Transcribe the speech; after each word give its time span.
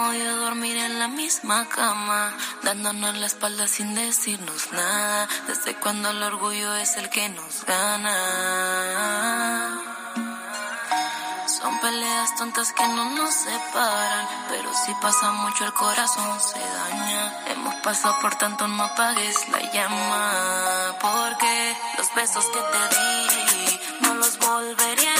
Cómo 0.00 0.12
odio 0.12 0.36
dormir 0.36 0.76
en 0.78 0.98
la 0.98 1.08
misma 1.08 1.68
cama, 1.68 2.32
dándonos 2.62 3.16
la 3.18 3.26
espalda 3.26 3.66
sin 3.66 3.94
decirnos 3.94 4.72
nada, 4.72 5.28
desde 5.46 5.74
cuando 5.74 6.08
el 6.08 6.22
orgullo 6.22 6.74
es 6.76 6.96
el 6.96 7.10
que 7.10 7.28
nos 7.28 7.66
gana. 7.66 8.16
Son 11.46 11.78
peleas 11.80 12.34
tontas 12.36 12.72
que 12.72 12.88
no 12.88 13.10
nos 13.10 13.34
separan, 13.34 14.26
pero 14.48 14.70
si 14.86 14.94
pasa 15.02 15.32
mucho 15.32 15.66
el 15.66 15.74
corazón 15.74 16.40
se 16.40 16.60
daña. 16.60 17.44
Hemos 17.48 17.74
pasado 17.82 18.16
por 18.22 18.34
tanto, 18.36 18.66
no 18.68 18.84
apagues 18.84 19.48
la 19.50 19.60
llama, 19.70 20.96
porque 20.98 21.76
los 21.98 22.14
besos 22.14 22.46
que 22.46 22.60
te 22.72 22.88
di 22.96 23.80
no 24.00 24.14
los 24.14 24.38
volvería 24.38 25.19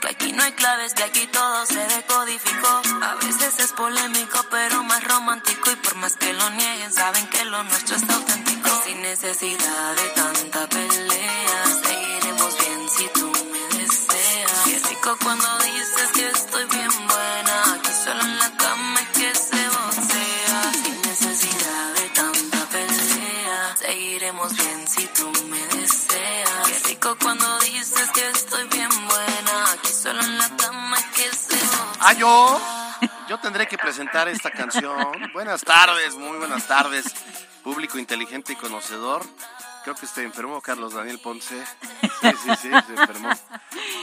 que 0.00 0.08
aquí 0.08 0.32
no 0.32 0.42
hay 0.42 0.52
claves, 0.52 0.94
que 0.94 1.04
aquí 1.04 1.26
todo 1.28 1.66
se 1.66 1.78
decodificó. 1.78 2.82
A 3.02 3.14
veces 3.16 3.58
es 3.58 3.72
polémico, 3.72 4.44
pero 4.50 4.82
más 4.82 5.02
romántico 5.04 5.70
y 5.70 5.76
por 5.76 5.94
más 5.96 6.16
que 6.16 6.32
lo 6.32 6.50
nieguen, 6.50 6.92
saben 6.92 7.26
que 7.28 7.44
lo 7.44 7.62
nuestro 7.64 7.96
es 7.96 8.02
auténtico. 8.02 8.68
Sin 8.84 9.02
necesidad 9.02 9.94
de 9.94 10.08
tanta 10.10 10.66
pelea, 10.68 11.64
seguiremos 11.84 12.58
bien 12.58 12.88
si 12.88 13.08
tú 13.08 13.32
me 13.52 13.78
deseas. 13.78 14.52
Qué 14.64 14.78
rico 14.88 15.16
cuando 15.22 15.57
Ah, 32.08 32.14
yo. 32.14 32.60
Yo 33.28 33.38
tendré 33.38 33.68
que 33.68 33.76
presentar 33.76 34.28
esta 34.28 34.50
canción. 34.50 35.12
Buenas 35.34 35.60
tardes, 35.60 36.14
muy 36.14 36.38
buenas 36.38 36.66
tardes, 36.66 37.04
público 37.62 37.98
inteligente 37.98 38.54
y 38.54 38.56
conocedor. 38.56 39.22
Creo 39.84 39.94
que 39.94 40.06
está 40.06 40.22
enfermo 40.22 40.58
Carlos 40.62 40.94
Daniel 40.94 41.18
Ponce. 41.18 41.62
Sí, 42.22 42.30
sí, 42.42 42.50
sí, 42.62 42.70
se 42.70 42.94
enfermó. 42.94 43.28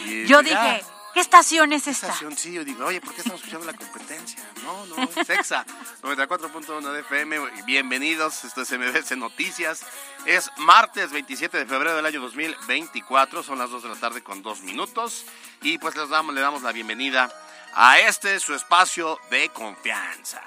Y, 0.05 0.27
yo 0.27 0.43
dije, 0.43 0.85
¿Qué 1.15 1.19
estación 1.19 1.73
es 1.73 1.87
esta? 1.87 2.07
Estación, 2.07 2.37
sí, 2.37 2.53
yo 2.53 2.63
digo, 2.63 2.85
oye, 2.85 3.01
¿por 3.01 3.11
qué 3.15 3.21
estamos 3.21 3.39
escuchando 3.39 3.65
la 3.65 3.73
competencia? 3.73 4.39
No, 4.63 4.85
no, 4.85 5.09
es 5.15 5.27
EXA, 5.27 5.65
94.1 6.03 6.91
de 6.91 6.99
FM. 6.99 7.39
Bienvenidos, 7.65 8.45
esto 8.45 8.61
es 8.61 8.71
MBC 8.71 9.17
Noticias. 9.17 9.83
Es 10.27 10.51
martes 10.57 11.11
27 11.11 11.57
de 11.57 11.65
febrero 11.65 11.95
del 11.95 12.05
año 12.05 12.21
2024, 12.21 13.41
son 13.41 13.57
las 13.57 13.71
2 13.71 13.81
de 13.81 13.89
la 13.89 13.95
tarde 13.95 14.21
con 14.21 14.43
2 14.43 14.61
minutos. 14.61 15.25
Y 15.63 15.79
pues 15.79 15.95
les 15.95 16.09
damos, 16.09 16.35
le 16.35 16.41
damos 16.41 16.61
la 16.61 16.71
bienvenida 16.71 17.33
a 17.75 17.99
este, 17.99 18.39
su 18.39 18.55
espacio 18.55 19.19
de 19.29 19.49
confianza. 19.49 20.41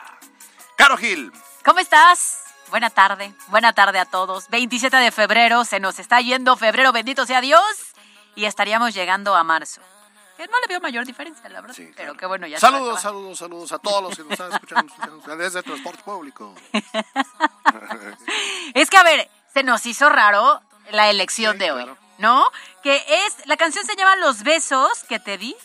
Caro 0.77 0.97
Gil. 0.97 1.31
¿Cómo 1.65 1.78
estás? 1.78 2.43
Buena 2.71 2.91
tarde, 2.91 3.33
buena 3.49 3.72
tarde 3.72 3.99
a 3.99 4.06
todos. 4.06 4.49
27 4.49 4.97
de 4.97 5.11
febrero, 5.11 5.65
se 5.65 5.81
nos 5.81 5.99
está 5.99 6.21
yendo 6.21 6.56
febrero, 6.56 6.93
bendito 6.93 7.27
sea 7.27 7.41
Dios. 7.41 7.62
Y 8.34 8.44
estaríamos 8.44 8.94
llegando 8.94 9.34
a 9.34 9.44
marzo. 9.44 9.81
No 10.39 10.61
le 10.61 10.69
veo 10.69 10.81
mayor 10.81 11.05
diferencia, 11.05 11.49
la 11.49 11.61
verdad. 11.61 11.75
Sí, 11.75 11.91
Pero 11.97 12.15
qué 12.15 12.25
bueno, 12.25 12.47
ya 12.47 12.61
Saludos, 12.61 13.03
saludos, 13.03 13.39
saludos 13.39 13.72
a 13.72 13.78
todos 13.81 14.03
los 14.03 14.16
que 14.16 14.22
nos 14.22 14.33
están 14.33 14.53
escuchando 14.53 15.37
desde 15.37 15.59
el 15.59 15.65
transporte 15.65 16.03
público. 16.05 16.55
es 18.75 18.89
que, 18.89 18.97
a 18.97 19.03
ver, 19.03 19.28
se 19.53 19.65
nos 19.65 19.84
hizo 19.84 20.09
raro 20.09 20.62
la 20.93 21.10
elección 21.10 21.59
de 21.59 21.72
hoy, 21.72 21.87
¿no? 22.19 22.49
Que 22.84 23.05
es, 23.09 23.47
la 23.47 23.56
canción 23.56 23.84
se 23.84 23.97
llama 23.97 24.15
Los 24.16 24.45
besos 24.45 25.03
que 25.09 25.19
te 25.19 25.39
di 25.39 25.56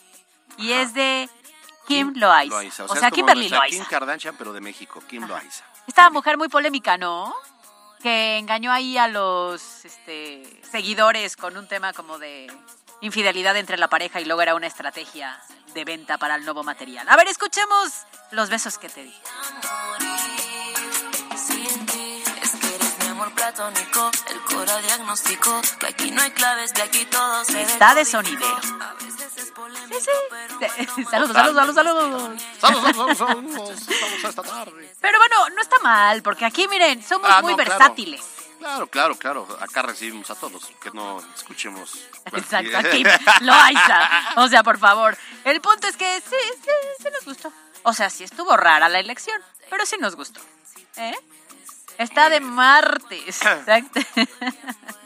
y 0.57 0.73
es 0.73 0.95
de 0.95 1.29
Kim, 1.87 2.13
Loaiza. 2.15 2.85
O, 2.85 2.95
sea, 2.95 3.11
Kimberly 3.11 3.49
Loaiza. 3.49 3.77
Kim 3.77 3.85
Kardashian, 3.85 4.35
pero 4.37 4.53
de 4.53 4.61
México, 4.61 5.01
Kim 5.07 5.27
Loaiza. 5.27 5.63
Esta 5.87 6.09
mujer 6.09 6.37
muy 6.37 6.49
polémica, 6.49 6.97
¿no? 6.97 7.33
Que 8.01 8.37
engañó 8.37 8.71
ahí 8.71 8.97
a 8.97 9.07
los 9.07 9.85
este, 9.85 10.61
seguidores 10.69 11.35
con 11.35 11.57
un 11.57 11.67
tema 11.67 11.93
como 11.93 12.17
de 12.19 12.51
infidelidad 13.01 13.55
entre 13.57 13.77
la 13.77 13.89
pareja 13.89 14.21
y 14.21 14.25
luego 14.25 14.41
era 14.41 14.55
una 14.55 14.67
estrategia 14.67 15.41
de 15.73 15.85
venta 15.85 16.17
para 16.17 16.35
el 16.35 16.45
nuevo 16.45 16.63
material. 16.63 17.07
A 17.09 17.15
ver, 17.15 17.27
escuchemos 17.27 17.91
los 18.31 18.49
besos 18.49 18.77
que 18.77 18.89
te 18.89 19.03
di. 19.03 19.13
platónico, 23.43 24.11
el 24.29 24.39
cora 24.41 24.77
diagnóstico, 24.79 25.61
que 25.79 25.87
aquí 25.87 26.11
no 26.11 26.21
hay 26.21 26.31
claves, 26.31 26.71
que 26.71 26.81
aquí 26.81 27.05
todo 27.05 27.43
se 27.45 27.61
Está 27.61 27.93
de 27.93 28.05
sonidero. 28.05 28.57
Saludos, 31.09 31.33
saludos, 31.33 31.75
saludos, 31.75 31.75
saludos. 31.75 32.41
Saludos, 32.59 32.95
saludos, 32.95 33.17
saludos. 33.17 33.81
Estamos 33.81 34.23
esta 34.23 34.43
tarde. 34.43 34.91
Pero 34.99 35.19
bueno, 35.19 35.49
no 35.55 35.61
está 35.61 35.79
mal, 35.79 36.23
porque 36.23 36.45
aquí, 36.45 36.67
miren, 36.67 37.03
somos 37.03 37.29
ah, 37.31 37.41
muy 37.41 37.53
versátiles. 37.55 38.21
Claro, 38.59 38.87
claro, 38.87 39.15
claro. 39.15 39.57
Acá 39.59 39.81
recibimos 39.81 40.29
a 40.31 40.35
todos, 40.35 40.71
que 40.81 40.89
no 40.91 41.21
escuchemos. 41.35 42.07
Exacto, 42.31 42.77
aquí 42.77 43.03
lo 43.41 43.53
hay. 43.53 43.75
O 44.37 44.47
sea, 44.47 44.63
por 44.63 44.79
favor. 44.79 45.17
El 45.43 45.59
punto 45.61 45.87
es 45.87 45.97
que 45.97 46.21
sí, 46.21 46.35
sí, 46.63 46.71
sí 46.99 47.07
nos 47.11 47.25
gustó. 47.25 47.51
O 47.83 47.93
sea, 47.93 48.09
sí 48.09 48.23
estuvo 48.23 48.55
rara 48.55 48.87
la 48.87 48.99
elección, 48.99 49.39
pero 49.69 49.85
sí 49.85 49.97
nos 49.99 50.15
gustó. 50.15 50.39
¿Eh? 50.95 51.15
Está 51.97 52.29
de 52.29 52.39
martes. 52.39 53.41
Exacto. 53.45 53.99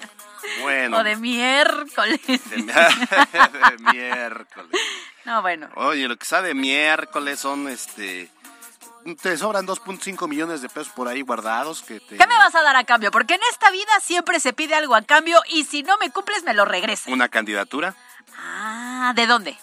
Bueno. 0.62 0.98
O 0.98 1.04
de 1.04 1.16
miércoles. 1.16 2.20
De, 2.26 2.38
de 2.58 3.92
miércoles. 3.94 4.82
No, 5.26 5.42
bueno. 5.42 5.70
Oye, 5.76 6.08
lo 6.08 6.18
que 6.18 6.42
de 6.42 6.54
miércoles 6.54 7.40
son 7.40 7.68
este 7.68 8.32
te 9.16 9.38
sobran 9.38 9.66
2.5 9.66 10.28
millones 10.28 10.62
de 10.62 10.70
pesos 10.70 10.92
por 10.94 11.08
ahí 11.08 11.22
guardados. 11.22 11.82
Que 11.82 12.00
te... 12.00 12.18
¿Qué 12.18 12.28
me 12.28 12.36
vas 12.36 12.54
a 12.56 12.62
dar 12.62 12.76
a 12.76 12.84
cambio? 12.84 13.12
Porque 13.12 13.36
en 13.36 13.42
esta 13.52 13.72
vida 13.72 13.92
siempre 14.02 14.40
se 14.40 14.54
pide 14.54 14.76
algo 14.76 14.96
a 14.96 15.02
cambio 15.04 15.40
y 15.50 15.64
si 15.64 15.84
no 15.84 15.98
me 15.98 16.12
cumples 16.12 16.44
me 16.44 16.54
lo 16.54 16.66
regresas. 16.66 17.08
¿Una 17.08 17.30
candidatura? 17.30 17.96
Ah, 18.38 19.14
¿de 19.16 19.28
dónde? 19.28 19.58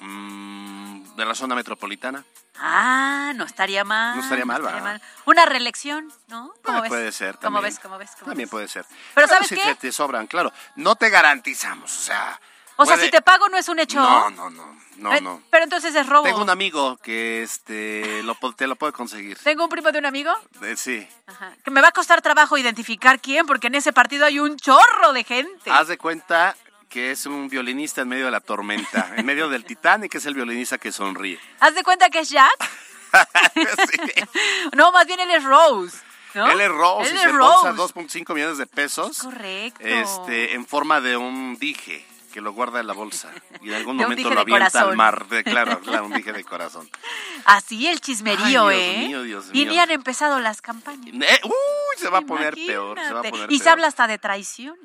Mm, 0.00 0.83
de 1.16 1.24
la 1.24 1.34
zona 1.34 1.54
metropolitana. 1.54 2.24
Ah, 2.58 3.32
no 3.34 3.44
estaría 3.44 3.84
mal. 3.84 4.16
No 4.16 4.22
estaría 4.22 4.44
mal, 4.44 4.62
no 4.62 5.00
Una 5.26 5.46
reelección, 5.46 6.12
¿no? 6.28 6.52
¿Cómo 6.62 6.82
ves? 6.82 6.88
Puede 6.88 7.12
ser 7.12 7.36
también. 7.36 7.52
¿Cómo 7.52 7.62
ves? 7.62 7.78
¿Cómo 7.80 7.98
ves? 7.98 8.10
también 8.24 8.48
puede 8.48 8.68
ser. 8.68 8.84
Pero 9.14 9.26
¿sabes 9.26 9.48
si 9.48 9.56
qué? 9.56 9.74
te 9.74 9.92
sobran, 9.92 10.26
claro. 10.26 10.52
No 10.76 10.96
te 10.96 11.10
garantizamos, 11.10 11.92
o 11.92 12.02
sea... 12.02 12.40
O 12.76 12.86
sea, 12.86 12.96
si 12.96 13.08
te 13.08 13.22
pago 13.22 13.48
no 13.48 13.56
es 13.56 13.68
un 13.68 13.78
hecho. 13.78 14.00
No, 14.00 14.30
no, 14.30 14.50
no. 14.50 14.76
No, 14.96 15.12
eh, 15.12 15.20
no. 15.20 15.42
Pero 15.50 15.64
entonces 15.64 15.94
es 15.94 16.06
robo. 16.06 16.24
Tengo 16.24 16.42
un 16.42 16.50
amigo 16.50 16.96
que 16.98 17.42
este 17.42 18.22
lo, 18.22 18.36
te 18.56 18.66
lo 18.66 18.76
puede 18.76 18.92
conseguir. 18.92 19.38
¿Tengo 19.38 19.64
un 19.64 19.70
primo 19.70 19.92
de 19.92 19.98
un 19.98 20.06
amigo? 20.06 20.32
Eh, 20.62 20.74
sí. 20.76 21.06
Ajá. 21.26 21.52
Que 21.64 21.70
me 21.70 21.80
va 21.80 21.88
a 21.88 21.92
costar 21.92 22.22
trabajo 22.22 22.56
identificar 22.58 23.20
quién, 23.20 23.46
porque 23.46 23.68
en 23.68 23.76
ese 23.76 23.92
partido 23.92 24.24
hay 24.26 24.38
un 24.38 24.56
chorro 24.56 25.12
de 25.12 25.24
gente. 25.24 25.70
Haz 25.70 25.88
de 25.88 25.98
cuenta 25.98 26.56
que 26.94 27.10
es 27.10 27.26
un 27.26 27.48
violinista 27.48 28.02
en 28.02 28.08
medio 28.08 28.26
de 28.26 28.30
la 28.30 28.38
tormenta, 28.38 29.14
en 29.16 29.26
medio 29.26 29.48
del 29.48 29.64
Titanic, 29.64 30.14
es 30.14 30.26
el 30.26 30.34
violinista 30.34 30.78
que 30.78 30.92
sonríe. 30.92 31.40
¿Haz 31.58 31.74
de 31.74 31.82
cuenta 31.82 32.08
que 32.08 32.20
es 32.20 32.30
Jack? 32.30 32.70
sí. 33.56 34.22
No, 34.76 34.92
más 34.92 35.04
bien 35.04 35.18
él 35.18 35.30
es 35.32 35.42
Rose. 35.42 35.98
¿No? 36.34 36.48
Él 36.48 36.60
es 36.60 36.68
Rose 36.68 37.10
y 37.10 37.12
Él 37.14 37.18
se 37.18 37.24
es 37.24 37.30
embolsa 37.30 37.72
Rose. 37.72 37.94
2.5 37.94 38.34
millones 38.34 38.58
de 38.58 38.66
pesos. 38.66 39.18
Correcto. 39.18 39.80
Este, 39.84 40.54
en 40.54 40.64
forma 40.66 41.00
de 41.00 41.16
un 41.16 41.56
dije 41.58 42.06
que 42.32 42.40
lo 42.40 42.52
guarda 42.52 42.78
en 42.78 42.86
la 42.86 42.92
bolsa 42.92 43.32
y 43.60 43.70
en 43.70 43.74
algún 43.74 43.96
momento 43.96 44.30
lo 44.30 44.40
avienta 44.40 44.80
al 44.82 44.96
mar. 44.96 45.26
De, 45.26 45.42
claro, 45.42 45.80
claro, 45.80 46.06
un 46.06 46.12
dije 46.12 46.32
de 46.32 46.44
corazón. 46.44 46.88
Así 47.44 47.88
el 47.88 48.00
chismerío, 48.00 48.68
Ay, 48.68 48.78
Dios 48.78 48.94
¿eh? 48.94 49.08
mío, 49.08 49.22
Dios 49.24 49.46
y 49.52 49.66
ni 49.66 49.80
han 49.80 49.90
empezado 49.90 50.38
las 50.38 50.62
campañas. 50.62 51.12
Eh, 51.12 51.40
uy, 51.42 51.98
se 51.98 52.08
va 52.08 52.18
a 52.18 52.22
poner 52.22 52.54
peor. 52.54 52.98
Se 53.00 53.02
va 53.02 53.08
a 53.08 53.10
Imagínate. 53.10 53.30
poner 53.30 53.52
y 53.52 53.58
se 53.58 53.68
habla 53.68 53.88
hasta 53.88 54.06
de 54.06 54.18
traición. 54.18 54.76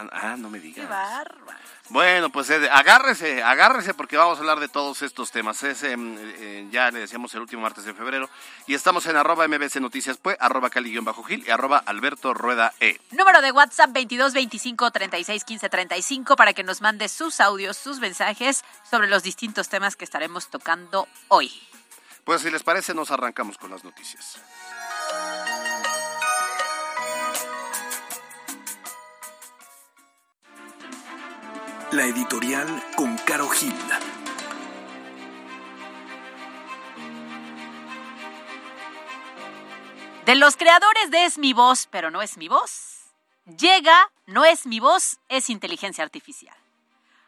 Ah, 0.00 0.08
ah, 0.32 0.36
no 0.38 0.48
me 0.48 0.60
Qué 0.60 0.66
digas. 0.68 0.88
bárbaro. 0.88 1.58
Bueno, 1.90 2.30
pues 2.30 2.48
eh, 2.50 2.70
agárrese, 2.70 3.42
agárrese 3.42 3.94
porque 3.94 4.16
vamos 4.16 4.38
a 4.38 4.40
hablar 4.40 4.60
de 4.60 4.68
todos 4.68 5.02
estos 5.02 5.32
temas. 5.32 5.62
Es, 5.64 5.82
eh, 5.82 5.96
eh, 5.98 6.68
ya 6.70 6.90
le 6.90 7.00
decíamos 7.00 7.34
el 7.34 7.40
último 7.40 7.62
martes 7.62 7.84
de 7.84 7.92
febrero 7.92 8.30
y 8.68 8.74
estamos 8.74 9.04
en 9.06 9.16
arroba 9.16 9.46
mbc 9.48 9.74
noticias 9.80 10.16
pues, 10.16 10.36
arroba 10.40 10.70
cali-gil 10.70 11.44
y 11.44 11.50
arroba 11.50 11.78
alberto 11.78 12.32
rueda 12.32 12.72
e. 12.78 13.00
Número 13.10 13.42
de 13.42 13.50
WhatsApp 13.50 13.90
22 13.92 14.32
25 14.32 14.90
36 14.90 15.44
15 15.44 15.68
35 15.68 16.36
para 16.36 16.52
que 16.52 16.62
nos 16.62 16.80
mande 16.80 17.08
sus 17.08 17.40
audios, 17.40 17.76
sus 17.76 17.98
mensajes 17.98 18.64
sobre 18.88 19.08
los 19.08 19.24
distintos 19.24 19.68
temas 19.68 19.96
que 19.96 20.04
estaremos 20.04 20.48
tocando 20.48 21.08
hoy. 21.28 21.50
Pues 22.24 22.42
si 22.42 22.50
les 22.50 22.62
parece 22.62 22.94
nos 22.94 23.10
arrancamos 23.10 23.58
con 23.58 23.70
las 23.70 23.82
noticias. 23.82 24.40
La 31.92 32.04
editorial 32.04 32.68
con 32.94 33.18
Caro 33.18 33.48
Gil. 33.48 33.74
De 40.24 40.36
los 40.36 40.56
creadores 40.56 41.10
de 41.10 41.24
Es 41.24 41.36
mi 41.36 41.52
voz, 41.52 41.88
pero 41.90 42.12
no 42.12 42.22
es 42.22 42.36
mi 42.36 42.46
voz, 42.46 43.10
llega, 43.58 44.12
no 44.26 44.44
es 44.44 44.66
mi 44.66 44.78
voz, 44.78 45.18
es 45.28 45.50
inteligencia 45.50 46.04
artificial. 46.04 46.56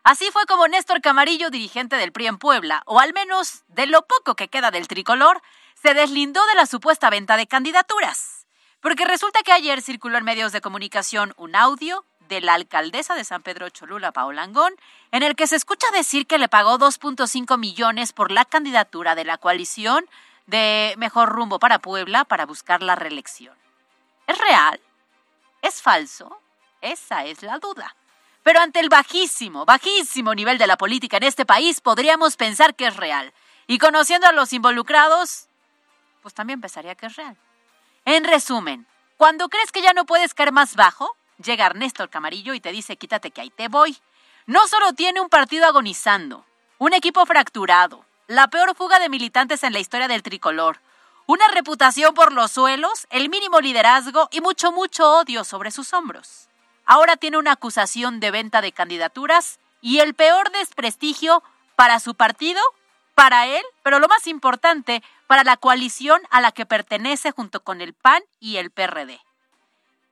Así 0.05 0.31
fue 0.31 0.47
como 0.47 0.69
Néstor 0.69 1.01
Camarillo, 1.01 1.51
dirigente 1.51 1.97
del 1.97 2.13
PRI 2.13 2.29
en 2.29 2.39
Puebla, 2.39 2.85
o 2.87 3.01
al 3.01 3.13
menos 3.13 3.65
de 3.67 3.87
lo 3.87 4.07
poco 4.07 4.37
que 4.37 4.47
queda 4.47 4.71
del 4.71 4.87
tricolor, 4.87 5.43
se 5.75 5.93
deslindó 5.93 6.47
de 6.47 6.55
la 6.55 6.67
supuesta 6.67 7.11
venta 7.11 7.37
de 7.37 7.49
candidaturas. 7.49 8.47
Porque 8.81 9.07
resulta 9.07 9.43
que 9.43 9.51
ayer 9.51 9.83
circuló 9.83 10.19
en 10.19 10.25
medios 10.25 10.53
de 10.53 10.61
comunicación 10.61 11.35
un 11.37 11.57
audio 11.57 12.05
de 12.33 12.41
la 12.41 12.55
alcaldesa 12.55 13.15
de 13.15 13.25
San 13.25 13.43
Pedro 13.43 13.69
Cholula, 13.69 14.11
Paola 14.11 14.43
Angón, 14.43 14.75
en 15.11 15.23
el 15.23 15.37
que 15.37 15.47
se 15.47 15.57
escucha 15.57 15.87
decir 15.93 16.27
que 16.27 16.39
le 16.39 16.49
pagó 16.49 16.79
2.5 16.79 17.59
millones 17.59 18.15
por 18.15 18.31
la 18.31 18.47
candidatura 18.47 19.15
de 19.15 19.27
la 19.27 19.37
coalición 19.37 20.07
de 20.47 20.95
Mejor 20.97 21.29
Rumbo 21.29 21.59
para 21.59 21.79
Puebla 21.79 22.25
para 22.25 22.47
buscar 22.47 22.83
la 22.83 22.95
reelección. 22.95 23.55
¿Es 24.27 24.39
real? 24.39 24.81
¿Es 25.61 25.83
falso? 25.83 26.41
Esa 26.81 27.27
es 27.27 27.43
la 27.43 27.59
duda. 27.59 27.95
Pero 28.43 28.61
ante 28.61 28.81
el 28.81 28.89
bajísimo, 28.89 29.67
bajísimo 29.67 30.35
nivel 30.35 30.57
de 30.57 30.67
la 30.67 30.79
política 30.79 31.19
en 31.19 31.25
este 31.25 31.45
país, 31.45 31.83
podríamos 31.83 32.39
pensar 32.39 32.75
que 32.75 32.87
es 32.87 32.97
real. 32.97 33.35
Y 33.67 33.77
conociendo 33.77 34.27
a 34.27 34.33
los 34.33 34.55
involucrados, 34.55 35.49
pues 36.23 36.33
también 36.33 36.63
pensaría 36.63 36.95
que 36.95 37.07
es 37.07 37.17
real. 37.17 37.37
En 38.07 38.25
resumen, 38.25 38.87
cuando 39.19 39.51
crees 39.51 39.71
que 39.71 39.83
ya 39.83 39.93
no 39.93 40.07
puedes 40.07 40.33
caer 40.33 40.51
más 40.51 40.77
bajo, 40.77 41.15
llega 41.43 41.67
Ernesto 41.67 42.03
el 42.03 42.11
Camarillo 42.11 42.55
y 42.55 42.61
te 42.61 42.73
dice 42.73 42.97
quítate 42.97 43.31
que 43.31 43.41
ahí 43.41 43.51
te 43.51 43.69
voy. 43.69 43.99
No 44.47 44.67
solo 44.69 44.93
tiene 44.93 45.21
un 45.21 45.29
partido 45.29 45.67
agonizando, 45.67 46.45
un 46.79 46.93
equipo 46.93 47.25
fracturado, 47.27 48.05
la 48.27 48.49
peor 48.49 48.75
fuga 48.75 48.99
de 48.99 49.09
militantes 49.09 49.63
en 49.63 49.73
la 49.73 49.79
historia 49.79 50.09
del 50.09 50.23
tricolor, 50.23 50.81
una 51.27 51.47
reputación 51.49 52.15
por 52.15 52.33
los 52.33 52.53
suelos, 52.53 53.07
el 53.11 53.29
mínimo 53.29 53.61
liderazgo 53.61 54.29
y 54.33 54.41
mucho, 54.41 54.73
mucho 54.73 55.19
odio 55.19 55.45
sobre 55.45 55.71
sus 55.71 55.93
hombros. 55.93 56.49
Ahora 56.85 57.17
tiene 57.17 57.39
una 57.39 57.53
acusación 57.53 58.21
de 58.21 58.31
venta 58.31 58.61
de 58.61 58.73
candidaturas 58.73 59.61
y 59.81 60.01
el 60.01 60.15
peor 60.15 60.51
desprestigio 60.51 61.43
para 61.77 62.01
su 62.01 62.15
partido, 62.15 62.61
para 63.15 63.47
él, 63.47 63.63
pero 63.83 63.99
lo 63.99 64.09
más 64.09 64.27
importante, 64.27 65.03
para 65.27 65.45
la 65.45 65.57
coalición 65.57 66.21
a 66.31 66.41
la 66.41 66.53
que 66.53 66.67
pertenece 66.67 67.31
junto 67.31 67.63
con 67.63 67.81
el 67.81 67.95
PAN 67.95 68.23
y 68.41 68.57
el 68.57 68.71
PRD. 68.71 69.21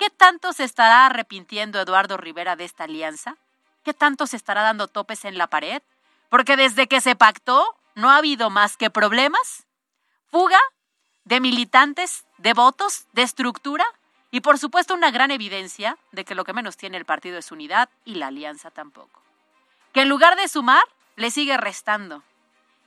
¿Qué 0.01 0.09
tanto 0.09 0.55
se 0.55 0.65
estará 0.65 1.05
arrepintiendo 1.05 1.79
Eduardo 1.79 2.17
Rivera 2.17 2.57
de 2.57 2.65
esta 2.65 2.85
alianza? 2.85 3.37
¿Qué 3.85 3.93
tanto 3.93 4.27
se 4.27 4.39
estará 4.39 4.63
dando 4.63 4.89
topes 4.89 5.27
en 5.27 5.37
la 5.37 5.47
pared? 5.47 5.83
Porque 6.31 6.57
desde 6.57 6.87
que 6.87 7.03
se 7.03 7.17
pactó 7.17 7.77
no 7.95 8.09
ha 8.09 8.17
habido 8.17 8.49
más 8.49 8.79
que 8.79 8.89
problemas, 8.89 9.67
fuga 10.31 10.59
de 11.25 11.41
militantes, 11.41 12.25
de 12.39 12.55
votos, 12.55 13.09
de 13.13 13.21
estructura 13.21 13.85
y 14.31 14.41
por 14.41 14.57
supuesto 14.57 14.95
una 14.95 15.11
gran 15.11 15.33
evidencia 15.33 15.99
de 16.13 16.25
que 16.25 16.35
lo 16.35 16.45
que 16.45 16.55
menos 16.55 16.79
tiene 16.79 16.97
el 16.97 17.05
partido 17.05 17.37
es 17.37 17.53
unidad 17.53 17.91
y 18.07 18.15
la 18.15 18.29
alianza 18.29 18.71
tampoco. 18.71 19.21
Que 19.93 20.01
en 20.01 20.09
lugar 20.09 20.35
de 20.37 20.49
sumar, 20.49 20.85
le 21.17 21.31
sigue 21.31 21.59
restando. 21.59 22.23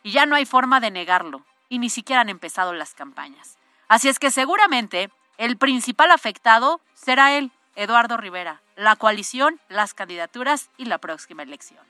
Y 0.01 0.13
ya 0.13 0.25
no 0.25 0.35
hay 0.35 0.47
forma 0.47 0.79
de 0.79 0.89
negarlo, 0.89 1.45
y 1.69 1.77
ni 1.77 1.91
siquiera 1.91 2.21
han 2.21 2.29
empezado 2.29 2.73
las 2.73 2.95
campañas. 2.95 3.59
Así 3.87 4.09
es 4.09 4.17
que 4.17 4.31
seguramente 4.31 5.11
el 5.37 5.57
principal 5.57 6.11
afectado 6.11 6.81
será 6.93 7.37
él, 7.37 7.51
Eduardo 7.75 8.17
Rivera, 8.17 8.61
la 8.75 8.95
coalición, 8.95 9.59
las 9.69 9.93
candidaturas 9.93 10.69
y 10.77 10.85
la 10.85 10.97
próxima 10.99 11.43
elección. 11.43 11.81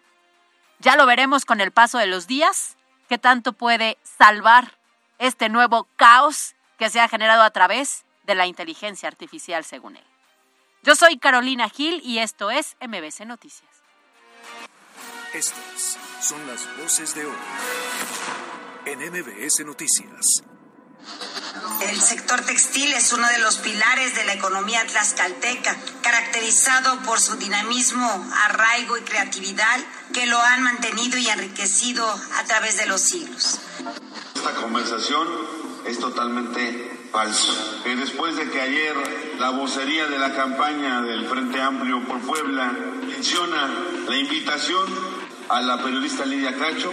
Ya 0.79 0.95
lo 0.95 1.05
veremos 1.05 1.45
con 1.45 1.61
el 1.61 1.71
paso 1.71 1.97
de 1.97 2.07
los 2.07 2.27
días, 2.27 2.77
qué 3.09 3.17
tanto 3.17 3.53
puede 3.53 3.97
salvar 4.03 4.77
este 5.19 5.49
nuevo 5.49 5.87
caos 5.95 6.55
que 6.77 6.89
se 6.89 6.99
ha 6.99 7.07
generado 7.07 7.43
a 7.43 7.51
través 7.51 8.05
de 8.23 8.35
la 8.35 8.47
inteligencia 8.47 9.07
artificial, 9.07 9.63
según 9.63 9.97
él. 9.97 10.05
Yo 10.81 10.95
soy 10.95 11.17
Carolina 11.17 11.69
Gil 11.69 12.01
y 12.03 12.19
esto 12.19 12.51
es 12.51 12.75
MBC 12.81 13.25
Noticias. 13.25 13.69
Estas 15.33 15.97
son 16.19 16.45
las 16.47 16.67
voces 16.77 17.15
de 17.15 17.25
hoy 17.25 17.37
en 18.85 18.99
MBS 18.99 19.65
Noticias. 19.65 20.43
El 21.89 22.01
sector 22.01 22.41
textil 22.41 22.93
es 22.93 23.13
uno 23.13 23.27
de 23.27 23.39
los 23.39 23.57
pilares 23.57 24.15
de 24.15 24.25
la 24.25 24.33
economía 24.33 24.85
tlaxcalteca, 24.87 25.75
caracterizado 26.01 26.99
por 27.01 27.19
su 27.19 27.35
dinamismo, 27.35 28.31
arraigo 28.45 28.97
y 28.97 29.01
creatividad 29.01 29.79
que 30.13 30.25
lo 30.25 30.41
han 30.41 30.63
mantenido 30.63 31.17
y 31.17 31.27
enriquecido 31.27 32.07
a 32.07 32.43
través 32.45 32.77
de 32.77 32.85
los 32.85 33.01
siglos. 33.01 33.59
Esta 34.35 34.53
conversación 34.55 35.27
es 35.85 35.99
totalmente 35.99 37.07
falso. 37.11 37.81
Que 37.83 37.95
después 37.95 38.35
de 38.35 38.49
que 38.49 38.61
ayer 38.61 38.95
la 39.39 39.51
vocería 39.51 40.07
de 40.07 40.17
la 40.17 40.35
campaña 40.35 41.01
del 41.01 41.27
Frente 41.27 41.61
Amplio 41.61 42.05
por 42.07 42.19
Puebla 42.21 42.71
menciona 43.05 43.71
la 44.07 44.15
invitación 44.15 44.87
a 45.49 45.61
la 45.61 45.83
periodista 45.83 46.25
Lidia 46.25 46.57
Cacho, 46.57 46.91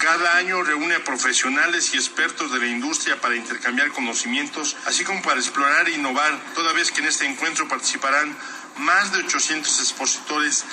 Cada 0.00 0.36
año 0.36 0.62
reúne 0.62 0.94
a 0.94 1.04
profesionales 1.04 1.92
y 1.92 1.98
expertos 1.98 2.50
de 2.50 2.58
la 2.58 2.66
industria 2.66 3.20
para 3.20 3.36
intercambiar 3.36 3.90
conocimientos, 3.90 4.74
así 4.86 5.04
como 5.04 5.20
para 5.20 5.38
explorar 5.38 5.88
e 5.88 5.92
innovar, 5.92 6.40
toda 6.54 6.72
vez 6.72 6.90
que 6.90 7.02
en 7.02 7.08
este 7.08 7.26
encuentro 7.26 7.68
participarán 7.68 8.34
más 8.78 9.12
de 9.12 9.18
800 9.18 9.78
expositores. 9.78 10.64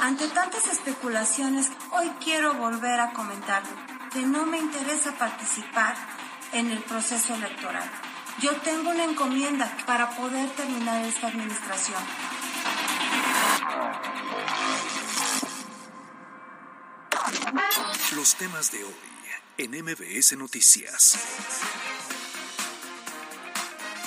Ante 0.00 0.28
tantas 0.28 0.66
especulaciones, 0.66 1.68
hoy 1.92 2.12
quiero 2.22 2.52
volver 2.54 3.00
a 3.00 3.12
comentar 3.12 3.62
que 4.12 4.20
no 4.20 4.44
me 4.44 4.58
interesa 4.58 5.12
participar 5.12 5.96
en 6.52 6.70
el 6.70 6.82
proceso 6.82 7.34
electoral. 7.34 7.90
Yo 8.42 8.52
tengo 8.56 8.90
una 8.90 9.04
encomienda 9.04 9.74
para 9.86 10.10
poder 10.10 10.50
terminar 10.50 11.02
esta 11.06 11.28
administración. 11.28 12.02
Los 18.16 18.34
temas 18.36 18.70
de 18.72 18.84
hoy 18.84 18.94
en 19.58 19.70
MBS 19.70 20.36
Noticias. 20.36 21.18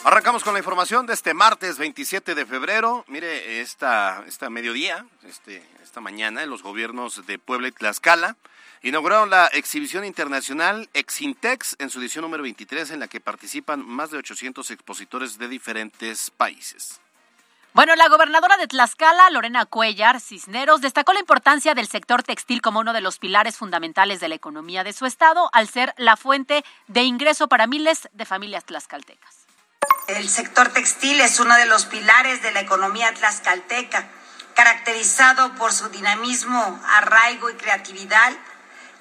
Arrancamos 0.03 0.43
con 0.43 0.53
la 0.53 0.59
información 0.59 1.05
de 1.05 1.13
este 1.13 1.33
martes 1.33 1.77
27 1.77 2.35
de 2.35 2.45
febrero. 2.45 3.05
Mire, 3.07 3.61
esta, 3.61 4.23
esta 4.27 4.49
mediodía, 4.49 5.05
este, 5.23 5.63
esta 5.81 6.01
mañana, 6.01 6.45
los 6.45 6.63
gobiernos 6.63 7.25
de 7.25 7.39
Puebla 7.39 7.69
y 7.69 7.71
Tlaxcala 7.71 8.35
inauguraron 8.81 9.29
la 9.29 9.47
exhibición 9.47 10.03
internacional 10.03 10.89
Exintex 10.93 11.77
en 11.79 11.89
su 11.89 12.01
edición 12.01 12.23
número 12.23 12.43
23, 12.43 12.91
en 12.91 12.99
la 12.99 13.07
que 13.07 13.21
participan 13.21 13.87
más 13.87 14.11
de 14.11 14.17
800 14.17 14.71
expositores 14.71 15.37
de 15.37 15.47
diferentes 15.47 16.29
países. 16.31 16.99
Bueno, 17.73 17.95
la 17.95 18.07
gobernadora 18.07 18.55
de 18.57 18.67
Tlaxcala, 18.67 19.31
Lorena 19.31 19.65
Cuellar 19.65 20.21
Cisneros, 20.21 20.79
destacó 20.79 21.11
la 21.11 21.19
importancia 21.19 21.73
del 21.73 21.87
sector 21.87 22.21
textil 22.21 22.61
como 22.61 22.79
uno 22.79 22.93
de 22.93 23.01
los 23.01 23.17
pilares 23.17 23.57
fundamentales 23.57 24.19
de 24.19 24.27
la 24.27 24.35
economía 24.35 24.83
de 24.83 24.93
su 24.93 25.07
estado, 25.07 25.49
al 25.53 25.67
ser 25.67 25.95
la 25.97 26.15
fuente 26.15 26.63
de 26.85 27.01
ingreso 27.01 27.47
para 27.47 27.65
miles 27.65 28.09
de 28.13 28.25
familias 28.25 28.63
tlaxcaltecas. 28.65 29.47
El 30.07 30.29
sector 30.29 30.69
textil 30.69 31.19
es 31.19 31.39
uno 31.39 31.55
de 31.55 31.65
los 31.65 31.85
pilares 31.85 32.43
de 32.43 32.51
la 32.51 32.59
economía 32.59 33.11
tlaxcalteca, 33.15 34.07
caracterizado 34.53 35.55
por 35.55 35.73
su 35.73 35.89
dinamismo, 35.89 36.79
arraigo 36.85 37.49
y 37.49 37.55
creatividad 37.55 38.33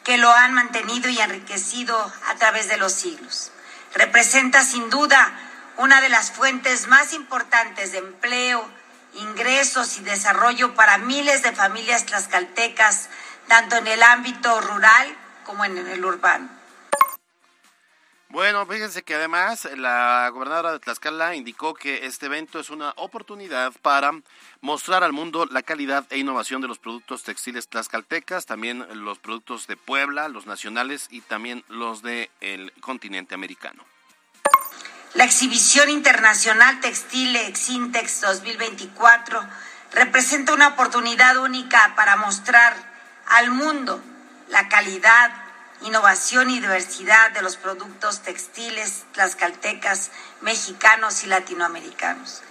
que 0.02 0.16
lo 0.16 0.32
han 0.32 0.54
mantenido 0.54 1.10
y 1.10 1.20
enriquecido 1.20 2.10
a 2.26 2.34
través 2.36 2.68
de 2.68 2.78
los 2.78 2.92
siglos. 2.94 3.52
Representa 3.92 4.64
sin 4.64 4.88
duda 4.88 5.30
una 5.76 6.00
de 6.00 6.08
las 6.08 6.30
fuentes 6.30 6.88
más 6.88 7.12
importantes 7.12 7.92
de 7.92 7.98
empleo, 7.98 8.64
ingresos 9.14 9.98
y 9.98 10.02
desarrollo 10.02 10.74
para 10.74 10.98
miles 10.98 11.42
de 11.42 11.52
familias 11.52 12.06
tlaxcaltecas, 12.06 13.08
tanto 13.48 13.76
en 13.76 13.86
el 13.86 14.02
ámbito 14.02 14.60
rural 14.60 15.16
como 15.44 15.64
en 15.64 15.76
el 15.78 16.04
urbano. 16.04 16.62
Bueno, 18.32 18.64
fíjense 18.64 19.02
que 19.02 19.14
además 19.14 19.68
la 19.76 20.30
gobernadora 20.32 20.72
de 20.72 20.78
Tlaxcala 20.78 21.34
indicó 21.34 21.74
que 21.74 22.06
este 22.06 22.26
evento 22.26 22.60
es 22.60 22.70
una 22.70 22.94
oportunidad 22.96 23.74
para 23.82 24.12
mostrar 24.62 25.04
al 25.04 25.12
mundo 25.12 25.44
la 25.50 25.60
calidad 25.60 26.06
e 26.08 26.16
innovación 26.16 26.62
de 26.62 26.68
los 26.68 26.78
productos 26.78 27.24
textiles 27.24 27.68
tlaxcaltecas, 27.68 28.46
también 28.46 28.86
los 29.04 29.18
productos 29.18 29.66
de 29.66 29.76
Puebla, 29.76 30.28
los 30.28 30.46
nacionales 30.46 31.08
y 31.10 31.20
también 31.20 31.62
los 31.68 32.00
del 32.00 32.72
continente 32.80 33.34
americano. 33.34 33.84
La 35.14 35.24
exhibición 35.24 35.90
internacional 35.90 36.80
textil 36.80 37.36
Exintex 37.36 38.22
2024 38.22 39.42
representa 39.92 40.54
una 40.54 40.68
oportunidad 40.68 41.36
única 41.36 41.92
para 41.96 42.16
mostrar 42.16 42.74
al 43.28 43.50
mundo 43.50 44.02
la 44.48 44.70
calidad, 44.70 45.30
innovación 45.82 46.48
y 46.48 46.60
diversidad 46.60 47.30
de 47.32 47.42
los 47.42 47.58
productos 47.58 48.22
textiles 48.22 49.04
tlaxcaltecas, 49.12 50.10
mexicanos 50.40 51.24
y 51.24 51.26
latinoamericanos. 51.26 52.42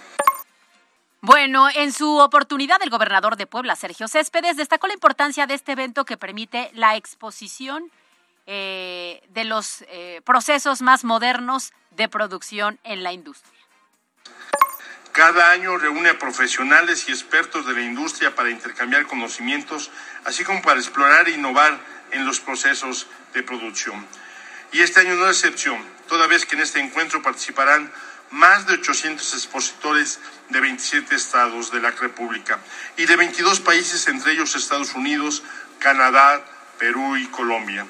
Bueno, 1.20 1.68
en 1.68 1.92
su 1.92 2.18
oportunidad, 2.18 2.80
el 2.82 2.90
gobernador 2.90 3.36
de 3.36 3.48
Puebla, 3.48 3.74
Sergio 3.74 4.06
Céspedes, 4.06 4.56
destacó 4.56 4.86
la 4.86 4.94
importancia 4.94 5.48
de 5.48 5.54
este 5.54 5.72
evento 5.72 6.04
que 6.04 6.16
permite 6.16 6.70
la 6.74 6.94
exposición 6.94 7.90
eh, 8.46 9.22
de 9.28 9.44
los 9.44 9.84
eh, 9.88 10.20
procesos 10.24 10.82
más 10.82 11.04
modernos 11.04 11.72
de 11.90 12.08
producción 12.08 12.78
en 12.84 13.02
la 13.02 13.12
industria. 13.12 13.60
Cada 15.12 15.50
año 15.50 15.76
reúne 15.76 16.08
a 16.08 16.18
profesionales 16.18 17.06
y 17.08 17.12
expertos 17.12 17.66
de 17.66 17.74
la 17.74 17.82
industria 17.82 18.34
para 18.34 18.50
intercambiar 18.50 19.06
conocimientos, 19.06 19.90
así 20.24 20.42
como 20.42 20.62
para 20.62 20.80
explorar 20.80 21.28
e 21.28 21.32
innovar 21.32 21.78
en 22.12 22.24
los 22.24 22.40
procesos 22.40 23.06
de 23.34 23.42
producción. 23.42 24.06
Y 24.72 24.80
este 24.80 25.00
año 25.00 25.14
no 25.16 25.28
es 25.28 25.44
excepción, 25.44 25.84
toda 26.08 26.26
vez 26.26 26.46
que 26.46 26.56
en 26.56 26.62
este 26.62 26.80
encuentro 26.80 27.22
participarán 27.22 27.92
más 28.30 28.66
de 28.66 28.74
800 28.74 29.34
expositores 29.34 30.18
de 30.48 30.60
27 30.60 31.14
estados 31.14 31.70
de 31.70 31.80
la 31.80 31.90
República 31.90 32.58
y 32.96 33.04
de 33.04 33.16
22 33.16 33.60
países, 33.60 34.08
entre 34.08 34.32
ellos 34.32 34.56
Estados 34.56 34.94
Unidos, 34.94 35.42
Canadá, 35.78 36.42
Perú 36.78 37.16
y 37.18 37.26
Colombia. 37.26 37.86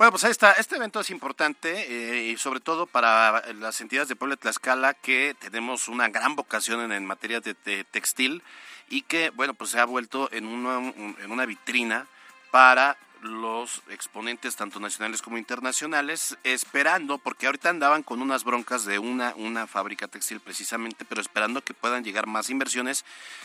Bueno, 0.00 0.12
pues 0.12 0.24
está. 0.24 0.52
Este 0.52 0.76
evento 0.76 1.00
es 1.00 1.10
importante 1.10 1.84
eh, 1.86 2.30
y 2.30 2.38
sobre 2.38 2.60
todo 2.60 2.86
para 2.86 3.52
las 3.52 3.82
entidades 3.82 4.08
de 4.08 4.16
Puebla 4.16 4.36
de 4.36 4.40
Tlaxcala 4.40 4.94
que 4.94 5.36
tenemos 5.38 5.88
una 5.88 6.08
gran 6.08 6.36
vocación 6.36 6.90
en, 6.90 7.04
materia 7.04 7.40
de, 7.40 7.84
textil 7.84 8.42
y 8.88 9.02
que, 9.02 9.28
bueno, 9.28 9.52
pues 9.52 9.72
se 9.72 9.78
ha 9.78 9.84
vuelto 9.84 10.32
en 10.32 10.46
una, 10.46 10.78
en 10.88 11.30
una 11.30 11.44
vitrina 11.44 12.06
para 12.50 12.96
los 13.20 13.82
exponentes 13.90 14.56
tanto 14.56 14.80
nacionales 14.80 15.20
como 15.20 15.36
internacionales 15.36 16.38
esperando 16.44 17.18
porque 17.18 17.44
ahorita 17.44 17.68
andaban 17.68 18.02
con 18.02 18.22
unas 18.22 18.42
broncas 18.42 18.86
de 18.86 18.98
una 18.98 19.34
una 19.36 19.66
fábrica 19.66 20.08
textil 20.08 20.40
precisamente 20.40 21.04
pero 21.04 21.20
esperando 21.20 21.60
que 21.60 21.74
puedan 21.74 22.02
llegar 22.02 22.26
más 22.26 22.48
inversiones 22.48 23.04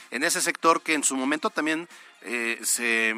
en 0.09 0.24
ese 0.24 0.39
sector 0.39 0.81
que 0.81 0.93
en 0.93 1.03
su 1.03 1.17
momento 1.17 1.50
también 1.50 1.89
eh, 2.21 2.57
se 2.63 3.13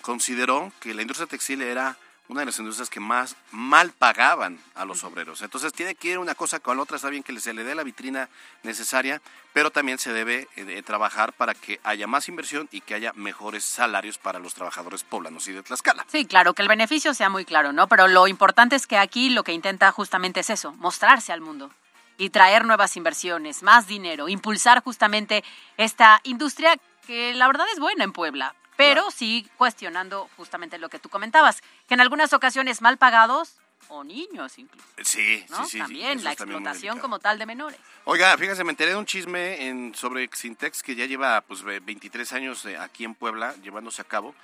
consideró 0.00 0.72
que 0.80 0.94
la 0.94 1.02
industria 1.02 1.26
textil 1.26 1.60
era 1.60 1.98
una 2.28 2.40
de 2.40 2.46
las 2.46 2.58
industrias 2.58 2.88
que 2.88 3.00
más 3.00 3.36
mal 3.50 3.92
pagaban 3.92 4.58
a 4.74 4.84
los 4.84 5.04
obreros. 5.04 5.42
Entonces 5.42 5.72
tiene 5.72 5.94
que 5.94 6.08
ir 6.08 6.18
una 6.18 6.34
cosa 6.34 6.58
con 6.58 6.76
la 6.76 6.82
otra, 6.82 6.96
está 6.96 7.10
bien 7.10 7.22
que 7.22 7.38
se 7.38 7.52
le 7.52 7.64
dé 7.64 7.74
la 7.74 7.82
vitrina 7.82 8.28
necesaria, 8.62 9.20
pero 9.52 9.70
también 9.70 9.98
se 9.98 10.12
debe 10.12 10.48
eh, 10.56 10.82
trabajar 10.82 11.32
para 11.32 11.54
que 11.54 11.80
haya 11.84 12.06
más 12.06 12.28
inversión 12.28 12.68
y 12.72 12.80
que 12.80 12.94
haya 12.94 13.12
mejores 13.14 13.64
salarios 13.64 14.18
para 14.18 14.38
los 14.38 14.54
trabajadores 14.54 15.04
poblanos 15.04 15.46
y 15.48 15.52
de 15.52 15.62
Tlaxcala. 15.62 16.06
Sí, 16.08 16.24
claro, 16.24 16.54
que 16.54 16.62
el 16.62 16.68
beneficio 16.68 17.12
sea 17.14 17.28
muy 17.28 17.44
claro, 17.44 17.72
¿no? 17.72 17.88
Pero 17.88 18.08
lo 18.08 18.26
importante 18.26 18.76
es 18.76 18.86
que 18.86 18.96
aquí 18.96 19.30
lo 19.30 19.44
que 19.44 19.52
intenta 19.52 19.92
justamente 19.92 20.40
es 20.40 20.50
eso, 20.50 20.72
mostrarse 20.72 21.32
al 21.32 21.40
mundo 21.40 21.70
y 22.16 22.30
traer 22.30 22.64
nuevas 22.64 22.96
inversiones, 22.96 23.62
más 23.62 23.86
dinero, 23.86 24.28
impulsar 24.28 24.82
justamente 24.82 25.44
esta 25.76 26.20
industria 26.24 26.76
que 27.06 27.34
la 27.34 27.46
verdad 27.46 27.66
es 27.72 27.80
buena 27.80 28.04
en 28.04 28.12
Puebla, 28.12 28.54
pero 28.76 29.10
sí 29.10 29.48
cuestionando 29.56 30.28
justamente 30.36 30.78
lo 30.78 30.88
que 30.88 30.98
tú 30.98 31.08
comentabas, 31.08 31.62
que 31.86 31.94
en 31.94 32.00
algunas 32.00 32.32
ocasiones 32.32 32.82
mal 32.82 32.98
pagados 32.98 33.56
o 33.88 34.04
niños 34.04 34.58
incluso. 34.58 34.86
Sí, 35.02 35.44
sí, 35.46 35.64
sí. 35.68 35.78
También 35.78 36.22
la 36.24 36.32
explotación 36.32 36.98
como 36.98 37.18
tal 37.18 37.38
de 37.38 37.46
menores. 37.46 37.78
Oiga, 38.04 38.36
fíjese, 38.36 38.64
me 38.64 38.70
enteré 38.70 38.90
de 38.90 38.96
un 38.96 39.06
chisme 39.06 39.66
en, 39.66 39.94
sobre 39.94 40.28
Xintex 40.28 40.82
que 40.82 40.94
ya 40.94 41.06
lleva 41.06 41.40
pues 41.42 41.62
23 41.62 42.32
años 42.32 42.64
eh, 42.66 42.76
aquí 42.76 43.04
en 43.04 43.14
Puebla 43.14 43.54
llevándose 43.62 44.02
a 44.02 44.04
cabo 44.04 44.34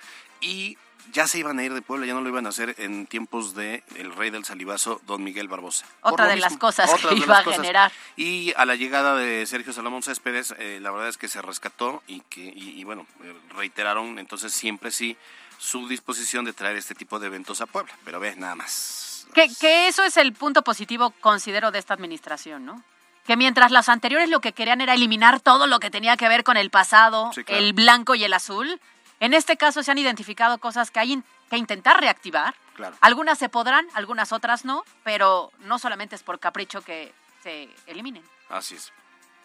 y 0.41 0.77
ya 1.13 1.27
se 1.27 1.39
iban 1.39 1.59
a 1.59 1.65
ir 1.65 1.75
de 1.75 1.83
Puebla, 1.83 2.07
ya 2.07 2.15
no 2.15 2.21
lo 2.21 2.29
iban 2.29 2.47
a 2.47 2.51
hacer 2.51 2.75
en 2.79 3.07
tiempos 3.07 3.55
de 3.55 3.83
el 3.97 4.15
rey 4.15 4.31
del 4.31 4.45
salivazo, 4.45 5.01
don 5.07 5.25
Miguel 5.25 5.49
Barbosa. 5.49 5.87
Otra 6.03 6.27
de 6.27 6.37
las 6.37 6.57
cosas 6.57 6.91
que 6.95 7.15
iba 7.15 7.39
a 7.39 7.45
generar. 7.45 7.93
Y 8.17 8.53
a 8.57 8.65
la 8.65 8.75
llegada 8.75 9.17
de 9.17 9.47
Sergio 9.47 9.73
Salomón 9.73 10.03
Céspedes, 10.03 10.55
eh, 10.59 10.79
la 10.81 10.91
verdad 10.91 11.09
es 11.09 11.19
que 11.19 11.29
se 11.29 11.43
rescató 11.43 12.03
y 12.07 12.21
que, 12.23 12.41
y, 12.55 12.83
bueno, 12.85 13.07
eh, 13.23 13.35
reiteraron 13.57 14.19
entonces 14.19 14.53
siempre 14.53 14.91
sí 14.91 15.17
su 15.59 15.89
disposición 15.89 16.45
de 16.45 16.53
traer 16.53 16.77
este 16.77 16.95
tipo 16.95 17.19
de 17.19 17.27
eventos 17.27 17.61
a 17.61 17.67
Puebla. 17.67 17.93
Pero 18.05 18.21
ves, 18.21 18.37
nada 18.37 18.55
más. 18.55 19.10
Que, 19.35 19.49
que 19.61 19.89
eso 19.89 20.03
es 20.05 20.17
el 20.17 20.33
punto 20.33 20.63
positivo, 20.63 21.13
considero, 21.21 21.71
de 21.71 21.79
esta 21.79 21.95
administración, 21.95 22.65
¿no? 22.65 22.83
que 23.27 23.37
mientras 23.37 23.71
las 23.71 23.89
anteriores 23.89 24.29
lo 24.29 24.41
que 24.41 24.53
querían 24.53 24.81
era 24.81 24.95
eliminar 24.95 25.41
todo 25.41 25.69
lo 25.69 25.79
que 25.79 25.91
tenía 25.91 26.17
que 26.17 26.29
ver 26.29 26.43
con 26.43 26.57
el 26.57 26.71
pasado, 26.71 27.31
el 27.47 27.73
blanco 27.75 28.17
y 28.17 28.25
el 28.25 28.33
azul, 28.33 28.81
en 29.21 29.35
este 29.35 29.57
caso 29.57 29.83
se 29.83 29.91
han 29.93 29.99
identificado 29.99 30.59
cosas 30.59 30.91
que 30.91 30.99
hay 30.99 31.23
que 31.49 31.57
intentar 31.57 32.01
reactivar. 32.01 32.55
Algunas 33.01 33.39
se 33.39 33.49
podrán, 33.49 33.87
algunas 33.95 34.33
otras 34.33 34.65
no, 34.65 34.85
pero 35.05 35.53
no 35.61 35.79
solamente 35.79 36.17
es 36.17 36.23
por 36.23 36.41
capricho 36.41 36.81
que 36.81 37.13
se 37.43 37.69
eliminen. 37.87 38.25
Así 38.49 38.75
es. 38.75 38.93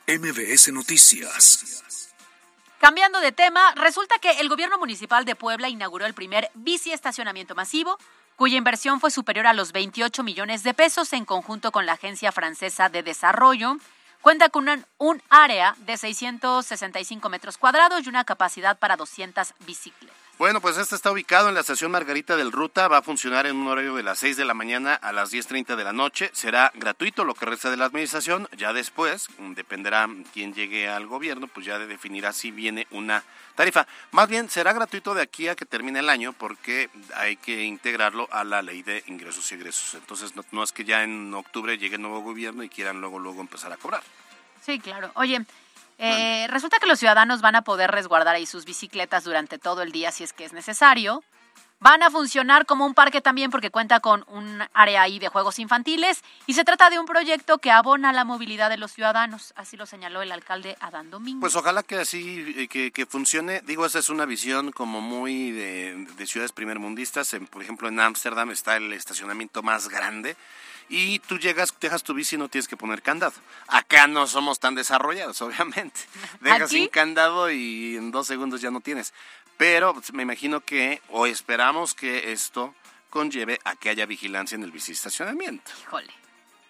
MBS 0.08 0.72
Noticias. 0.72 2.14
Cambiando 2.80 3.20
de 3.20 3.32
tema, 3.32 3.74
resulta 3.76 4.20
que 4.20 4.32
el 4.40 4.48
gobierno 4.48 4.78
municipal 4.78 5.26
de 5.26 5.36
Puebla 5.36 5.70
inauguró 5.70 6.06
el 6.06 6.14
primer 6.14 6.50
bici 6.54 6.92
estacionamiento 6.92 7.56
masivo, 7.56 7.98
cuya 8.36 8.58
inversión 8.58 9.00
fue 9.00 9.12
superior 9.12 9.48
a 9.48 9.54
los 9.54 9.72
28 9.72 10.24
millones 10.24 10.64
de 10.64 10.74
pesos 10.74 11.14
en 11.14 11.26
conjunto 11.26 11.72
con 11.72 11.86
la 11.86 11.94
Agencia 11.94 12.32
Francesa 12.32 12.90
de 12.90 13.04
Desarrollo 13.04 13.78
Cuenta 14.26 14.50
con 14.50 14.68
un, 14.98 15.22
área 15.30 15.76
de 15.86 15.98
665 15.98 17.30
metros 17.30 17.60
cuadrados 17.60 18.04
y 18.04 18.10
una 18.10 18.24
capacidad 18.24 18.76
para 18.76 18.98
200 18.98 19.54
bicicletas. 19.68 20.25
Bueno, 20.38 20.60
pues 20.60 20.76
este 20.76 20.96
está 20.96 21.14
ubicado 21.14 21.48
en 21.48 21.56
la 21.56 21.62
estación 21.62 21.92
Margarita 21.92 22.36
del 22.36 22.52
Ruta, 22.52 22.90
va 22.90 22.98
a 22.98 23.02
funcionar 23.02 23.48
en 23.48 23.56
un 23.56 23.70
horario 23.70 23.96
de 23.96 24.04
las 24.04 24.20
6 24.20 24.36
de 24.36 24.44
la 24.44 24.54
mañana 24.54 24.94
a 24.94 25.14
las 25.14 25.32
10.30 25.32 25.78
de 25.78 25.84
la 25.86 25.94
noche, 25.94 26.30
será 26.34 26.74
gratuito 26.76 27.24
lo 27.24 27.34
que 27.36 27.46
resta 27.46 27.72
de 27.72 27.78
la 27.78 27.86
administración, 27.86 28.50
ya 28.58 28.74
después, 28.74 29.30
dependerá 29.56 30.10
quién 30.34 30.54
llegue 30.54 30.90
al 30.90 31.08
gobierno, 31.08 31.48
pues 31.48 31.66
ya 31.66 31.80
definirá 31.80 32.34
si 32.34 32.52
viene 32.52 32.86
una 32.92 33.24
tarifa. 33.56 33.88
Más 34.12 34.28
bien 34.28 34.50
será 34.50 34.74
gratuito 34.74 35.14
de 35.14 35.22
aquí 35.22 35.48
a 35.48 35.56
que 35.56 35.66
termine 35.66 36.00
el 36.00 36.10
año 36.10 36.34
porque 36.34 36.90
hay 37.16 37.38
que 37.38 37.64
integrarlo 37.64 38.28
a 38.30 38.44
la 38.44 38.62
ley 38.62 38.84
de 38.84 39.06
ingresos 39.08 39.50
y 39.54 39.56
egresos. 39.56 39.94
Entonces 39.94 40.34
no, 40.52 40.64
es 40.64 40.74
que 40.74 40.84
ya 40.84 41.04
en 41.04 41.34
octubre 41.34 41.78
llegue 41.78 41.96
el 41.96 42.02
nuevo 42.02 42.20
gobierno 42.20 42.62
y 42.62 42.68
quieran 42.68 43.00
luego 43.00 43.20
luego 43.20 43.40
empezar 43.40 43.72
a 43.72 43.78
cobrar. 43.78 44.04
Sí, 44.62 44.80
claro. 44.80 45.12
Oye, 45.14 45.46
eh, 45.98 46.48
resulta 46.50 46.80
que 46.80 46.88
los 46.88 47.00
ciudadanos 47.00 47.42
van 47.42 47.56
a 47.56 47.64
poder 47.64 47.92
resguardar 47.92 48.36
ahí 48.36 48.46
sus 48.46 48.66
bicicletas 48.66 49.24
durante 49.24 49.58
todo 49.58 49.82
el 49.82 49.92
día 49.92 50.12
si 50.12 50.24
es 50.24 50.34
que 50.34 50.46
es 50.46 50.54
necesario. 50.54 51.24
Van 51.80 52.02
a 52.04 52.10
funcionar 52.10 52.66
como 52.66 52.86
un 52.86 52.94
parque 52.94 53.20
también 53.20 53.52
porque 53.52 53.70
cuenta 53.70 54.00
con 54.00 54.24
un 54.28 54.64
área 54.74 55.02
ahí 55.02 55.20
de 55.20 55.28
juegos 55.28 55.60
infantiles 55.60 56.24
y 56.48 56.54
se 56.54 56.64
trata 56.64 56.90
de 56.90 57.00
un 57.00 57.06
proyecto 57.06 57.58
que 57.58 57.70
abona 57.70 58.14
la 58.14 58.24
movilidad 58.24 58.70
de 58.70 58.78
los 58.78 58.94
ciudadanos, 58.94 59.54
así 59.58 59.76
lo 59.76 59.86
señaló 59.86 60.22
el 60.22 60.32
alcalde 60.32 60.78
Adán 60.80 61.12
Domingo. 61.12 61.42
Pues 61.42 61.56
ojalá 61.56 61.84
que 61.84 61.98
así, 61.98 62.56
eh, 62.58 62.68
que, 62.70 62.92
que 62.92 63.06
funcione. 63.06 63.62
Digo, 63.62 63.86
esa 63.86 64.00
es 64.00 64.10
una 64.10 64.26
visión 64.26 64.72
como 64.72 65.02
muy 65.02 65.52
de, 65.52 66.08
de 66.18 66.28
ciudades 66.28 66.54
primermundistas. 66.54 67.36
por 67.50 67.62
ejemplo, 67.62 67.90
en 67.90 68.00
Ámsterdam 68.00 68.52
está 68.52 68.78
el 68.78 68.94
estacionamiento 68.94 69.62
más 69.62 69.90
grande 69.90 70.38
y 70.90 71.20
tú 71.20 71.40
llegas, 71.40 71.74
dejas 71.80 72.04
tu 72.04 72.14
bici 72.14 72.36
y 72.36 72.40
no 72.40 72.50
tienes 72.50 72.68
que 72.68 72.78
poner 72.78 73.02
candado. 73.02 73.34
Acá 73.68 74.08
no 74.08 74.28
somos 74.28 74.60
tan 74.60 74.76
desarrollados, 74.76 75.42
obviamente. 75.42 76.02
Dejas 76.42 76.70
sin 76.70 76.88
candado 76.88 77.50
y 77.50 77.98
en 77.98 78.12
dos 78.12 78.28
segundos 78.28 78.62
ya 78.62 78.72
no 78.72 78.82
tienes. 78.82 79.14
Pero 79.58 79.94
pues, 79.94 80.14
me 80.14 80.24
imagino 80.24 80.62
que, 80.62 81.02
o 81.10 81.26
esperamos 81.26 81.94
que 81.94 82.32
esto 82.32 82.76
conlleve 83.10 83.60
a 83.64 83.76
que 83.76 83.90
haya 83.90 84.06
vigilancia 84.06 84.56
en 84.56 84.64
el 84.64 84.76
estacionamiento. 84.76 85.72
Híjole. 85.84 86.14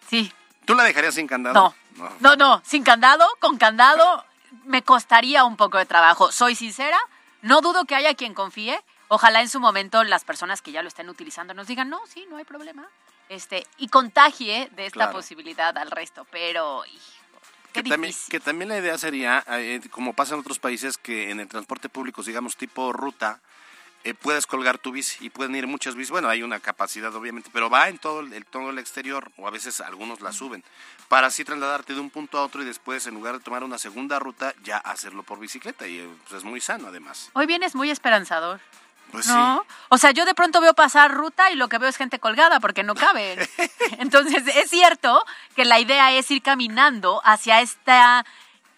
Sí. 0.09 0.31
¿Tú 0.65 0.75
la 0.75 0.83
dejarías 0.83 1.15
sin 1.15 1.27
candado? 1.27 1.53
No. 1.55 1.75
No, 2.19 2.35
no, 2.35 2.61
sin 2.65 2.83
candado, 2.83 3.25
con 3.39 3.57
candado 3.57 4.25
me 4.65 4.83
costaría 4.83 5.45
un 5.45 5.57
poco 5.57 5.77
de 5.77 5.85
trabajo. 5.85 6.31
Soy 6.31 6.55
sincera, 6.55 6.97
no 7.41 7.61
dudo 7.61 7.85
que 7.85 7.95
haya 7.95 8.13
quien 8.15 8.33
confíe. 8.33 8.81
Ojalá 9.07 9.41
en 9.41 9.49
su 9.49 9.59
momento 9.59 10.03
las 10.03 10.23
personas 10.23 10.61
que 10.61 10.71
ya 10.71 10.81
lo 10.81 10.87
estén 10.87 11.09
utilizando 11.09 11.53
nos 11.53 11.67
digan, 11.67 11.89
no, 11.89 12.01
sí, 12.07 12.25
no 12.29 12.37
hay 12.37 12.43
problema. 12.43 12.87
Este, 13.29 13.65
y 13.77 13.87
contagie 13.87 14.69
de 14.75 14.85
esta 14.85 14.97
Claro. 14.99 15.13
posibilidad 15.13 15.77
al 15.77 15.91
resto. 15.91 16.25
Pero, 16.31 16.85
hijo, 16.85 17.01
qué 17.73 17.83
Que 17.83 17.89
también, 17.89 18.13
que 18.29 18.39
también 18.39 18.69
la 18.69 18.77
idea 18.77 18.97
sería, 18.97 19.43
eh, 19.49 19.81
como 19.91 20.13
pasa 20.13 20.33
en 20.35 20.39
otros 20.41 20.59
países, 20.59 20.97
que 20.97 21.31
en 21.31 21.39
el 21.39 21.47
transporte 21.47 21.89
público, 21.89 22.23
digamos, 22.23 22.55
tipo 22.55 22.93
ruta, 22.93 23.39
eh, 24.03 24.13
puedes 24.13 24.45
colgar 24.45 24.77
tu 24.77 24.91
bici 24.91 25.25
y 25.25 25.29
pueden 25.31 25.55
ir 25.55 25.65
muchas 25.65 25.95
bicis. 25.95 26.11
Bueno, 26.11 26.29
hay 26.29 26.43
una 26.43 26.59
capacidad, 26.59 27.13
obviamente, 27.15 27.49
pero 27.51 27.71
va 27.71 27.89
en 27.89 27.97
todo 27.97 28.19
el, 28.19 28.31
el- 28.33 28.45
todo 28.45 28.69
el 28.69 28.77
exterior, 28.77 29.31
o 29.37 29.47
a 29.47 29.51
veces 29.51 29.81
algunos 29.81 30.21
la 30.21 30.31
suben, 30.31 30.63
para 31.09 31.25
así 31.27 31.43
trasladarte 31.43 31.95
de 31.95 31.99
un 31.99 32.11
punto 32.11 32.37
a 32.37 32.43
otro 32.43 32.61
y 32.61 32.65
después, 32.65 33.07
en 33.07 33.15
lugar 33.15 33.33
de 33.39 33.43
tomar 33.43 33.63
una 33.63 33.79
segunda 33.79 34.19
ruta, 34.19 34.53
ya 34.63 34.77
hacerlo 34.77 35.23
por 35.23 35.39
bicicleta. 35.39 35.87
Y 35.87 35.97
eh, 36.01 36.07
pues, 36.29 36.33
es 36.37 36.43
muy 36.43 36.61
sano, 36.61 36.87
además. 36.89 37.31
Hoy 37.33 37.47
vienes 37.47 37.73
muy 37.73 37.89
esperanzador. 37.89 38.59
Pues 39.11 39.27
¿No? 39.27 39.65
O 39.89 39.97
sea, 39.97 40.11
yo 40.11 40.25
de 40.25 40.33
pronto 40.35 40.59
veo 40.61 40.73
pasar 40.73 41.11
ruta 41.13 41.49
y 41.51 41.55
lo 41.55 41.69
que 41.69 41.77
veo 41.77 41.87
es 41.89 41.95
gente 41.97 42.19
colgada 42.19 42.59
porque 42.59 42.83
no 42.83 42.95
caben. 42.95 43.39
Entonces, 43.99 44.43
es 44.47 44.69
cierto 44.69 45.23
que 45.55 45.63
la 45.65 45.79
idea 45.79 46.11
es 46.11 46.29
ir 46.31 46.41
caminando 46.41 47.21
hacia 47.23 47.61
esta 47.61 48.25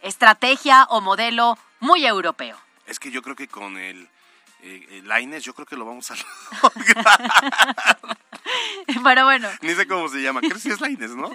estrategia 0.02 0.84
o 0.90 1.02
modelo 1.02 1.58
muy 1.80 2.06
europeo. 2.06 2.56
sí. 2.58 2.64
Es 2.92 3.00
que 3.00 3.12
yo 3.12 3.22
creo 3.22 3.36
que 3.36 3.48
con 3.48 3.78
el, 3.78 4.08
eh, 4.62 4.88
el 4.92 5.08
Laines, 5.08 5.44
yo 5.44 5.54
creo 5.54 5.66
que 5.66 5.76
lo 5.76 5.86
vamos 5.86 6.10
a 6.12 6.16
lograr. 6.16 7.32
Pero 9.04 9.26
bueno. 9.26 9.50
Ni 9.62 9.74
sé 9.76 9.88
cómo 9.88 10.08
se 10.10 10.22
llama. 10.22 10.40
Creo 10.42 10.54
que 10.54 10.60
sí 10.60 10.70
es 10.72 10.80
Laines, 10.82 11.12
¿no? 11.16 11.32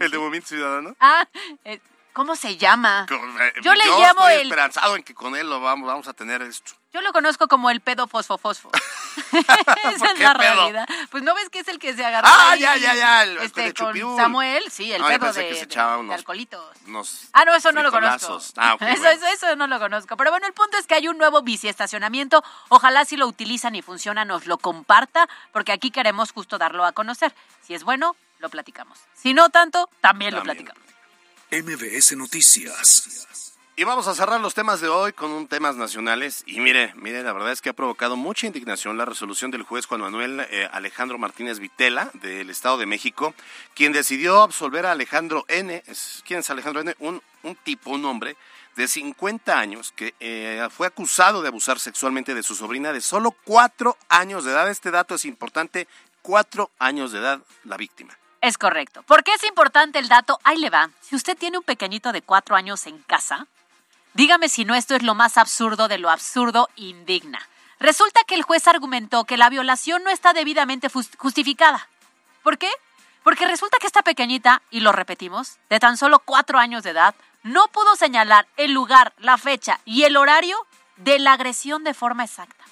El 0.00 0.10
de 0.10 0.18
Movimiento 0.18 0.48
Ciudadano. 0.48 0.96
Ah, 1.00 1.26
eh, 1.64 1.80
¿cómo 2.12 2.36
se 2.36 2.56
llama? 2.56 3.06
Con- 3.08 3.18
eh, 3.42 3.52
Yo 3.62 3.74
le 3.74 3.84
llamo 3.84 4.20
estoy 4.28 4.34
el- 4.34 4.42
esperanzado 4.42 4.96
en 4.96 5.02
que 5.02 5.14
con 5.14 5.36
él 5.36 5.48
lo 5.48 5.60
vamos, 5.60 5.86
vamos 5.88 6.08
a 6.08 6.12
tener 6.14 6.40
esto. 6.42 6.72
Yo 6.94 7.00
lo 7.02 7.12
conozco 7.12 7.48
como 7.48 7.70
el 7.70 7.80
pedo 7.80 8.06
fosfofosfo. 8.06 8.70
Esa 9.32 10.12
es 10.12 10.18
la 10.20 10.32
pedo? 10.34 10.54
realidad. 10.54 10.88
Pues 11.10 11.22
no 11.24 11.34
ves 11.34 11.50
que 11.50 11.58
es 11.58 11.66
el 11.68 11.78
que 11.80 11.92
se 11.94 12.04
agarró 12.04 12.28
Ah, 12.30 12.52
ahí, 12.52 12.60
ya, 12.60 12.76
ya, 12.76 12.94
ya, 12.94 13.22
el- 13.24 13.38
este, 13.38 13.62
de 13.62 13.74
con. 13.74 14.16
Samuel, 14.16 14.62
sí, 14.70 14.92
el 14.92 15.02
No, 15.02 15.10
yo 15.10 15.18
pedo 15.18 15.32
de, 15.32 15.48
que 15.48 15.54
se 15.54 15.58
de- 15.58 15.64
echaba 15.64 15.94
de 15.94 15.98
unos- 16.02 16.14
alcoholitos. 16.14 16.76
Unos 16.86 17.28
Ah, 17.32 17.44
no, 17.44 17.54
eso 17.54 17.72
no 17.72 17.82
lo 17.82 17.90
conozco. 17.90 18.38
Ah, 18.56 18.74
ok, 18.74 18.82
eso, 18.82 19.02
bueno. 19.02 19.08
eso, 19.10 19.26
eso 19.26 19.56
no 19.56 19.66
lo 19.66 19.78
conozco. 19.80 20.16
Pero 20.16 20.30
bueno, 20.30 20.46
el 20.46 20.52
punto 20.52 20.78
es 20.78 20.86
que 20.86 20.94
hay 20.94 21.08
un 21.08 21.18
nuevo 21.18 21.42
biciestacionamiento. 21.42 22.44
Ojalá 22.68 23.04
si 23.04 23.16
lo 23.16 23.26
utilizan 23.26 23.74
y 23.74 23.82
funciona 23.82 24.24
nos 24.24 24.46
lo 24.46 24.58
comparta, 24.58 25.28
porque 25.52 25.72
aquí 25.72 25.90
queremos 25.90 26.30
justo 26.32 26.58
darlo 26.58 26.84
a 26.84 26.92
conocer. 26.92 27.34
Si 27.66 27.74
es 27.74 27.82
bueno, 27.82 28.14
lo 28.38 28.50
platicamos. 28.50 28.98
Si 29.14 29.34
no 29.34 29.50
tanto, 29.50 29.90
también, 30.00 30.32
lo 30.32 30.44
platicamos. 30.44 30.80
MBS 31.50 32.12
Noticias. 32.16 33.53
Y 33.76 33.82
vamos 33.82 34.06
a 34.06 34.14
cerrar 34.14 34.40
los 34.40 34.54
temas 34.54 34.80
de 34.80 34.88
hoy 34.88 35.12
con 35.12 35.32
un 35.32 35.48
temas 35.48 35.74
nacionales. 35.74 36.44
Y 36.46 36.60
mire, 36.60 36.92
mire, 36.94 37.24
la 37.24 37.32
verdad 37.32 37.50
es 37.50 37.60
que 37.60 37.70
ha 37.70 37.72
provocado 37.72 38.14
mucha 38.14 38.46
indignación 38.46 38.96
la 38.96 39.04
resolución 39.04 39.50
del 39.50 39.64
juez 39.64 39.86
Juan 39.86 40.00
Manuel 40.00 40.46
eh, 40.48 40.68
Alejandro 40.70 41.18
Martínez 41.18 41.58
Vitela 41.58 42.08
del 42.12 42.50
Estado 42.50 42.78
de 42.78 42.86
México, 42.86 43.34
quien 43.74 43.90
decidió 43.90 44.42
absolver 44.42 44.86
a 44.86 44.92
Alejandro 44.92 45.44
N. 45.48 45.82
¿Quién 46.24 46.38
es 46.38 46.50
Alejandro 46.50 46.82
N? 46.82 46.94
Un, 47.00 47.20
un 47.42 47.56
tipo, 47.56 47.90
un 47.90 48.04
hombre 48.04 48.36
de 48.76 48.86
50 48.86 49.58
años 49.58 49.90
que 49.90 50.14
eh, 50.20 50.64
fue 50.70 50.86
acusado 50.86 51.42
de 51.42 51.48
abusar 51.48 51.80
sexualmente 51.80 52.32
de 52.32 52.44
su 52.44 52.54
sobrina 52.54 52.92
de 52.92 53.00
solo 53.00 53.32
cuatro 53.42 53.96
años 54.08 54.44
de 54.44 54.52
edad. 54.52 54.70
Este 54.70 54.92
dato 54.92 55.16
es 55.16 55.24
importante, 55.24 55.88
cuatro 56.22 56.70
años 56.78 57.10
de 57.10 57.18
edad 57.18 57.40
la 57.64 57.76
víctima. 57.76 58.16
Es 58.40 58.56
correcto. 58.56 59.02
¿Por 59.02 59.24
qué 59.24 59.32
es 59.32 59.42
importante 59.42 59.98
el 59.98 60.06
dato? 60.06 60.38
Ahí 60.44 60.58
le 60.58 60.70
va. 60.70 60.90
Si 61.00 61.16
usted 61.16 61.36
tiene 61.36 61.58
un 61.58 61.64
pequeñito 61.64 62.12
de 62.12 62.22
cuatro 62.22 62.54
años 62.54 62.86
en 62.86 62.98
casa, 62.98 63.48
dígame 64.14 64.48
si 64.48 64.64
no 64.64 64.74
esto 64.74 64.94
es 64.94 65.02
lo 65.02 65.14
más 65.14 65.36
absurdo 65.36 65.88
de 65.88 65.98
lo 65.98 66.10
absurdo 66.10 66.70
indigna. 66.76 67.40
Resulta 67.78 68.20
que 68.26 68.34
el 68.34 68.42
juez 68.42 68.66
argumentó 68.66 69.24
que 69.24 69.36
la 69.36 69.50
violación 69.50 70.02
no 70.04 70.10
está 70.10 70.32
debidamente 70.32 70.88
justificada. 71.18 71.88
¿Por 72.42 72.56
qué? 72.56 72.70
Porque 73.22 73.46
resulta 73.46 73.78
que 73.80 73.86
esta 73.86 74.02
pequeñita, 74.02 74.62
y 74.70 74.80
lo 74.80 74.92
repetimos, 74.92 75.58
de 75.68 75.80
tan 75.80 75.96
solo 75.96 76.20
cuatro 76.20 76.58
años 76.58 76.82
de 76.82 76.90
edad, 76.90 77.14
no 77.42 77.68
pudo 77.68 77.96
señalar 77.96 78.46
el 78.56 78.72
lugar, 78.72 79.12
la 79.18 79.38
fecha 79.38 79.80
y 79.84 80.04
el 80.04 80.16
horario 80.16 80.56
de 80.96 81.18
la 81.18 81.32
agresión 81.32 81.84
de 81.84 81.94
forma 81.94 82.24
exacta. 82.24 82.64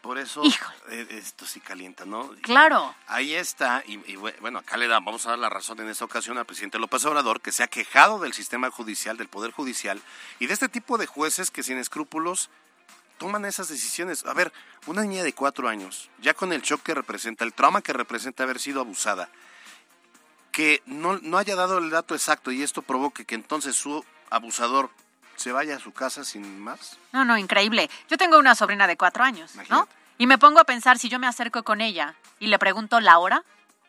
Por 0.00 0.16
eso 0.18 0.42
Híjole. 0.44 0.74
eh, 0.88 1.06
esto 1.10 1.44
sí 1.46 1.60
calienta, 1.60 2.06
¿no? 2.06 2.30
Claro. 2.42 2.94
Ahí 3.06 3.34
está, 3.34 3.82
y, 3.86 3.94
y 4.10 4.16
bue- 4.16 4.38
bueno, 4.40 4.60
acá 4.60 4.76
le 4.78 4.88
da, 4.88 4.98
vamos 5.00 5.26
a 5.26 5.30
dar 5.30 5.38
la 5.38 5.50
razón 5.50 5.78
en 5.80 5.88
esta 5.90 6.06
ocasión 6.06 6.38
al 6.38 6.46
presidente 6.46 6.78
López 6.78 7.04
Obrador, 7.04 7.40
que 7.42 7.52
se 7.52 7.62
ha 7.62 7.66
quejado 7.68 8.18
del 8.18 8.32
sistema 8.32 8.70
judicial, 8.70 9.18
del 9.18 9.28
Poder 9.28 9.50
Judicial, 9.50 10.00
y 10.38 10.46
de 10.46 10.54
este 10.54 10.70
tipo 10.70 10.96
de 10.96 11.06
jueces 11.06 11.50
que 11.50 11.62
sin 11.62 11.76
escrúpulos 11.76 12.48
toman 13.18 13.44
esas 13.44 13.68
decisiones. 13.68 14.24
A 14.24 14.32
ver, 14.32 14.52
una 14.86 15.02
niña 15.02 15.22
de 15.22 15.34
cuatro 15.34 15.68
años, 15.68 16.08
ya 16.22 16.32
con 16.32 16.54
el 16.54 16.62
shock 16.62 16.82
que 16.82 16.94
representa, 16.94 17.44
el 17.44 17.52
trauma 17.52 17.82
que 17.82 17.92
representa 17.92 18.44
haber 18.44 18.58
sido 18.58 18.80
abusada, 18.80 19.28
que 20.50 20.82
no, 20.86 21.18
no 21.18 21.36
haya 21.36 21.54
dado 21.56 21.76
el 21.76 21.90
dato 21.90 22.14
exacto 22.14 22.50
y 22.50 22.62
esto 22.62 22.80
provoque 22.80 23.26
que 23.26 23.34
entonces 23.34 23.76
su 23.76 24.02
abusador 24.30 24.90
se 25.40 25.52
vaya 25.52 25.76
a 25.76 25.78
su 25.80 25.92
casa 25.92 26.22
sin 26.22 26.60
más. 26.60 26.98
No, 27.12 27.24
no, 27.24 27.38
increíble. 27.38 27.88
Yo 28.10 28.18
tengo 28.18 28.38
una 28.38 28.54
sobrina 28.54 28.86
de 28.86 28.98
cuatro 28.98 29.24
años, 29.24 29.52
¿no? 29.70 29.88
Y 30.18 30.26
me 30.26 30.36
pongo 30.36 30.60
a 30.60 30.64
pensar, 30.64 30.98
si 30.98 31.08
yo 31.08 31.18
me 31.18 31.26
acerco 31.26 31.62
con 31.62 31.80
ella 31.80 32.14
y 32.38 32.48
le 32.48 32.58
pregunto 32.58 33.00
la 33.00 33.18
hora, 33.18 33.42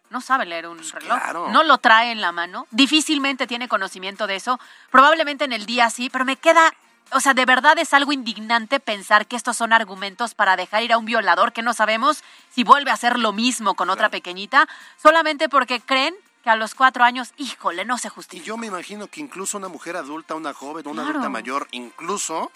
no 0.10 0.22
sabe 0.22 0.46
leer 0.46 0.68
un 0.68 0.78
reloj, 0.78 0.92
Pues 1.10 1.22
claro. 1.22 1.50
no 1.50 1.64
lo 1.64 1.78
trae 1.78 2.12
en 2.12 2.22
la 2.22 2.32
mano, 2.32 2.68
difícilmente 2.72 3.48
tiene 3.48 3.68
conocimiento 3.68 4.28
de 4.28 4.38
eso, 4.38 4.62
probablemente 4.92 5.44
en 5.44 5.52
el 5.52 5.66
día 5.66 5.90
sí, 5.90 6.10
pero 6.10 6.24
me 6.24 6.38
queda, 6.38 6.74
o 7.12 7.20
sea, 7.20 7.34
de 7.34 7.46
verdad 7.46 7.78
es 7.80 7.94
algo 7.94 8.14
indignante 8.14 8.80
pensar 8.80 9.26
que 9.28 9.36
estos 9.36 9.58
son 9.58 9.74
argumentos 9.74 10.34
para 10.36 10.56
dejar 10.56 10.84
ir 10.84 10.94
a 10.94 10.98
un 10.98 11.06
violador 11.06 11.52
que 11.52 11.62
no 11.62 11.74
sabemos 11.74 12.24
si 12.50 12.64
vuelve 12.64 12.92
a 12.92 12.94
hacer 12.94 13.20
lo 13.20 13.34
mismo 13.34 13.74
con 13.76 13.90
otra 13.90 14.08
pequeñita, 14.08 14.70
solamente 15.02 15.50
porque 15.50 15.82
creen 15.82 16.16
que 16.44 16.50
a 16.50 16.56
los 16.56 16.74
cuatro 16.76 17.04
años, 17.04 17.34
híjole, 17.38 17.86
no 17.86 17.98
se 17.98 18.08
Y 18.08 18.12
justifica. 18.12 18.46
yo 18.48 18.58
me 18.58 18.68
imagino 18.68 19.08
que 19.08 19.20
incluso 19.22 19.58
una 19.58 19.68
mujer 19.68 19.96
adulta, 19.96 20.36
una 20.36 20.54
joven, 20.54 20.88
una 20.88 21.02
Claro. 21.04 21.10
adulta 21.20 21.30
mayor, 21.30 21.68
incluso 21.72 22.52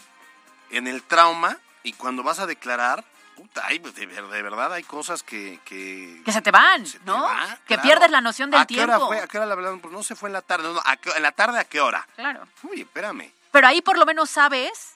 en 0.72 0.88
el 0.88 1.04
trauma 1.04 1.58
y 1.84 1.94
cuando 1.94 2.24
vas 2.24 2.40
a 2.40 2.48
declarar, 2.48 3.04
puta, 3.36 3.64
ay, 3.68 3.80
pues, 3.80 3.94
de, 3.96 4.06
ver- 4.08 4.26
de 4.28 4.42
verdad 4.42 4.74
hay 4.74 4.84
cosas 4.84 5.22
que... 5.22 5.60
Que, 5.66 6.22
Que 6.26 6.32
se 6.32 6.42
te 6.42 6.50
van, 6.52 6.86
se 6.86 6.98
te 7.00 7.06
¿no? 7.06 7.22
va, 7.22 7.58
que 7.68 7.76
claro. 7.76 7.82
pierdes 7.84 8.10
la 8.12 8.22
noción 8.22 8.50
del 8.50 8.62
¿A 8.62 8.66
qué 8.66 8.82
hora 8.82 8.94
tiempo. 8.96 9.08
fue? 9.08 9.20
¿A 9.20 9.28
qué 9.28 9.38
hora 9.38 9.46
la 9.46 9.54
hablaron? 9.54 9.80
Pues 9.82 9.94
no 9.94 10.02
se 10.04 10.16
fue 10.16 10.30
en 10.30 10.34
la 10.34 10.42
tarde. 10.42 10.64
No, 10.64 10.74
no, 10.74 10.82
¿a 10.84 10.98
qué- 10.98 11.12
¿En 11.16 11.22
la 11.22 11.32
tarde 11.34 11.60
a 11.60 11.66
qué 11.66 11.80
hora? 11.82 12.08
Claro. 12.16 12.48
Uy, 12.64 12.82
espérame. 12.82 13.32
Pero 13.52 13.68
ahí 13.68 13.82
por 13.82 13.98
lo 13.98 14.06
menos 14.06 14.30
sabes 14.32 14.96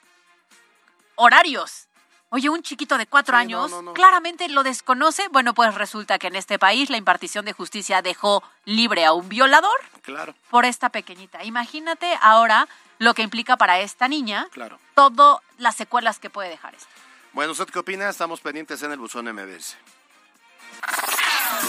horarios. 1.15 1.87
Oye, 2.31 2.49
un 2.49 2.61
chiquito 2.61 2.97
de 2.97 3.07
cuatro 3.07 3.35
Sí, 3.37 3.41
años 3.41 3.71
no, 3.71 3.77
no, 3.77 3.81
no. 3.81 3.93
claramente 3.93 4.47
lo 4.49 4.63
desconoce. 4.63 5.27
Bueno, 5.29 5.53
pues 5.53 5.73
resulta 5.73 6.19
que 6.19 6.27
en 6.27 6.35
este 6.35 6.59
país 6.59 6.89
la 6.89 6.97
impartición 6.97 7.43
de 7.45 7.53
justicia 7.53 8.01
dejó 8.01 8.43
libre 8.65 9.03
a 9.05 9.13
un 9.13 9.27
violador 9.29 9.79
Claro, 10.03 10.35
por 10.51 10.65
esta 10.65 10.89
pequeñita. 10.89 11.43
Imagínate 11.43 12.17
ahora 12.21 12.67
lo 12.99 13.13
que 13.13 13.23
implica 13.23 13.57
para 13.57 13.79
esta 13.79 14.07
niña 14.07 14.47
claro. 14.51 14.77
todas 14.93 15.39
las 15.57 15.75
secuelas 15.75 16.19
que 16.19 16.29
puede 16.29 16.49
dejar 16.49 16.75
esto. 16.75 16.87
Bueno, 17.33 17.51
¿usted 17.53 17.65
qué 17.67 17.79
opina? 17.79 18.09
Estamos 18.09 18.41
pendientes 18.41 18.81
en 18.83 18.91
el 18.91 18.97
buzón 18.99 19.25
MBS. 19.33 19.75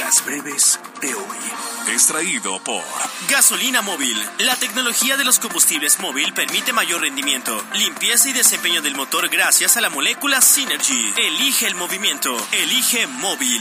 Las 0.00 0.24
breves 0.24 0.80
de 1.02 1.14
hoy. 1.14 1.92
Extraído 1.92 2.58
por 2.64 2.82
Gasolina 3.28 3.82
móvil. 3.82 4.16
La 4.38 4.56
tecnología 4.56 5.18
de 5.18 5.24
los 5.24 5.38
combustibles 5.38 6.00
móvil 6.00 6.32
permite 6.32 6.72
mayor 6.72 7.02
rendimiento, 7.02 7.62
limpieza 7.74 8.30
y 8.30 8.32
desempeño 8.32 8.80
del 8.80 8.96
motor 8.96 9.28
gracias 9.28 9.76
a 9.76 9.82
la 9.82 9.90
molécula 9.90 10.40
Synergy. 10.40 11.12
Elige 11.18 11.66
el 11.66 11.74
movimiento. 11.74 12.34
Elige 12.52 13.06
móvil. 13.06 13.60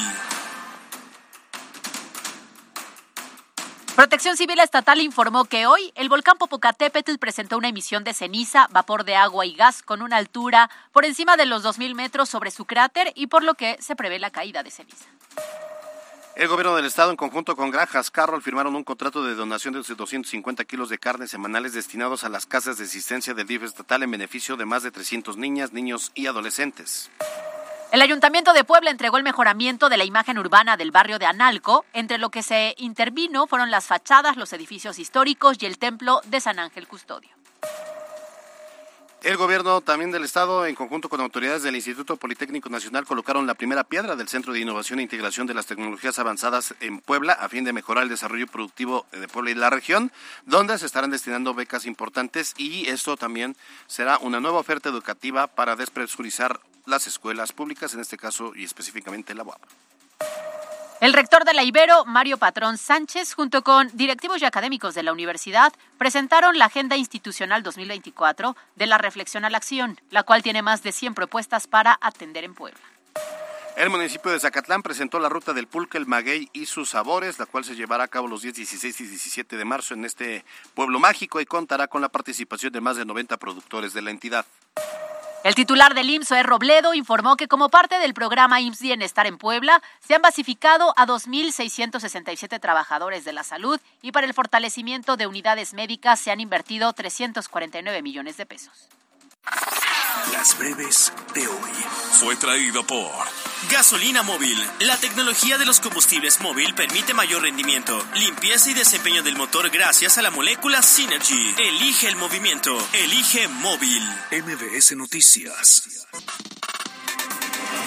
Protección 3.95 4.37
Civil 4.37 4.59
Estatal 4.61 5.01
informó 5.01 5.43
que 5.43 5.67
hoy 5.67 5.91
el 5.95 6.07
volcán 6.07 6.37
Popocatépetl 6.37 7.17
presentó 7.17 7.57
una 7.57 7.67
emisión 7.67 8.05
de 8.05 8.13
ceniza, 8.13 8.67
vapor 8.71 9.03
de 9.03 9.17
agua 9.17 9.45
y 9.45 9.55
gas 9.55 9.83
con 9.83 10.01
una 10.01 10.15
altura 10.15 10.69
por 10.93 11.03
encima 11.03 11.35
de 11.35 11.45
los 11.45 11.65
2.000 11.65 11.95
metros 11.95 12.29
sobre 12.29 12.49
su 12.51 12.63
cráter 12.63 13.11
y 13.13 13.27
por 13.27 13.43
lo 13.43 13.55
que 13.55 13.77
se 13.81 13.97
prevé 13.97 14.19
la 14.19 14.31
caída 14.31 14.63
de 14.63 14.71
ceniza. 14.71 15.05
El 16.39 16.47
gobierno 16.47 16.73
del 16.73 16.85
estado, 16.85 17.11
en 17.11 17.17
conjunto 17.17 17.57
con 17.57 17.69
Granjas 17.69 18.09
Carroll, 18.09 18.41
firmaron 18.41 18.73
un 18.73 18.85
contrato 18.85 19.25
de 19.25 19.35
donación 19.35 19.73
de 19.73 19.81
250 19.83 20.63
kilos 20.63 20.87
de 20.87 20.97
carne 20.97 21.27
semanales 21.27 21.73
destinados 21.73 22.23
a 22.23 22.29
las 22.29 22.45
casas 22.45 22.77
de 22.77 22.85
asistencia 22.85 23.33
del 23.33 23.45
DIF 23.45 23.63
estatal 23.63 24.03
en 24.03 24.11
beneficio 24.11 24.55
de 24.55 24.63
más 24.63 24.81
de 24.81 24.89
300 24.89 25.35
niñas, 25.35 25.73
niños 25.73 26.13
y 26.15 26.27
adolescentes. 26.27 27.11
El 27.91 28.01
Ayuntamiento 28.01 28.53
de 28.53 28.63
Puebla 28.63 28.89
entregó 28.89 29.17
el 29.17 29.23
mejoramiento 29.23 29.89
de 29.89 29.97
la 29.97 30.05
imagen 30.05 30.39
urbana 30.39 30.77
del 30.77 30.91
barrio 30.91 31.19
de 31.19 31.25
Analco. 31.25 31.83
Entre 31.91 32.17
lo 32.17 32.29
que 32.29 32.41
se 32.41 32.73
intervino 32.77 33.45
fueron 33.45 33.69
las 33.69 33.87
fachadas, 33.87 34.37
los 34.37 34.53
edificios 34.53 34.97
históricos 34.97 35.57
y 35.59 35.65
el 35.65 35.77
templo 35.77 36.21
de 36.27 36.39
San 36.39 36.57
Ángel 36.57 36.87
Custodio. 36.87 37.38
El 39.21 39.35
gobierno 39.35 39.81
también 39.81 40.11
del 40.11 40.23
estado, 40.23 40.65
en 40.65 40.75
conjunto 40.75 41.09
con 41.09 41.19
autoridades 41.19 41.61
del 41.61 41.75
Instituto 41.75 42.15
Politécnico 42.15 42.69
Nacional, 42.69 43.05
colocaron 43.05 43.45
la 43.45 43.53
primera 43.53 43.83
piedra 43.83 44.15
del 44.15 44.29
Centro 44.29 44.53
de 44.53 44.61
Innovación 44.61 44.99
e 44.99 45.03
Integración 45.03 45.45
de 45.45 45.53
las 45.53 45.65
Tecnologías 45.65 46.19
Avanzadas 46.19 46.73
en 46.79 47.01
Puebla, 47.01 47.33
a 47.33 47.49
fin 47.49 47.65
de 47.65 47.73
mejorar 47.73 48.03
el 48.03 48.09
desarrollo 48.09 48.47
productivo 48.47 49.05
de 49.11 49.27
Puebla 49.27 49.51
y 49.51 49.55
la 49.55 49.69
región, 49.69 50.13
donde 50.45 50.77
se 50.77 50.85
estarán 50.85 51.11
destinando 51.11 51.53
becas 51.53 51.85
importantes 51.85 52.53
y 52.57 52.87
esto 52.87 53.17
también 53.17 53.57
será 53.87 54.17
una 54.19 54.39
nueva 54.39 54.59
oferta 54.59 54.87
educativa 54.87 55.47
para 55.47 55.75
despresurizar 55.75 56.61
las 56.85 57.05
escuelas 57.05 57.51
públicas, 57.51 57.93
en 57.93 57.99
este 57.99 58.17
caso 58.17 58.53
y 58.55 58.63
específicamente 58.63 59.35
la 59.35 59.43
UAP. 59.43 59.61
El 61.01 61.13
rector 61.13 61.45
de 61.45 61.53
la 61.53 61.63
Ibero, 61.63 62.03
Mario 62.03 62.37
Patrón 62.37 62.77
Sánchez, 62.77 63.33
junto 63.33 63.63
con 63.63 63.89
directivos 63.93 64.41
y 64.41 64.45
académicos 64.45 64.95
de 64.95 65.03
la 65.03 65.13
universidad, 65.13 65.71
presentaron 65.97 66.57
la 66.57 66.65
Agenda 66.65 66.97
Institucional 66.97 67.63
2024 67.63 68.57
de 68.75 68.85
la 68.85 68.97
Reflexión 68.97 69.45
a 69.45 69.49
la 69.49 69.57
Acción, 69.59 69.97
la 70.09 70.23
cual 70.23 70.43
tiene 70.43 70.61
más 70.61 70.83
de 70.83 70.91
100 70.91 71.13
propuestas 71.13 71.67
para 71.67 71.97
atender 72.01 72.43
en 72.43 72.53
Puebla. 72.53 72.81
El 73.77 73.89
municipio 73.89 74.29
de 74.29 74.41
Zacatlán 74.41 74.83
presentó 74.83 75.19
la 75.19 75.29
ruta 75.29 75.53
del 75.53 75.67
pulque, 75.67 75.97
el 75.97 76.05
maguey 76.05 76.49
y 76.51 76.65
sus 76.65 76.89
sabores, 76.89 77.39
la 77.39 77.45
cual 77.45 77.63
se 77.63 77.75
llevará 77.75 78.03
a 78.03 78.09
cabo 78.09 78.27
los 78.27 78.41
días 78.41 78.55
16 78.55 78.99
y 78.99 79.05
17 79.05 79.55
de 79.55 79.63
marzo 79.63 79.93
en 79.93 80.03
este 80.03 80.43
pueblo 80.73 80.99
mágico 80.99 81.39
y 81.39 81.45
contará 81.45 81.87
con 81.87 82.01
la 82.01 82.09
participación 82.09 82.73
de 82.73 82.81
más 82.81 82.97
de 82.97 83.05
90 83.05 83.37
productores 83.37 83.93
de 83.93 84.01
la 84.01 84.11
entidad. 84.11 84.45
El 85.41 85.55
titular 85.55 85.93
del 85.93 86.09
IMSS, 86.09 86.31
E. 86.31 86.43
Robledo, 86.43 86.93
informó 86.93 87.37
que 87.37 87.47
como 87.47 87.69
parte 87.69 87.97
del 87.97 88.13
programa 88.13 88.59
IMSS 88.59 88.81
Bienestar 88.81 89.25
en 89.25 89.37
Puebla, 89.37 89.81
se 90.05 90.13
han 90.13 90.21
basificado 90.21 90.93
a 90.97 91.07
2.667 91.07 92.59
trabajadores 92.59 93.23
de 93.23 93.31
la 93.31 93.43
salud 93.43 93.79
y 94.01 94.11
para 94.11 94.27
el 94.27 94.33
fortalecimiento 94.33 95.15
de 95.15 95.27
unidades 95.27 95.73
médicas 95.73 96.19
se 96.19 96.31
han 96.31 96.41
invertido 96.41 96.91
349 96.91 98.01
millones 98.01 98.35
de 98.35 98.45
pesos. 98.45 98.89
Las 100.31 100.57
breves 100.57 101.11
de 101.33 101.47
hoy. 101.47 101.71
Fue 102.19 102.35
traído 102.35 102.85
por 102.85 103.11
Gasolina 103.71 104.23
Móvil. 104.23 104.57
La 104.79 104.97
tecnología 104.97 105.57
de 105.57 105.65
los 105.65 105.79
combustibles 105.79 106.39
móvil 106.41 106.73
permite 106.75 107.13
mayor 107.13 107.43
rendimiento, 107.43 108.03
limpieza 108.15 108.69
y 108.69 108.73
desempeño 108.73 109.23
del 109.23 109.35
motor 109.35 109.69
gracias 109.69 110.17
a 110.17 110.21
la 110.21 110.31
molécula 110.31 110.81
Synergy. 110.81 111.55
Elige 111.57 112.07
el 112.07 112.15
movimiento. 112.15 112.77
Elige 112.93 113.47
móvil. 113.47 114.03
MBS 114.31 114.95
Noticias. 114.95 115.83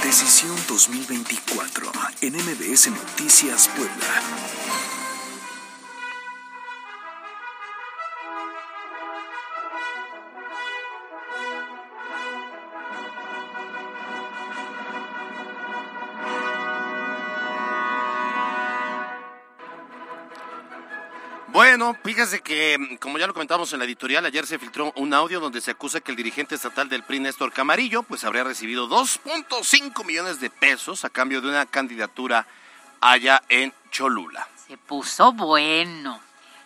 Decisión 0.03 0.57
2024 0.69 1.93
en 2.21 2.35
MBS 2.35 2.89
Noticias 2.89 3.69
Puebla. 3.69 5.02
Bueno, 21.53 21.95
fíjese 22.03 22.41
que, 22.41 22.97
como 22.99 23.19
ya 23.19 23.27
lo 23.27 23.35
comentamos 23.35 23.71
en 23.75 23.79
la 23.79 23.85
editorial, 23.85 24.25
ayer 24.25 24.47
se 24.47 24.59
filtró 24.59 24.91
un 24.97 25.13
audio 25.13 25.39
donde 25.39 25.61
se 25.61 25.73
acusa 25.73 26.01
que 26.01 26.11
el 26.11 26.17
dirigente 26.17 26.55
estatal 26.55 26.89
del 26.89 27.03
PRI, 27.03 27.21
Néstor 27.21 27.53
Camarillo, 27.53 28.03
pues 28.05 28.25
habría 28.25 28.43
recibido 28.43 28.89
2.5 28.89 30.03
millones 30.07 30.41
de 30.41 30.49
pesos 30.49 31.05
a 31.05 31.11
cambio 31.11 31.43
de 31.43 31.51
una 31.51 31.67
candidatura 31.67 32.47
allá 33.03 33.43
en 33.51 33.75
Cholula. 33.91 34.49
Se 34.67 34.79
puso 34.79 35.35
bueno. 35.35 36.19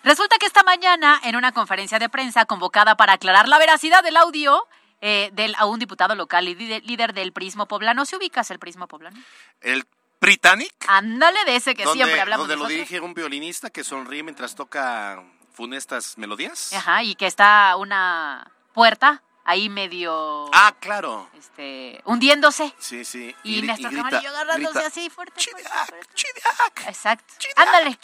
Resulta 0.05 0.39
que 0.39 0.47
esta 0.47 0.63
mañana, 0.63 1.21
en 1.25 1.35
una 1.35 1.51
conferencia 1.51 1.99
de 1.99 2.09
prensa 2.09 2.45
convocada 2.45 2.97
para 2.97 3.15
aclarar 3.15 3.49
la 3.49 3.59
veracidad 3.59 4.05
del 4.05 4.17
audio 4.17 4.69
eh, 5.01 5.31
del, 5.33 5.57
a 5.59 5.67
un 5.67 5.81
diputado 5.81 6.15
local 6.15 6.47
y 6.47 6.55
líder, 6.55 6.85
líder 6.85 7.13
del 7.13 7.33
Prismo 7.33 7.67
Poblano, 7.67 8.07
¿se 8.07 8.15
ubicas 8.15 8.53
el 8.53 8.61
Prismo 8.61 8.87
Poblano? 8.87 9.21
El 9.63 9.85
Britannic, 10.21 10.73
Ándale 10.89 11.45
de 11.45 11.57
ese 11.57 11.75
que 11.75 11.85
donde, 11.85 12.03
siempre 12.05 12.21
hablamos 12.21 12.49
donde 12.49 12.63
lo 12.63 12.69
dirige 12.69 13.01
un 13.01 13.15
violinista 13.15 13.71
que 13.71 13.85
sonríe 13.85 14.23
mientras 14.23 14.55
toca 14.55 15.23
funestas 15.53 16.17
melodías. 16.19 16.73
Ajá, 16.73 17.03
y 17.03 17.15
que 17.15 17.27
está 17.27 17.77
una 17.77 18.51
puerta 18.73 19.23
ahí 19.45 19.69
medio 19.69 20.51
Ah, 20.53 20.75
claro. 20.81 21.31
este, 21.39 22.01
hundiéndose. 22.05 22.75
Sí, 22.79 23.05
sí. 23.05 23.35
Y, 23.45 23.63
Néstor 23.63 23.93
grita- 23.93 24.03
Camarillo 24.11 24.31
agarrándose 24.31 24.81
así 24.85 25.09
fuerte. 25.09 25.41
"Chidiac, 25.41 25.87
fuerte. 25.89 26.09
chidiac". 26.15 26.89
Exacto. 26.89 27.33
Chidiac, 27.39 27.59
Ándale. 27.59 27.99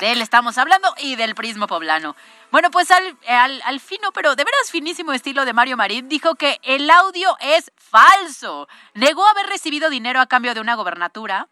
De 0.00 0.12
él 0.12 0.20
estamos 0.20 0.58
hablando 0.58 0.94
y 0.98 1.16
del 1.16 1.34
prismo 1.34 1.66
poblano. 1.66 2.14
Bueno, 2.50 2.70
pues 2.70 2.90
al, 2.90 3.16
al, 3.26 3.62
al 3.64 3.80
fino, 3.80 4.12
pero 4.12 4.36
de 4.36 4.44
veras 4.44 4.70
finísimo 4.70 5.14
estilo 5.14 5.46
de 5.46 5.54
Mario 5.54 5.78
Marín, 5.78 6.08
dijo 6.10 6.34
que 6.34 6.58
el 6.62 6.90
audio 6.90 7.34
es 7.40 7.72
falso. 7.76 8.68
Negó 8.92 9.26
haber 9.26 9.46
recibido 9.46 9.88
dinero 9.88 10.20
a 10.20 10.26
cambio 10.26 10.52
de 10.54 10.60
una 10.60 10.74
gobernatura 10.74 11.48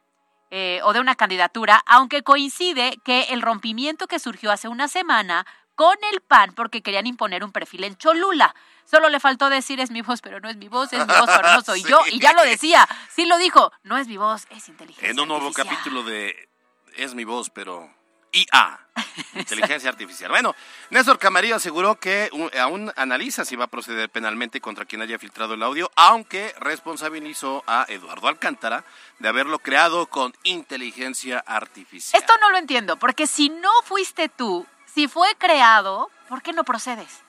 eh, 0.50 0.80
o 0.84 0.92
de 0.92 1.00
una 1.00 1.14
candidatura, 1.14 1.82
aunque 1.86 2.22
coincide 2.22 2.96
que 3.04 3.22
el 3.30 3.42
rompimiento 3.42 4.06
que 4.06 4.18
surgió 4.18 4.50
hace 4.50 4.68
una 4.68 4.88
semana 4.88 5.46
con 5.74 5.96
el 6.12 6.20
PAN 6.20 6.52
porque 6.54 6.82
querían 6.82 7.06
imponer 7.06 7.42
un 7.44 7.52
perfil 7.52 7.84
en 7.84 7.96
Cholula. 7.96 8.54
Solo 8.84 9.08
le 9.08 9.20
faltó 9.20 9.48
decir 9.48 9.80
es 9.80 9.90
mi 9.90 10.02
voz, 10.02 10.20
pero 10.20 10.40
no 10.40 10.48
es 10.50 10.56
mi 10.56 10.68
voz, 10.68 10.92
es 10.92 11.06
mi 11.06 11.14
voz, 11.14 11.30
pero 11.36 11.52
no 11.52 11.62
soy 11.62 11.82
Sí. 11.84 11.88
yo. 11.88 12.00
Y 12.10 12.18
ya 12.20 12.32
lo 12.32 12.42
decía, 12.42 12.86
sí 13.08 13.24
lo 13.24 13.38
dijo, 13.38 13.72
no 13.84 13.96
es 13.96 14.08
mi 14.08 14.16
voz, 14.16 14.46
es 14.50 14.68
inteligencia. 14.68 15.08
En 15.10 15.20
un 15.20 15.28
nuevo 15.28 15.46
artificial. 15.46 15.74
capítulo 15.76 16.02
de 16.02 16.48
Es 16.96 17.14
mi 17.14 17.24
voz, 17.24 17.48
pero 17.50 17.88
IA, 18.32 18.80
inteligencia 19.34 19.90
artificial. 19.90 20.30
Bueno, 20.30 20.54
Néstor 20.90 21.18
Camarillo 21.18 21.56
aseguró 21.56 21.96
que 21.96 22.30
aún 22.58 22.92
analiza 22.96 23.44
si 23.44 23.56
va 23.56 23.64
a 23.64 23.68
proceder 23.68 24.08
penalmente 24.10 24.60
contra 24.60 24.84
quien 24.84 25.02
haya 25.02 25.18
filtrado 25.18 25.54
el 25.54 25.62
audio, 25.62 25.90
aunque 25.96 26.54
responsabilizó 26.58 27.64
a 27.66 27.86
Eduardo 27.88 28.28
Alcántara 28.28 28.84
de 29.18 29.28
haberlo 29.28 29.58
creado 29.58 30.06
con 30.06 30.34
inteligencia 30.44 31.42
artificial. 31.46 32.20
Esto 32.20 32.32
no 32.40 32.50
lo 32.50 32.58
entiendo, 32.58 32.96
porque 32.96 33.26
si 33.26 33.48
no 33.48 33.70
fuiste 33.84 34.28
tú, 34.28 34.66
si 34.86 35.08
fue 35.08 35.28
creado, 35.38 36.10
¿por 36.28 36.42
qué 36.42 36.52
no 36.52 36.64
procedes? 36.64 37.20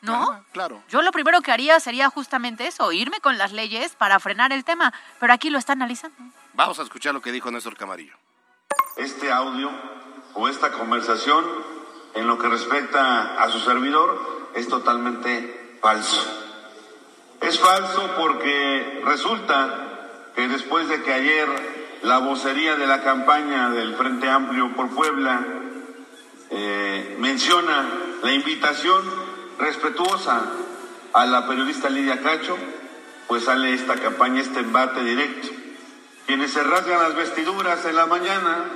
¿No? 0.00 0.30
Ah, 0.30 0.44
claro. 0.52 0.80
Yo 0.88 1.02
lo 1.02 1.10
primero 1.10 1.42
que 1.42 1.50
haría 1.50 1.80
sería 1.80 2.08
justamente 2.08 2.66
eso, 2.66 2.92
irme 2.92 3.20
con 3.20 3.36
las 3.36 3.52
leyes 3.52 3.96
para 3.96 4.20
frenar 4.20 4.52
el 4.52 4.64
tema, 4.64 4.94
pero 5.18 5.32
aquí 5.32 5.50
lo 5.50 5.58
está 5.58 5.72
analizando. 5.72 6.16
Vamos 6.54 6.78
a 6.78 6.82
escuchar 6.82 7.14
lo 7.14 7.20
que 7.20 7.32
dijo 7.32 7.50
Néstor 7.50 7.76
Camarillo. 7.76 8.14
este 8.96 9.32
audio 9.32 9.70
o 10.34 10.48
esta 10.48 10.72
conversación 10.72 11.44
en 12.14 12.26
lo 12.26 12.38
que 12.38 12.48
respecta 12.48 13.42
a 13.42 13.50
su 13.50 13.60
servidor 13.60 14.50
es 14.54 14.68
totalmente 14.68 15.78
falso. 15.80 16.22
Es 17.40 17.58
falso 17.58 18.14
porque 18.16 19.02
resulta 19.04 20.32
que 20.34 20.48
después 20.48 20.88
de 20.88 21.02
que 21.02 21.12
ayer 21.12 21.48
la 22.02 22.18
vocería 22.18 22.76
de 22.76 22.86
la 22.86 23.02
campaña 23.02 23.70
del 23.70 23.94
Frente 23.96 24.28
Amplio 24.28 24.74
por 24.74 24.88
Puebla 24.90 25.44
eh, 26.50 27.16
menciona 27.18 27.88
la 28.22 28.32
invitación 28.32 29.02
respetuosa 29.58 30.42
a 31.12 31.26
la 31.26 31.46
periodista 31.46 31.90
Lidia 31.90 32.20
Cacho, 32.20 32.56
pues 33.26 33.44
sale 33.44 33.74
esta 33.74 33.94
campaña, 33.96 34.40
este 34.40 34.60
embate 34.60 35.02
directo 35.02 35.48
quienes 36.28 36.52
se 36.52 36.62
rasgan 36.62 37.02
las 37.02 37.14
vestiduras 37.16 37.86
en 37.86 37.96
la 37.96 38.04
mañana 38.04 38.66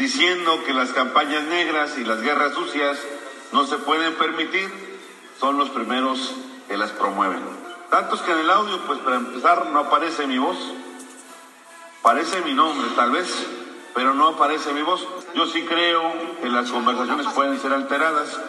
diciendo 0.00 0.64
que 0.64 0.72
las 0.72 0.92
campañas 0.92 1.44
negras 1.44 1.98
y 1.98 2.04
las 2.04 2.22
guerras 2.22 2.54
sucias 2.54 2.98
no 3.52 3.66
se 3.66 3.76
pueden 3.76 4.14
permitir, 4.14 4.68
son 5.38 5.58
los 5.58 5.68
primeros 5.68 6.34
que 6.66 6.78
las 6.78 6.90
promueven. 6.92 7.42
Tantos 7.90 8.22
que 8.22 8.32
en 8.32 8.38
el 8.38 8.50
audio, 8.50 8.78
pues 8.86 8.98
para 9.00 9.16
empezar, 9.16 9.66
no 9.66 9.80
aparece 9.80 10.26
mi 10.26 10.38
voz, 10.38 10.56
parece 12.02 12.40
mi 12.40 12.54
nombre 12.54 12.88
tal 12.96 13.10
vez, 13.10 13.28
pero 13.94 14.14
no 14.14 14.28
aparece 14.28 14.72
mi 14.72 14.80
voz. 14.80 15.06
Yo 15.34 15.46
sí 15.46 15.66
creo 15.66 16.14
que 16.40 16.48
las 16.48 16.70
conversaciones 16.70 17.26
pueden 17.34 17.60
ser 17.60 17.72
alteradas, 17.74 18.40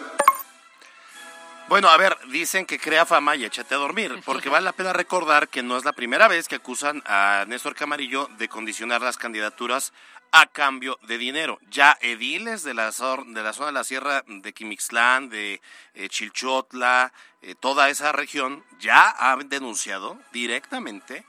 Bueno, 1.68 1.88
a 1.88 1.96
ver, 1.96 2.18
dicen 2.28 2.66
que 2.66 2.78
crea 2.78 3.06
fama 3.06 3.34
y 3.36 3.44
échate 3.44 3.74
a 3.74 3.78
dormir, 3.78 4.20
porque 4.26 4.50
vale 4.50 4.64
la 4.64 4.72
pena 4.72 4.92
recordar 4.92 5.48
que 5.48 5.62
no 5.62 5.76
es 5.78 5.84
la 5.84 5.92
primera 5.92 6.28
vez 6.28 6.46
que 6.46 6.56
acusan 6.56 7.02
a 7.06 7.44
Néstor 7.46 7.74
Camarillo 7.74 8.28
de 8.36 8.48
condicionar 8.48 9.00
las 9.00 9.16
candidaturas 9.16 9.92
a 10.32 10.46
cambio 10.46 10.98
de 11.02 11.18
dinero. 11.18 11.58
Ya 11.70 11.96
ediles 12.00 12.62
de 12.62 12.74
la, 12.74 12.90
de 12.90 13.42
la 13.42 13.52
zona 13.52 13.66
de 13.66 13.72
la 13.72 13.84
sierra 13.84 14.24
de 14.26 14.52
Quimixlán, 14.52 15.28
de 15.28 15.60
eh, 15.94 16.08
Chilchotla, 16.08 17.12
eh, 17.42 17.54
toda 17.54 17.90
esa 17.90 18.12
región, 18.12 18.64
ya 18.80 19.10
han 19.10 19.48
denunciado 19.48 20.18
directamente 20.32 21.24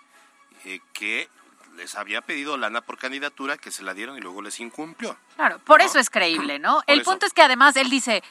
eh, 0.65 0.79
que 0.93 1.29
les 1.75 1.95
había 1.95 2.21
pedido 2.21 2.55
lana 2.57 2.81
por 2.81 2.97
candidatura, 2.97 3.57
que 3.57 3.71
se 3.71 3.83
la 3.83 3.93
dieron 3.93 4.17
y 4.17 4.21
luego 4.21 4.41
les 4.41 4.59
incumplió. 4.59 5.17
Claro, 5.35 5.59
por 5.59 5.79
¿No? 5.79 5.85
eso 5.85 5.99
es 5.99 6.09
creíble, 6.09 6.59
¿no? 6.59 6.75
Por 6.75 6.83
el 6.87 7.01
eso. 7.01 7.11
punto 7.11 7.25
es 7.25 7.33
que 7.33 7.41
además 7.41 7.75
él 7.75 7.89
dice, 7.89 8.23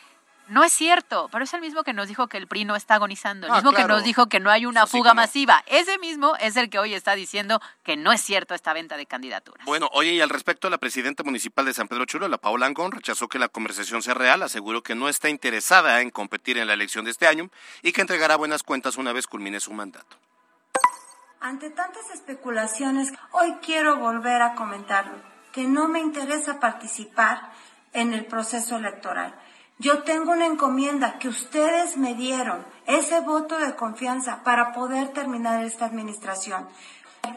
no 0.49 0.65
es 0.65 0.73
cierto, 0.73 1.29
pero 1.33 1.45
es 1.45 1.55
el 1.55 1.61
mismo 1.61 1.83
que 1.83 1.93
nos 1.93 2.09
dijo 2.09 2.27
que 2.27 2.37
el 2.37 2.47
PRI 2.47 2.65
no 2.65 2.77
está 2.77 2.97
agonizando, 2.97 3.47
el 3.47 3.53
Ah, 3.53 3.57
mismo 3.57 3.73
que 3.73 3.85
nos 3.85 4.05
dijo 4.05 4.27
que 4.29 4.41
no 4.41 4.51
hay 4.51 4.67
una 4.67 4.87
fuga 4.87 5.11
como- 5.11 5.23
masiva. 5.23 5.63
Ese 5.67 5.99
mismo 5.99 6.35
es 6.41 6.57
el 6.57 6.69
que 6.69 6.79
hoy 6.79 6.93
está 6.95 7.15
diciendo 7.15 7.61
que 7.85 7.97
no 7.97 8.13
es 8.13 8.21
cierto 8.21 8.55
esta 8.55 8.73
venta 8.73 8.97
de 8.97 9.07
candidaturas. 9.07 9.65
Bueno, 9.65 9.89
oye, 9.93 10.13
y 10.13 10.21
al 10.21 10.29
respecto, 10.29 10.69
la 10.69 10.79
presidenta 10.79 11.23
municipal 11.23 11.65
de 11.65 11.73
San 11.75 11.89
Pedro 11.89 12.05
Chulo, 12.05 12.29
la 12.29 12.39
Paola 12.39 12.67
Angón, 12.67 12.93
rechazó 12.93 13.29
que 13.29 13.39
la 13.39 13.49
conversación 13.49 14.03
sea 14.03 14.15
real, 14.15 14.43
aseguró 14.43 14.83
que 14.83 14.95
no 14.95 15.09
está 15.09 15.29
interesada 15.29 16.01
en 16.01 16.11
competir 16.11 16.59
en 16.59 16.67
la 16.67 16.75
elección 16.75 17.05
de 17.05 17.13
este 17.13 17.27
año 17.27 17.49
y 17.83 17.93
que 17.93 18.01
entregará 18.03 18.37
buenas 18.37 18.63
cuentas 18.63 18.97
una 18.99 19.13
vez 19.13 19.27
culmine 19.27 19.61
su 19.61 19.73
mandato. 19.73 20.17
Ante 21.41 21.71
tantas 21.71 22.09
especulaciones, 22.11 23.13
hoy 23.33 23.57
quiero 23.63 23.97
volver 23.97 24.43
a 24.43 24.55
comentarlo, 24.55 25.21
que 25.53 25.65
no 25.65 25.89
me 25.89 25.99
interesa 26.01 26.61
participar 26.61 27.51
en 27.93 28.13
el 28.15 28.27
proceso 28.27 28.77
electoral. 28.77 29.35
Yo 29.79 30.03
tengo 30.05 30.33
una 30.33 30.47
encomienda 30.47 31.19
que 31.19 31.29
ustedes 31.29 31.97
me 31.97 32.15
dieron, 32.15 32.65
ese 32.87 33.21
voto 33.21 33.59
de 33.59 33.75
confianza 33.75 34.43
para 34.45 34.73
poder 34.73 35.09
terminar 35.09 35.65
esta 35.65 35.87
administración. 35.87 36.69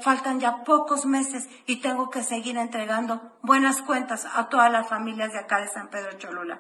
Faltan 0.02 0.40
ya 0.40 0.64
pocos 0.64 1.06
meses 1.06 1.48
y 1.66 1.82
tengo 1.82 2.10
que 2.10 2.24
seguir 2.24 2.58
entregando 2.58 3.22
buenas 3.42 3.82
cuentas 3.82 4.28
a 4.36 4.50
todas 4.50 4.72
las 4.72 4.88
familias 4.88 5.32
de 5.32 5.40
acá 5.40 5.60
de 5.60 5.68
San 5.68 5.90
Pedro 5.90 6.18
Cholula. 6.18 6.60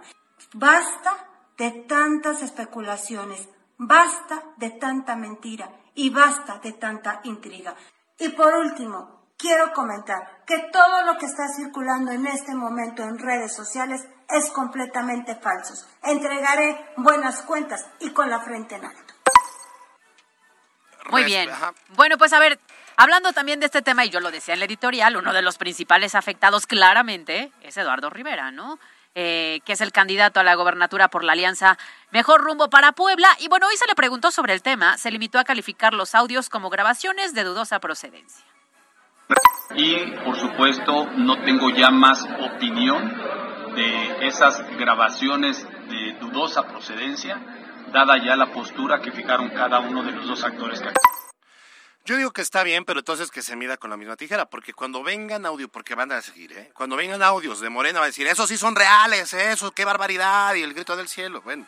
Basta 0.54 1.28
de 1.58 1.72
tantas 1.72 2.42
especulaciones, 2.42 3.50
basta 3.78 4.44
de 4.58 4.72
tanta 4.72 5.16
mentira 5.16 5.70
y 5.94 6.10
basta 6.10 6.60
de 6.60 6.74
tanta 6.74 7.22
intriga. 7.24 7.76
Y 8.20 8.30
por 8.30 8.54
último, 8.56 9.26
quiero 9.38 9.74
comentar 9.74 10.44
que 10.46 10.70
todo 10.72 11.04
lo 11.04 11.18
que 11.18 11.26
está 11.26 11.48
circulando 11.48 12.12
en 12.12 12.28
este 12.28 12.54
momento 12.56 13.04
en 13.04 13.18
redes 13.18 13.56
sociales 13.56 14.08
es 14.30 14.52
completamente 14.52 15.36
falso. 15.36 15.74
Entregaré 16.04 16.94
buenas 16.98 17.42
cuentas 17.44 17.86
y 18.00 18.12
con 18.12 18.30
la 18.30 18.40
frente 18.42 18.76
en 18.76 18.86
alto. 18.86 19.14
Muy 21.10 21.24
bien. 21.24 21.50
Bueno, 21.90 22.18
pues 22.18 22.34
a 22.34 22.40
ver, 22.40 22.60
hablando 22.98 23.32
también 23.34 23.60
de 23.60 23.68
este 23.68 23.82
tema, 23.82 24.06
y 24.06 24.10
yo 24.10 24.20
lo 24.20 24.32
decía 24.32 24.54
en 24.54 24.60
la 24.60 24.66
editorial, 24.66 25.18
uno 25.18 25.34
de 25.34 25.42
los 25.42 25.58
principales 25.58 26.16
afectados 26.16 26.66
claramente 26.66 27.52
es 27.62 27.78
Eduardo 27.78 28.10
Rivera, 28.10 28.52
¿no? 28.52 28.80
Eh, 29.18 29.62
que 29.64 29.74
es 29.74 29.82
el 29.82 29.94
candidato 29.94 30.42
a 30.42 30.44
la 30.44 30.56
gobernatura 30.56 31.08
por 31.08 31.24
la 31.24 31.32
alianza 31.32 31.78
Mejor 32.12 32.42
Rumbo 32.42 32.70
para 32.70 32.92
Puebla. 32.92 33.30
Y 33.40 33.48
bueno, 33.48 33.68
hoy 33.68 33.78
se 33.78 33.88
le 33.88 33.96
preguntó 33.96 34.30
sobre 34.30 34.54
el 34.54 34.62
tema, 34.62 34.98
se 34.98 35.10
limitó 35.10 35.40
a 35.40 35.46
calificar 35.46 35.94
los 35.94 36.16
audios 36.16 36.50
como 36.50 36.70
grabaciones 36.70 37.34
de 37.34 37.46
dudosa 37.46 37.80
procedencia. 37.80 38.46
Y 39.74 40.12
por 40.18 40.38
supuesto, 40.38 41.06
no 41.16 41.42
tengo 41.44 41.70
ya 41.70 41.92
más 41.92 42.26
opinión 42.42 43.45
de 43.76 44.28
esas 44.28 44.66
grabaciones 44.78 45.64
de 45.90 46.18
dudosa 46.20 46.64
procedencia 46.68 47.40
dada 47.92 48.18
ya 48.18 48.36
la 48.36 48.52
postura 48.52 49.02
que 49.02 49.12
fijaron 49.12 49.50
cada 49.50 49.80
uno 49.80 50.04
de 50.04 50.12
los 50.12 50.28
dos 50.28 50.44
actores 50.44 50.82
que 50.82 50.90
yo 52.06 52.16
digo 52.18 52.32
que 52.32 52.44
está 52.44 52.62
bien, 52.62 52.86
pero 52.86 53.00
entonces 53.00 53.32
que 53.32 53.42
se 53.42 53.56
mida 53.56 53.78
con 53.78 53.90
la 53.90 53.98
misma 53.98 54.16
tijera, 54.16 54.46
porque 54.46 54.74
cuando 54.74 55.02
vengan 55.02 55.44
audio, 55.44 55.68
porque 55.70 55.96
van 55.96 56.12
a 56.12 56.22
seguir, 56.22 56.52
¿eh? 56.54 56.72
Cuando 56.76 56.96
vengan 56.96 57.24
audios 57.24 57.60
de 57.62 57.70
Morena 57.72 57.98
va 57.98 58.06
a 58.06 58.10
decir, 58.10 58.28
esos 58.28 58.48
sí 58.48 58.58
son 58.58 58.76
reales, 58.76 59.34
eso, 59.34 59.72
qué 59.72 59.86
barbaridad, 59.86 60.54
y 60.54 60.62
el 60.62 60.76
grito 60.76 60.96
del 60.96 61.08
cielo. 61.08 61.42
Bueno, 61.42 61.66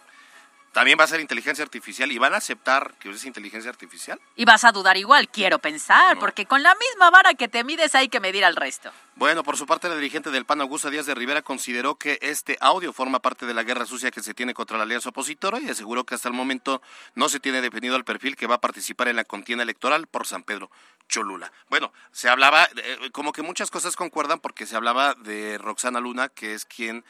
también 0.78 1.00
va 1.00 1.06
a 1.06 1.08
ser 1.08 1.20
inteligencia 1.20 1.64
artificial 1.64 2.12
y 2.12 2.20
van 2.20 2.36
a 2.36 2.38
aceptar 2.38 2.94
que 3.00 3.10
es 3.10 3.26
inteligencia 3.26 3.68
artificial. 3.68 4.22
Y 4.36 4.46
vas 4.46 4.64
a 4.64 4.72
dudar 4.72 4.96
igual, 4.96 5.28
quiero 5.28 5.58
pensar, 5.58 6.20
porque 6.20 6.46
con 6.46 6.62
la 6.62 6.76
misma 6.76 7.10
vara 7.10 7.34
que 7.34 7.48
te 7.48 7.64
mides 7.64 7.96
hay 7.96 8.10
que 8.10 8.20
medir 8.20 8.46
al 8.46 8.56
resto. 8.56 8.92
Bueno, 9.16 9.44
por 9.44 9.58
su 9.58 9.66
parte, 9.66 9.90
la 9.90 9.96
dirigente 9.96 10.30
del 10.30 10.46
PAN, 10.46 10.62
Augusta 10.62 10.92
Díaz 10.92 11.08
de 11.08 11.16
Rivera, 11.16 11.42
consideró 11.42 11.96
que 11.96 12.20
este 12.22 12.60
audio 12.62 12.94
forma 12.94 13.20
parte 13.20 13.48
de 13.48 13.56
la 13.56 13.64
guerra 13.64 13.88
sucia 13.88 14.12
que 14.12 14.22
se 14.22 14.36
tiene 14.36 14.54
contra 14.54 14.78
la 14.78 14.84
alianza 14.84 15.10
opositora 15.10 15.60
y 15.60 15.68
aseguró 15.68 16.06
que 16.06 16.14
hasta 16.14 16.28
el 16.28 16.36
momento 16.36 16.84
no 17.16 17.28
se 17.28 17.40
tiene 17.40 17.60
definido 17.62 17.96
el 17.96 18.04
perfil 18.04 18.36
que 18.36 18.46
va 18.46 18.54
a 18.54 18.62
participar 18.62 19.08
en 19.08 19.16
la 19.16 19.24
contienda 19.24 19.64
electoral 19.64 20.06
por 20.06 20.28
San 20.28 20.44
Pedro 20.44 20.70
Cholula. 21.10 21.52
Bueno, 21.72 21.92
se 22.12 22.30
hablaba, 22.30 22.66
eh, 22.76 23.10
como 23.14 23.34
que 23.34 23.42
muchas 23.42 23.72
cosas 23.72 23.96
concuerdan 23.96 24.40
porque 24.40 24.68
se 24.68 24.76
hablaba 24.76 25.16
de 25.16 25.58
Roxana 25.58 26.00
Luna, 26.00 26.30
que 26.30 26.54
es 26.54 26.66
quien... 26.66 27.04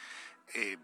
Eh, 0.54 0.78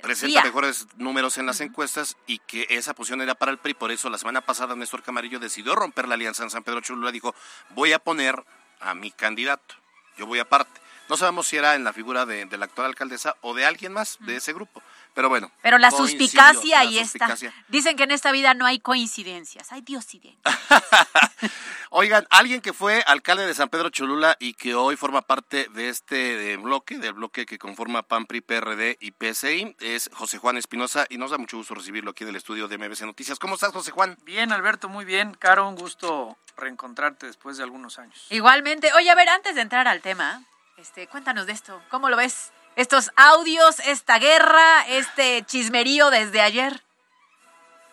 presenta 0.00 0.42
mejores 0.42 0.86
números 0.96 1.38
en 1.38 1.46
las 1.46 1.60
encuestas 1.60 2.16
y 2.26 2.38
que 2.38 2.66
esa 2.70 2.94
posición 2.94 3.20
era 3.20 3.34
para 3.34 3.52
el 3.52 3.58
PRI. 3.58 3.74
Por 3.74 3.90
eso 3.90 4.10
la 4.10 4.18
semana 4.18 4.40
pasada 4.40 4.74
Néstor 4.74 5.02
Camarillo 5.02 5.38
decidió 5.38 5.74
romper 5.74 6.08
la 6.08 6.14
alianza 6.14 6.42
en 6.42 6.50
San 6.50 6.62
Pedro 6.62 6.80
Cholula. 6.80 7.12
Dijo, 7.12 7.34
voy 7.70 7.92
a 7.92 7.98
poner 7.98 8.42
a 8.80 8.94
mi 8.94 9.10
candidato, 9.10 9.74
yo 10.16 10.26
voy 10.26 10.38
aparte. 10.38 10.80
No 11.08 11.16
sabemos 11.16 11.46
si 11.46 11.56
era 11.56 11.74
en 11.74 11.84
la 11.84 11.92
figura 11.92 12.26
de, 12.26 12.44
de 12.44 12.58
la 12.58 12.66
actual 12.66 12.88
alcaldesa 12.88 13.36
o 13.40 13.54
de 13.54 13.64
alguien 13.64 13.92
más 13.92 14.18
de 14.20 14.36
ese 14.36 14.52
grupo. 14.52 14.82
Pero 15.18 15.30
bueno. 15.30 15.50
Pero 15.62 15.78
la 15.78 15.90
suspicacia 15.90 16.78
ahí 16.78 17.00
está. 17.00 17.34
Dicen 17.66 17.96
que 17.96 18.04
en 18.04 18.12
esta 18.12 18.30
vida 18.30 18.54
no 18.54 18.66
hay 18.66 18.78
coincidencias, 18.78 19.72
hay 19.72 19.80
diosidencias. 19.80 20.40
Oigan, 21.90 22.24
alguien 22.30 22.60
que 22.60 22.72
fue 22.72 23.02
alcalde 23.04 23.44
de 23.44 23.52
San 23.52 23.68
Pedro 23.68 23.90
Cholula 23.90 24.36
y 24.38 24.54
que 24.54 24.76
hoy 24.76 24.94
forma 24.94 25.22
parte 25.22 25.66
de 25.70 25.88
este 25.88 26.56
bloque, 26.58 26.98
del 26.98 27.14
bloque 27.14 27.46
que 27.46 27.58
conforma 27.58 28.04
PAN, 28.04 28.26
PRI, 28.26 28.42
PRD 28.42 28.96
y 29.00 29.10
PSI, 29.10 29.74
es 29.80 30.08
José 30.14 30.38
Juan 30.38 30.56
Espinosa 30.56 31.04
y 31.10 31.18
nos 31.18 31.32
da 31.32 31.38
mucho 31.38 31.56
gusto 31.56 31.74
recibirlo 31.74 32.12
aquí 32.12 32.22
en 32.22 32.30
el 32.30 32.36
estudio 32.36 32.68
de 32.68 32.78
MBC 32.78 33.00
Noticias. 33.00 33.40
¿Cómo 33.40 33.56
estás, 33.56 33.72
José 33.72 33.90
Juan? 33.90 34.16
Bien, 34.22 34.52
Alberto, 34.52 34.88
muy 34.88 35.04
bien. 35.04 35.34
Caro, 35.34 35.68
un 35.68 35.74
gusto 35.74 36.38
reencontrarte 36.56 37.26
después 37.26 37.56
de 37.56 37.64
algunos 37.64 37.98
años. 37.98 38.24
Igualmente. 38.30 38.92
Oye, 38.92 39.10
a 39.10 39.16
ver, 39.16 39.30
antes 39.30 39.56
de 39.56 39.62
entrar 39.62 39.88
al 39.88 40.00
tema, 40.00 40.44
este, 40.76 41.08
cuéntanos 41.08 41.46
de 41.46 41.54
esto. 41.54 41.82
¿Cómo 41.90 42.08
lo 42.08 42.16
ves? 42.16 42.52
Estos 42.78 43.10
audios, 43.16 43.80
esta 43.80 44.20
guerra, 44.20 44.86
este 44.86 45.42
chismerío 45.44 46.10
desde 46.10 46.40
ayer? 46.40 46.80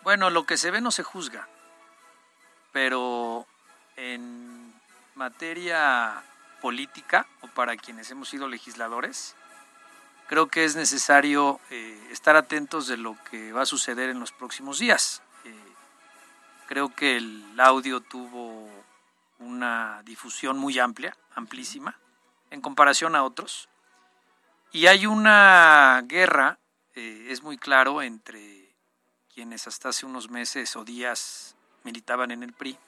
Bueno, 0.04 0.30
lo 0.30 0.46
que 0.46 0.56
se 0.56 0.70
ve 0.70 0.80
no 0.80 0.92
se 0.92 1.02
juzga, 1.02 1.48
pero 2.70 3.46
en 3.96 4.72
materia 5.16 6.22
política 6.62 7.26
o 7.40 7.48
para 7.48 7.76
quienes 7.76 8.12
hemos 8.12 8.28
sido 8.28 8.46
legisladores, 8.46 9.34
creo 10.28 10.46
que 10.46 10.64
es 10.64 10.76
necesario 10.76 11.58
eh, 11.70 12.06
estar 12.12 12.36
atentos 12.36 12.86
de 12.86 12.96
lo 12.96 13.16
que 13.28 13.52
va 13.52 13.62
a 13.62 13.66
suceder 13.66 14.08
en 14.08 14.20
los 14.20 14.30
próximos 14.30 14.78
días. 14.78 15.20
Eh, 15.44 15.52
creo 16.68 16.94
que 16.94 17.16
el 17.16 17.58
audio 17.58 18.00
tuvo 18.02 18.70
una 19.40 20.00
difusión 20.04 20.58
muy 20.58 20.78
amplia, 20.78 21.16
amplísima, 21.34 21.98
en 22.52 22.60
comparación 22.60 23.16
a 23.16 23.24
otros. 23.24 23.68
Y 24.72 24.86
hay 24.86 25.06
una 25.06 26.02
guerra, 26.06 26.58
eh, 26.94 27.28
es 27.30 27.42
muy 27.42 27.56
claro, 27.56 28.02
entre 28.02 28.74
quienes 29.32 29.66
hasta 29.66 29.90
hace 29.90 30.06
unos 30.06 30.30
meses 30.30 30.76
o 30.76 30.84
días 30.84 31.56
militaban 31.84 32.30
en 32.30 32.42
el 32.42 32.52
PRI 32.52 32.78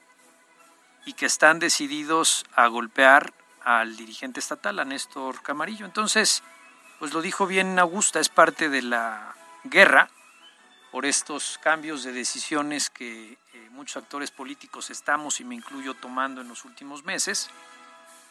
y 1.06 1.12
que 1.14 1.26
están 1.26 1.58
decididos 1.58 2.44
a 2.54 2.66
golpear 2.66 3.32
al 3.62 3.96
dirigente 3.96 4.40
estatal, 4.40 4.78
a 4.78 4.84
Néstor 4.84 5.42
Camarillo. 5.42 5.86
Entonces, 5.86 6.42
pues 6.98 7.12
lo 7.12 7.22
dijo 7.22 7.46
bien 7.46 7.78
Augusta, 7.78 8.20
es 8.20 8.28
parte 8.28 8.68
de 8.68 8.82
la 8.82 9.34
guerra 9.64 10.10
por 10.90 11.06
estos 11.06 11.58
cambios 11.62 12.02
de 12.02 12.12
decisiones 12.12 12.90
que 12.90 13.32
eh, 13.32 13.68
muchos 13.70 14.02
actores 14.02 14.30
políticos 14.30 14.90
estamos, 14.90 15.40
y 15.40 15.44
me 15.44 15.54
incluyo, 15.54 15.94
tomando 15.94 16.40
en 16.40 16.48
los 16.48 16.64
últimos 16.64 17.04
meses. 17.04 17.50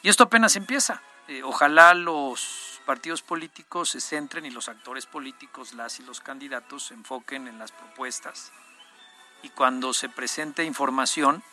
Y 0.01 0.10
esto 0.10 0.23
apenas 0.23 0.55
empieza. 0.55 1.01
Eh, 1.27 1.43
ojalá 1.43 1.93
los 1.93 2.66
partidos 2.88 3.21
políticos 3.21 3.89
se 3.89 4.00
centren 4.00 4.45
y 4.45 4.50
los 4.50 4.69
actores 4.69 5.06
políticos, 5.06 5.73
las 5.73 6.00
y 6.00 6.04
los 6.04 6.21
candidatos, 6.21 6.84
se 6.84 6.93
enfoquen 6.93 7.50
en 7.50 7.60
las 7.60 7.73
propuestas. 7.73 8.54
Y 9.43 9.50
cuando 9.50 9.93
se 9.93 10.08
presente 10.08 10.63
información 10.63 11.43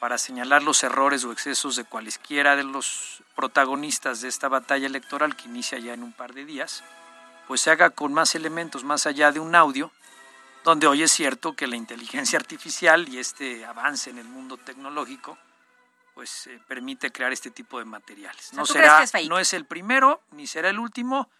para 0.00 0.18
señalar 0.18 0.62
los 0.62 0.84
errores 0.84 1.24
o 1.24 1.32
excesos 1.32 1.76
de 1.76 1.84
cualesquiera 1.84 2.56
de 2.56 2.64
los 2.64 3.22
protagonistas 3.34 4.20
de 4.20 4.28
esta 4.28 4.48
batalla 4.48 4.86
electoral 4.86 5.34
que 5.34 5.48
inicia 5.48 5.78
ya 5.78 5.94
en 5.94 6.02
un 6.02 6.12
par 6.12 6.34
de 6.34 6.44
días, 6.44 6.84
pues 7.48 7.62
se 7.62 7.70
haga 7.70 7.88
con 7.88 8.12
más 8.12 8.34
elementos 8.34 8.84
más 8.84 9.06
allá 9.06 9.32
de 9.32 9.40
un 9.40 9.54
audio, 9.54 9.90
donde 10.62 10.86
hoy 10.86 11.02
es 11.02 11.10
cierto 11.10 11.56
que 11.56 11.68
la 11.68 11.76
inteligencia 11.76 12.38
artificial 12.38 13.08
y 13.08 13.18
este 13.18 13.64
avance 13.64 14.10
en 14.10 14.18
el 14.18 14.28
mundo 14.28 14.58
tecnológico 14.58 15.38
pues 16.20 16.48
eh, 16.48 16.60
permite 16.68 17.10
crear 17.10 17.32
este 17.32 17.50
tipo 17.50 17.78
de 17.78 17.86
materiales. 17.86 18.52
No 18.52 18.66
será, 18.66 19.02
no 19.26 19.38
es 19.38 19.54
el 19.54 19.64
primero 19.64 20.20
ni 20.32 20.46
será 20.46 20.68
el 20.68 20.78
último, 20.78 21.30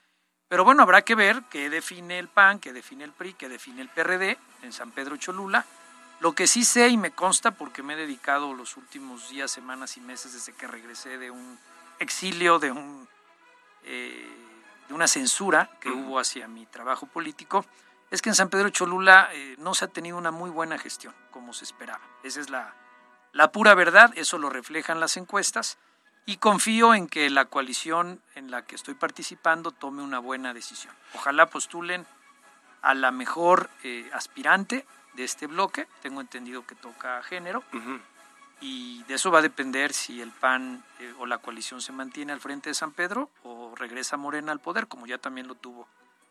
pero 0.48 0.64
bueno, 0.64 0.82
habrá 0.82 1.02
que 1.02 1.14
ver 1.14 1.42
qué 1.50 1.68
define 1.68 2.18
el 2.18 2.28
PAN, 2.28 2.60
qué 2.60 2.72
define 2.72 3.04
el 3.04 3.12
PRI, 3.12 3.34
qué 3.34 3.50
define 3.50 3.82
el 3.82 3.90
PRD 3.90 4.38
en 4.62 4.72
San 4.72 4.90
Pedro 4.92 5.18
Cholula. 5.18 5.66
Lo 6.20 6.32
que 6.32 6.46
sí 6.46 6.64
sé 6.64 6.88
y 6.88 6.96
me 6.96 7.10
consta 7.10 7.50
porque 7.50 7.82
me 7.82 7.92
he 7.92 7.96
dedicado 7.96 8.54
los 8.54 8.78
últimos 8.78 9.28
días, 9.28 9.50
semanas 9.50 9.98
y 9.98 10.00
meses 10.00 10.32
desde 10.32 10.54
que 10.54 10.66
regresé 10.66 11.18
de 11.18 11.30
un 11.30 11.58
exilio, 11.98 12.58
de 12.58 12.70
un 12.70 13.06
eh, 13.84 14.26
de 14.88 14.94
una 14.94 15.08
censura 15.08 15.68
que 15.78 15.90
hubo 15.90 16.18
hacia 16.18 16.48
mi 16.48 16.64
trabajo 16.64 17.04
político, 17.04 17.66
es 18.10 18.22
que 18.22 18.30
en 18.30 18.34
San 18.34 18.48
Pedro 18.48 18.70
Cholula 18.70 19.28
eh, 19.34 19.56
no 19.58 19.74
se 19.74 19.84
ha 19.84 19.88
tenido 19.88 20.16
una 20.16 20.30
muy 20.30 20.48
buena 20.48 20.78
gestión, 20.78 21.14
como 21.32 21.52
se 21.52 21.64
esperaba. 21.64 22.00
Esa 22.22 22.40
es 22.40 22.48
la, 22.48 22.74
la 23.32 23.52
pura 23.52 23.74
verdad, 23.74 24.12
eso 24.16 24.38
lo 24.38 24.50
reflejan 24.50 25.00
las 25.00 25.16
encuestas, 25.16 25.78
y 26.26 26.36
confío 26.36 26.94
en 26.94 27.08
que 27.08 27.30
la 27.30 27.46
coalición 27.46 28.20
en 28.34 28.50
la 28.50 28.64
que 28.64 28.74
estoy 28.74 28.94
participando 28.94 29.72
tome 29.72 30.02
una 30.02 30.18
buena 30.18 30.54
decisión. 30.54 30.94
Ojalá 31.14 31.46
postulen 31.46 32.06
a 32.82 32.94
la 32.94 33.10
mejor 33.10 33.70
eh, 33.82 34.08
aspirante 34.12 34.86
de 35.14 35.24
este 35.24 35.46
bloque, 35.46 35.88
tengo 36.02 36.20
entendido 36.20 36.66
que 36.66 36.74
toca 36.74 37.22
género, 37.22 37.64
y 38.60 39.02
de 39.04 39.14
eso 39.14 39.30
va 39.30 39.38
a 39.38 39.42
depender 39.42 39.92
si 39.92 40.20
el 40.20 40.30
PAN 40.30 40.84
eh, 40.98 41.14
o 41.18 41.26
la 41.26 41.38
coalición 41.38 41.80
se 41.80 41.92
mantiene 41.92 42.32
al 42.32 42.40
frente 42.40 42.70
de 42.70 42.74
San 42.74 42.92
Pedro 42.92 43.30
o 43.42 43.74
regresa 43.74 44.16
Morena 44.16 44.52
al 44.52 44.60
poder, 44.60 44.86
como 44.86 45.06
ya 45.06 45.18
también 45.18 45.48
lo 45.48 45.54
tuvo 45.54 45.88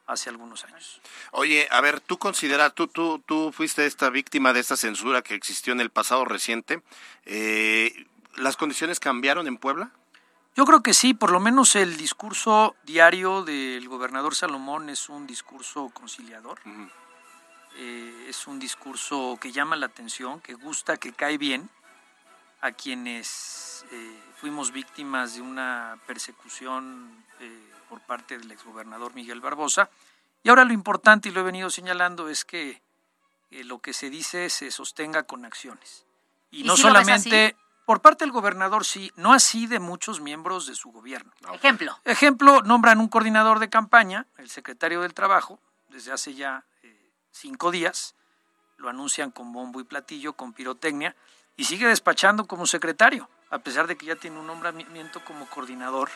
hace 0.09 0.29
algunos 0.29 0.65
años. 0.65 0.99
Oye, 1.31 1.67
a 1.71 1.79
ver, 1.81 2.01
tú 2.01 2.17
consideras, 2.17 2.73
tú, 2.73 2.87
tú, 2.87 3.23
tú 3.25 3.51
fuiste 3.53 3.85
esta 3.85 4.09
víctima 4.09 4.51
de 4.51 4.59
esta 4.59 4.75
censura 4.75 5.21
que 5.21 5.35
existió 5.35 5.71
en 5.71 5.79
el 5.79 5.91
pasado 5.91 6.25
reciente. 6.25 6.81
Eh, 7.25 8.05
¿Las 8.35 8.57
condiciones 8.57 8.99
cambiaron 8.99 9.47
en 9.47 9.57
Puebla? 9.57 9.91
Yo 10.55 10.65
creo 10.65 10.81
que 10.81 10.93
sí, 10.93 11.13
por 11.13 11.31
lo 11.31 11.39
menos 11.39 11.75
el 11.75 11.95
discurso 11.95 12.75
diario 12.83 13.43
del 13.43 13.87
gobernador 13.87 14.35
Salomón 14.35 14.89
es 14.89 15.07
un 15.07 15.27
discurso 15.27 15.89
conciliador. 15.93 16.59
Eh, 17.77 18.25
es 18.27 18.47
un 18.47 18.59
discurso 18.59 19.37
que 19.39 19.51
llama 19.51 19.75
la 19.75 19.85
atención, 19.85 20.41
que 20.41 20.55
gusta, 20.55 20.97
que 20.97 21.13
cae 21.13 21.37
bien. 21.37 21.69
a 22.61 22.71
quienes 22.71 23.85
eh, 23.91 24.19
fuimos 24.35 24.71
víctimas 24.71 25.35
de 25.35 25.41
una 25.41 25.97
persecución 26.05 27.23
eh, 27.39 27.71
por 27.89 27.99
parte 28.01 28.37
del 28.37 28.51
exgobernador 28.51 29.13
Miguel 29.15 29.41
Barbosa. 29.41 29.89
Y 30.43 30.49
ahora 30.49 30.63
lo 30.63 30.73
importante, 30.73 31.29
y 31.29 31.31
lo 31.31 31.41
he 31.41 31.43
venido 31.43 31.69
señalando, 31.69 32.29
es 32.29 32.45
que 32.45 32.81
eh, 33.51 33.63
lo 33.63 33.79
que 33.79 33.93
se 33.93 34.09
dice 34.09 34.49
se 34.49 34.71
sostenga 34.71 35.23
con 35.23 35.43
acciones. 35.45 36.05
Y, 36.51 36.61
¿Y 36.61 36.63
no 36.63 36.75
si 36.75 36.83
solamente 36.83 37.57
por 37.89 38.01
parte 38.01 38.23
del 38.23 38.31
gobernador, 38.31 38.85
sí, 38.85 39.11
no 39.15 39.33
así 39.33 39.65
de 39.65 39.79
muchos 39.79 40.21
miembros 40.21 40.67
de 40.67 40.75
su 40.75 40.91
gobierno. 40.91 41.31
Ejemplo. 41.51 41.97
Ejemplo, 42.05 42.61
nombran 42.61 42.99
un 42.99 43.07
coordinador 43.07 43.57
de 43.57 43.67
campaña, 43.67 44.27
el 44.37 44.47
secretario 44.51 45.01
del 45.01 45.15
Trabajo, 45.15 45.59
desde 45.87 46.11
hace 46.11 46.35
ya 46.35 46.63
eh, 46.83 47.11
cinco 47.31 47.71
días, 47.71 48.13
lo 48.77 48.89
anuncian 48.89 49.31
con 49.31 49.51
bombo 49.51 49.79
y 49.79 49.85
platillo, 49.85 50.33
con 50.33 50.53
pirotecnia, 50.53 51.15
y 51.57 51.63
sigue 51.63 51.87
despachando 51.87 52.45
como 52.45 52.67
secretario, 52.67 53.27
a 53.49 53.57
pesar 53.57 53.87
de 53.87 53.97
que 53.97 54.05
ya 54.05 54.15
tiene 54.15 54.39
un 54.39 54.45
nombramiento 54.45 55.25
como 55.25 55.49
coordinador 55.49 56.11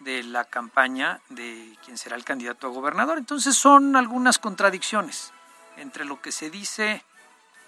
de 0.00 0.22
la 0.22 0.44
campaña 0.44 1.20
de 1.28 1.76
quien 1.84 1.96
será 1.96 2.16
el 2.16 2.24
candidato 2.24 2.66
a 2.66 2.70
gobernador. 2.70 3.18
Entonces 3.18 3.56
son 3.56 3.96
algunas 3.96 4.38
contradicciones 4.38 5.32
entre 5.76 6.04
lo 6.04 6.20
que 6.20 6.32
se 6.32 6.50
dice 6.50 7.04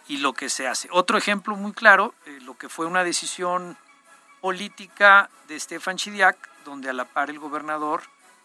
y 0.09 0.19
lo 0.19 0.33
que 0.33 0.49
se 0.49 0.69
hace. 0.69 0.89
Otro 0.93 1.19
ejemplo 1.19 1.57
muy 1.57 1.73
claro, 1.73 2.15
eh, 2.27 2.39
lo 2.43 2.57
que 2.57 2.69
fue 2.69 2.87
una 2.87 3.05
decisión 3.05 3.77
política 4.41 5.31
de 5.49 5.59
Stefan 5.59 5.97
Chidiac, 5.97 6.37
donde 6.65 6.91
a 6.91 6.93
la 6.93 7.05
par 7.05 7.31
el 7.31 7.39
gobernador 7.39 8.03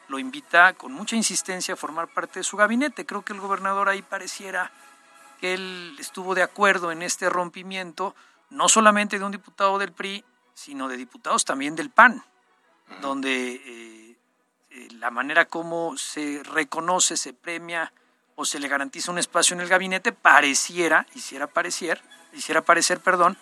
lo 0.08 0.20
invita 0.20 0.74
con 0.74 0.92
mucha 0.92 1.16
insistencia 1.16 1.74
a 1.74 1.78
formar 1.78 2.08
parte 2.08 2.40
de 2.40 2.44
su 2.44 2.58
gabinete. 2.58 3.06
Creo 3.06 3.24
que 3.24 3.34
el 3.34 3.40
gobernador 3.40 3.90
ahí 3.90 4.02
pareciera 4.02 4.72
que 5.40 5.54
él 5.54 5.96
estuvo 6.00 6.36
de 6.36 6.44
acuerdo 6.44 6.92
en 6.92 7.02
este 7.02 7.30
rompimiento, 7.30 8.16
no 8.50 8.70
solamente 8.70 9.18
de 9.18 9.26
un 9.26 9.32
diputado 9.32 9.80
del 9.80 9.92
PRI, 9.92 10.24
sino 10.54 10.88
de 10.88 10.98
diputados 10.98 11.46
también 11.46 11.76
del 11.76 11.90
PAN, 11.90 12.24
donde 13.00 13.54
eh, 13.56 14.18
eh, 14.72 14.88
la 14.94 15.12
manera 15.12 15.46
como 15.46 15.98
se 15.98 16.42
reconoce, 16.44 17.18
se 17.18 17.34
premia 17.34 17.92
o 18.36 18.46
se 18.46 18.60
le 18.60 18.68
garantiza 18.68 19.12
un 19.12 19.18
espacio 19.20 19.54
en 19.56 19.62
el 19.62 19.68
gabinete 19.70 20.12
pareciera, 20.12 21.06
hiciera 21.16 21.48
parecer, 21.48 22.02
hiciera 22.34 22.62
parecer, 22.62 23.00
perdón, 23.00 23.38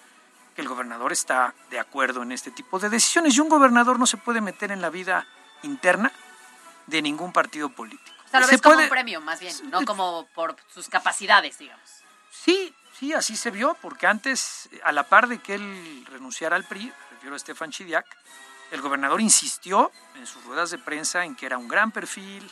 que 0.55 0.61
el 0.61 0.67
gobernador 0.67 1.11
está 1.11 1.53
de 1.69 1.79
acuerdo 1.79 2.23
en 2.23 2.31
este 2.31 2.51
tipo 2.51 2.79
de 2.79 2.89
decisiones. 2.89 3.35
Y 3.35 3.39
un 3.39 3.49
gobernador 3.49 3.99
no 3.99 4.05
se 4.07 4.17
puede 4.17 4.41
meter 4.41 4.71
en 4.71 4.81
la 4.81 4.89
vida 4.89 5.25
interna 5.63 6.11
de 6.87 7.01
ningún 7.01 7.31
partido 7.31 7.69
político. 7.69 8.15
O 8.25 8.29
sea, 8.29 8.39
lo 8.41 8.45
Se 8.47 8.53
ves 8.53 8.61
como 8.61 8.75
puede- 8.75 8.87
un 8.87 8.89
premio, 8.91 9.21
más 9.21 9.39
bien, 9.39 9.55
no 9.71 9.85
como 9.85 10.27
por 10.35 10.55
sus 10.73 10.89
capacidades, 10.89 11.57
digamos. 11.59 11.89
Sí, 12.31 12.73
sí, 12.97 13.13
así 13.13 13.35
se 13.37 13.51
vio, 13.51 13.75
porque 13.81 14.07
antes, 14.07 14.69
a 14.83 14.91
la 14.91 15.03
par 15.03 15.27
de 15.27 15.37
que 15.39 15.55
él 15.55 16.05
renunciara 16.09 16.55
al 16.55 16.63
PRI, 16.63 16.85
me 16.85 16.93
refiero 17.11 17.33
a 17.35 17.37
Estefan 17.37 17.71
Chidiac, 17.71 18.05
el 18.71 18.81
gobernador 18.81 19.21
insistió 19.21 19.91
en 20.15 20.27
sus 20.27 20.43
ruedas 20.43 20.69
de 20.71 20.77
prensa 20.77 21.25
en 21.25 21.35
que 21.35 21.45
era 21.45 21.57
un 21.57 21.67
gran 21.67 21.91
perfil, 21.91 22.49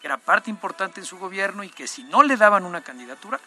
que 0.00 0.06
era 0.06 0.16
parte 0.16 0.50
importante 0.50 1.00
en 1.00 1.06
su 1.06 1.18
gobierno 1.18 1.62
y 1.64 1.70
que 1.70 1.86
si 1.86 2.04
no 2.04 2.22
le 2.22 2.36
daban 2.36 2.64
una 2.64 2.82
candidatura, 2.82 3.40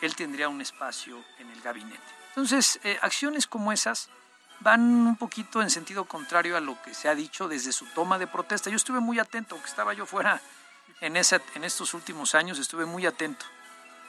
él 0.00 0.14
tendría 0.14 0.48
un 0.48 0.60
espacio 0.60 1.22
en 1.38 1.50
el 1.50 1.60
gabinete. 1.60 1.98
Entonces, 2.28 2.78
eh, 2.84 2.98
acciones 3.02 3.46
como 3.46 3.72
esas 3.72 4.08
van 4.60 4.80
un 4.80 5.16
poquito 5.16 5.62
en 5.62 5.70
sentido 5.70 6.04
contrario 6.04 6.56
a 6.56 6.60
lo 6.60 6.80
que 6.82 6.94
se 6.94 7.08
ha 7.08 7.14
dicho 7.14 7.48
desde 7.48 7.72
su 7.72 7.86
toma 7.86 8.18
de 8.18 8.26
protesta. 8.26 8.70
Yo 8.70 8.76
estuve 8.76 9.00
muy 9.00 9.18
atento, 9.18 9.54
aunque 9.54 9.70
estaba 9.70 9.94
yo 9.94 10.06
fuera 10.06 10.40
en, 11.00 11.16
estos 11.16 11.94
últimos 11.94 12.34
años, 12.34 12.58
estuve 12.58 12.84
muy 12.84 13.06
atento 13.06 13.46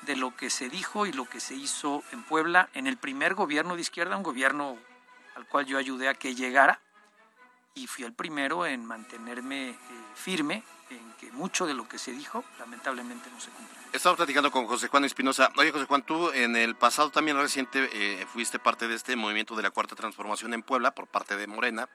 de 0.04 0.16
lo 0.16 0.36
que 0.36 0.50
se 0.50 0.70
dijo 0.70 1.06
y 1.06 1.12
lo 1.12 1.26
que 1.26 1.40
se 1.40 1.54
hizo 1.54 2.04
en 2.12 2.24
Puebla 2.24 2.70
en 2.74 2.88
el 2.88 2.98
primer 2.98 3.36
gobierno 3.36 3.76
de 3.76 3.82
izquierda, 3.82 4.18
un 4.18 4.24
gobierno 4.24 4.78
al 5.36 5.46
cual 5.46 5.66
yo 5.66 5.78
ayudé 5.78 6.10
a 6.10 6.14
que 6.14 6.36
llegara 6.36 6.80
y 7.76 7.88
fui 7.88 8.04
el 8.06 8.14
primero 8.14 8.66
en 8.66 8.86
mantenerme 8.86 9.70
eh, 9.70 9.76
firme 10.16 10.64
en 10.90 11.14
que 11.20 11.32
mucho 11.32 11.68
de 11.68 11.74
lo 11.74 11.88
que 11.88 11.98
se 11.98 12.12
dijo 12.12 12.44
lamentablemente 12.58 13.30
no 13.32 13.40
se 13.40 13.50
cumplió. 13.52 13.80
Estamos 13.94 14.18
platicando 14.18 14.52
con 14.52 14.68
José 14.68 14.88
Juan 14.88 15.06
Espinosa. 15.06 15.52
Oye, 15.58 15.72
José 15.72 15.86
Juan, 15.86 16.04
tú 16.04 16.32
en 16.32 16.56
el 16.56 16.76
pasado 16.76 17.10
también 17.10 17.38
reciente 17.38 17.90
eh, 17.94 18.26
fuiste 18.32 18.60
parte 18.60 18.88
de 18.88 18.96
este 18.96 19.16
movimiento 19.16 19.56
de 19.56 19.64
la 19.64 19.72
Cuarta 19.72 19.96
Transformación 19.96 20.54
en 20.54 20.62
Puebla 20.62 20.92
por 20.92 21.08
parte 21.08 21.36
de 21.38 21.48
Morena. 21.48 21.90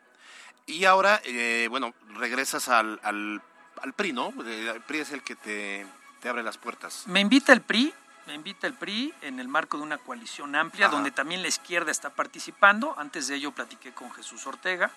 Y 0.67 0.87
ahora, 0.87 1.21
eh, 1.25 1.69
bueno, 1.71 1.95
regresas 2.15 2.69
al, 2.69 2.99
al, 3.03 3.43
al 3.83 3.93
PRI, 3.93 4.13
¿no? 4.13 4.33
El 4.45 4.81
PRI 4.87 4.99
es 5.01 5.13
el 5.13 5.23
que 5.23 5.37
te, 5.37 5.87
te 6.21 6.29
abre 6.29 6.43
las 6.43 6.57
puertas. 6.59 7.05
Me 7.07 7.21
invita 7.21 7.53
el 7.53 7.61
PRI, 7.61 7.93
me 8.27 8.35
invita 8.35 8.67
el 8.67 8.75
PRI 8.75 9.13
en 9.23 9.39
el 9.41 9.47
marco 9.49 9.77
de 9.77 9.83
una 9.83 9.99
coalición 9.99 10.57
amplia 10.57 10.87
Ajá. 10.87 10.95
donde 10.97 11.11
también 11.11 11.43
la 11.43 11.49
izquierda 11.49 11.91
está 11.91 12.11
participando. 12.11 12.95
Antes 12.99 13.29
de 13.29 13.37
ello 13.37 13.53
platiqué 13.53 13.93
con 13.93 14.11
Jesús 14.13 14.47
Ortega, 14.47 14.91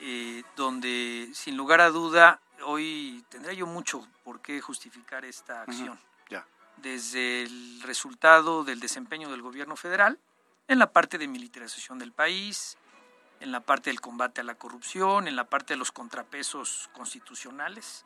eh, 0.00 0.42
donde 0.56 1.30
sin 1.34 1.56
lugar 1.56 1.80
a 1.80 1.90
duda 1.90 2.40
hoy 2.64 3.24
tendría 3.28 3.52
yo 3.52 3.66
mucho 3.66 4.06
por 4.24 4.40
qué 4.40 4.60
justificar 4.60 5.24
esta 5.24 5.62
acción. 5.62 5.98
Ya. 6.28 6.46
Desde 6.76 7.42
el 7.42 7.82
resultado 7.82 8.64
del 8.64 8.80
desempeño 8.80 9.30
del 9.30 9.42
gobierno 9.42 9.76
federal, 9.76 10.18
en 10.68 10.78
la 10.78 10.92
parte 10.92 11.18
de 11.18 11.26
militarización 11.26 11.98
del 11.98 12.12
país, 12.12 12.76
en 13.40 13.52
la 13.52 13.60
parte 13.60 13.90
del 13.90 14.00
combate 14.00 14.40
a 14.40 14.44
la 14.44 14.54
corrupción, 14.54 15.28
en 15.28 15.36
la 15.36 15.44
parte 15.44 15.74
de 15.74 15.78
los 15.78 15.92
contrapesos 15.92 16.90
constitucionales, 16.92 18.04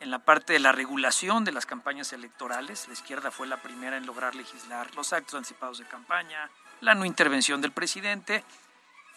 en 0.00 0.10
la 0.10 0.20
parte 0.20 0.52
de 0.52 0.60
la 0.60 0.72
regulación 0.72 1.44
de 1.44 1.52
las 1.52 1.66
campañas 1.66 2.12
electorales. 2.12 2.86
La 2.86 2.94
izquierda 2.94 3.30
fue 3.30 3.46
la 3.46 3.62
primera 3.62 3.96
en 3.96 4.06
lograr 4.06 4.34
legislar 4.34 4.94
los 4.94 5.12
actos 5.12 5.34
anticipados 5.34 5.78
de 5.78 5.86
campaña, 5.86 6.50
la 6.80 6.94
no 6.94 7.04
intervención 7.04 7.60
del 7.60 7.72
presidente. 7.72 8.44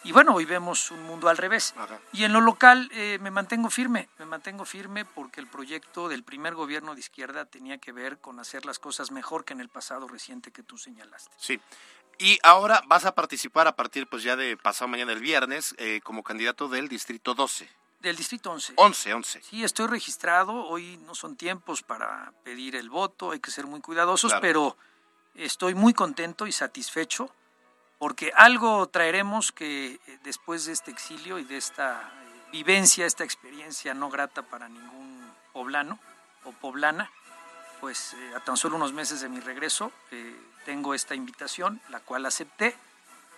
Y 0.03 0.11
bueno, 0.11 0.33
hoy 0.33 0.45
vemos 0.45 0.89
un 0.91 1.03
mundo 1.03 1.29
al 1.29 1.37
revés. 1.37 1.73
Ajá. 1.77 1.99
Y 2.11 2.23
en 2.23 2.33
lo 2.33 2.41
local 2.41 2.89
eh, 2.93 3.19
me 3.21 3.29
mantengo 3.29 3.69
firme, 3.69 4.09
me 4.17 4.25
mantengo 4.25 4.65
firme 4.65 5.05
porque 5.05 5.39
el 5.39 5.47
proyecto 5.47 6.09
del 6.09 6.23
primer 6.23 6.55
gobierno 6.55 6.95
de 6.95 6.99
izquierda 7.01 7.45
tenía 7.45 7.77
que 7.77 7.91
ver 7.91 8.17
con 8.17 8.39
hacer 8.39 8.65
las 8.65 8.79
cosas 8.79 9.11
mejor 9.11 9.45
que 9.45 9.53
en 9.53 9.61
el 9.61 9.69
pasado 9.69 10.07
reciente 10.07 10.51
que 10.51 10.63
tú 10.63 10.77
señalaste. 10.77 11.31
Sí. 11.37 11.59
Y 12.17 12.39
ahora 12.43 12.81
vas 12.87 13.05
a 13.05 13.13
participar 13.13 13.67
a 13.67 13.75
partir 13.75 14.07
pues 14.07 14.23
ya 14.23 14.35
de 14.35 14.57
pasado 14.57 14.87
mañana 14.87 15.11
el 15.11 15.19
viernes 15.19 15.75
eh, 15.77 16.01
como 16.03 16.23
candidato 16.23 16.67
del 16.67 16.87
Distrito 16.87 17.33
12. 17.35 17.69
Del 17.99 18.15
Distrito 18.15 18.51
11. 18.51 18.73
11, 18.77 19.13
11. 19.13 19.41
Sí, 19.43 19.63
estoy 19.63 19.85
registrado. 19.85 20.65
Hoy 20.65 20.97
no 21.05 21.13
son 21.13 21.35
tiempos 21.35 21.83
para 21.83 22.33
pedir 22.43 22.75
el 22.75 22.89
voto, 22.89 23.31
hay 23.31 23.39
que 23.39 23.51
ser 23.51 23.67
muy 23.67 23.81
cuidadosos, 23.81 24.31
Claro. 24.31 24.41
pero 24.41 24.77
estoy 25.35 25.75
muy 25.75 25.93
contento 25.93 26.47
y 26.47 26.51
satisfecho 26.51 27.31
porque 28.01 28.31
algo 28.35 28.87
traeremos 28.89 29.51
que 29.51 29.99
eh, 30.07 30.19
después 30.23 30.65
de 30.65 30.73
este 30.73 30.89
exilio 30.89 31.37
y 31.37 31.43
de 31.43 31.57
esta 31.57 32.01
eh, 32.01 32.49
vivencia, 32.51 33.05
esta 33.05 33.23
experiencia 33.23 33.93
no 33.93 34.09
grata 34.09 34.41
para 34.41 34.67
ningún 34.67 35.31
poblano 35.53 35.99
o 36.45 36.51
poblana, 36.51 37.11
pues 37.79 38.13
eh, 38.15 38.33
a 38.35 38.39
tan 38.39 38.57
solo 38.57 38.75
unos 38.75 38.91
meses 38.91 39.21
de 39.21 39.29
mi 39.29 39.39
regreso 39.39 39.91
eh, 40.09 40.35
tengo 40.65 40.95
esta 40.95 41.13
invitación, 41.13 41.79
la 41.89 41.99
cual 41.99 42.25
acepté 42.25 42.75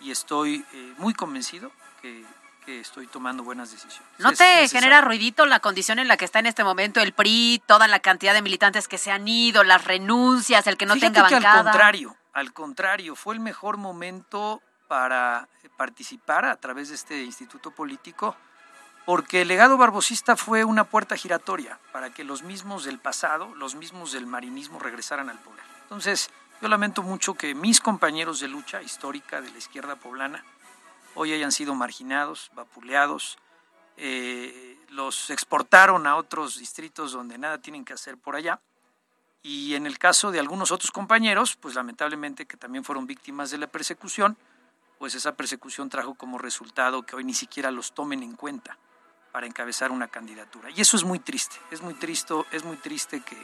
y 0.00 0.10
estoy 0.10 0.64
eh, 0.72 0.94
muy 0.96 1.12
convencido 1.12 1.70
que, 2.00 2.24
que 2.64 2.80
estoy 2.80 3.06
tomando 3.06 3.42
buenas 3.42 3.70
decisiones. 3.70 4.08
¿No 4.16 4.30
Es 4.30 4.38
te 4.38 4.44
necesario. 4.44 4.80
genera 4.80 5.00
ruidito 5.02 5.44
la 5.44 5.60
condición 5.60 5.98
en 5.98 6.08
la 6.08 6.16
que 6.16 6.24
está 6.24 6.38
en 6.38 6.46
este 6.46 6.64
momento 6.64 7.00
el 7.02 7.12
PRI, 7.12 7.62
toda 7.66 7.86
la 7.86 8.00
cantidad 8.00 8.32
de 8.32 8.40
militantes 8.40 8.88
que 8.88 8.96
se 8.96 9.10
han 9.10 9.28
ido, 9.28 9.62
las 9.62 9.84
renuncias, 9.84 10.66
el 10.66 10.78
que 10.78 10.86
no 10.86 10.94
Fíjate 10.94 11.12
tenga 11.12 11.28
que 11.28 11.34
bancada? 11.34 11.58
al 11.58 11.64
contrario, 11.64 12.16
al 12.34 12.52
contrario, 12.52 13.14
fue 13.14 13.34
el 13.34 13.40
mejor 13.40 13.76
momento 13.76 14.60
para 14.88 15.48
participar 15.76 16.44
a 16.44 16.56
través 16.56 16.88
de 16.88 16.96
este 16.96 17.22
instituto 17.22 17.70
político, 17.70 18.36
porque 19.06 19.42
el 19.42 19.48
legado 19.48 19.76
barbosista 19.76 20.36
fue 20.36 20.64
una 20.64 20.84
puerta 20.84 21.16
giratoria 21.16 21.78
para 21.92 22.12
que 22.12 22.24
los 22.24 22.42
mismos 22.42 22.84
del 22.84 22.98
pasado, 22.98 23.54
los 23.54 23.74
mismos 23.74 24.12
del 24.12 24.26
marinismo 24.26 24.78
regresaran 24.78 25.30
al 25.30 25.38
poder. 25.38 25.64
Entonces, 25.82 26.30
yo 26.60 26.68
lamento 26.68 27.02
mucho 27.02 27.34
que 27.34 27.54
mis 27.54 27.80
compañeros 27.80 28.40
de 28.40 28.48
lucha 28.48 28.82
histórica 28.82 29.40
de 29.40 29.50
la 29.50 29.58
izquierda 29.58 29.96
poblana 29.96 30.44
hoy 31.14 31.32
hayan 31.32 31.52
sido 31.52 31.74
marginados, 31.74 32.50
vapuleados, 32.54 33.38
eh, 33.96 34.78
los 34.88 35.30
exportaron 35.30 36.06
a 36.06 36.16
otros 36.16 36.58
distritos 36.58 37.12
donde 37.12 37.38
nada 37.38 37.58
tienen 37.58 37.84
que 37.84 37.92
hacer 37.92 38.18
por 38.18 38.34
allá. 38.34 38.60
Y 39.44 39.74
en 39.74 39.86
el 39.86 39.98
caso 39.98 40.32
de 40.32 40.40
algunos 40.40 40.72
otros 40.72 40.90
compañeros, 40.90 41.56
pues 41.56 41.74
lamentablemente 41.74 42.46
que 42.46 42.56
también 42.56 42.82
fueron 42.82 43.06
víctimas 43.06 43.50
de 43.50 43.58
la 43.58 43.66
persecución, 43.66 44.38
pues 44.98 45.14
esa 45.14 45.36
persecución 45.36 45.90
trajo 45.90 46.14
como 46.14 46.38
resultado 46.38 47.02
que 47.02 47.14
hoy 47.14 47.24
ni 47.24 47.34
siquiera 47.34 47.70
los 47.70 47.92
tomen 47.92 48.22
en 48.22 48.36
cuenta 48.36 48.78
para 49.32 49.46
encabezar 49.46 49.92
una 49.92 50.08
candidatura. 50.08 50.70
Y 50.70 50.80
eso 50.80 50.96
es 50.96 51.04
muy 51.04 51.18
triste, 51.18 51.56
es 51.70 51.82
muy 51.82 51.92
triste, 51.92 52.32
es 52.52 52.64
muy 52.64 52.78
triste 52.78 53.20
que 53.20 53.36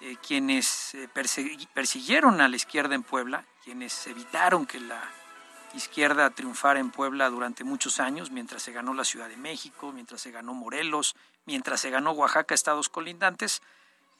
eh, 0.00 0.16
quienes 0.26 0.96
eh, 0.96 1.08
persiguieron 1.72 2.40
a 2.40 2.48
la 2.48 2.56
izquierda 2.56 2.96
en 2.96 3.04
Puebla, 3.04 3.44
quienes 3.62 4.08
evitaron 4.08 4.66
que 4.66 4.80
la 4.80 5.00
izquierda 5.74 6.28
triunfara 6.30 6.80
en 6.80 6.90
Puebla 6.90 7.30
durante 7.30 7.62
muchos 7.62 8.00
años, 8.00 8.32
mientras 8.32 8.64
se 8.64 8.72
ganó 8.72 8.94
la 8.94 9.04
Ciudad 9.04 9.28
de 9.28 9.36
México, 9.36 9.92
mientras 9.92 10.20
se 10.20 10.32
ganó 10.32 10.54
Morelos, 10.54 11.14
mientras 11.46 11.80
se 11.80 11.90
ganó 11.90 12.10
Oaxaca, 12.10 12.52
estados 12.52 12.88
colindantes, 12.88 13.62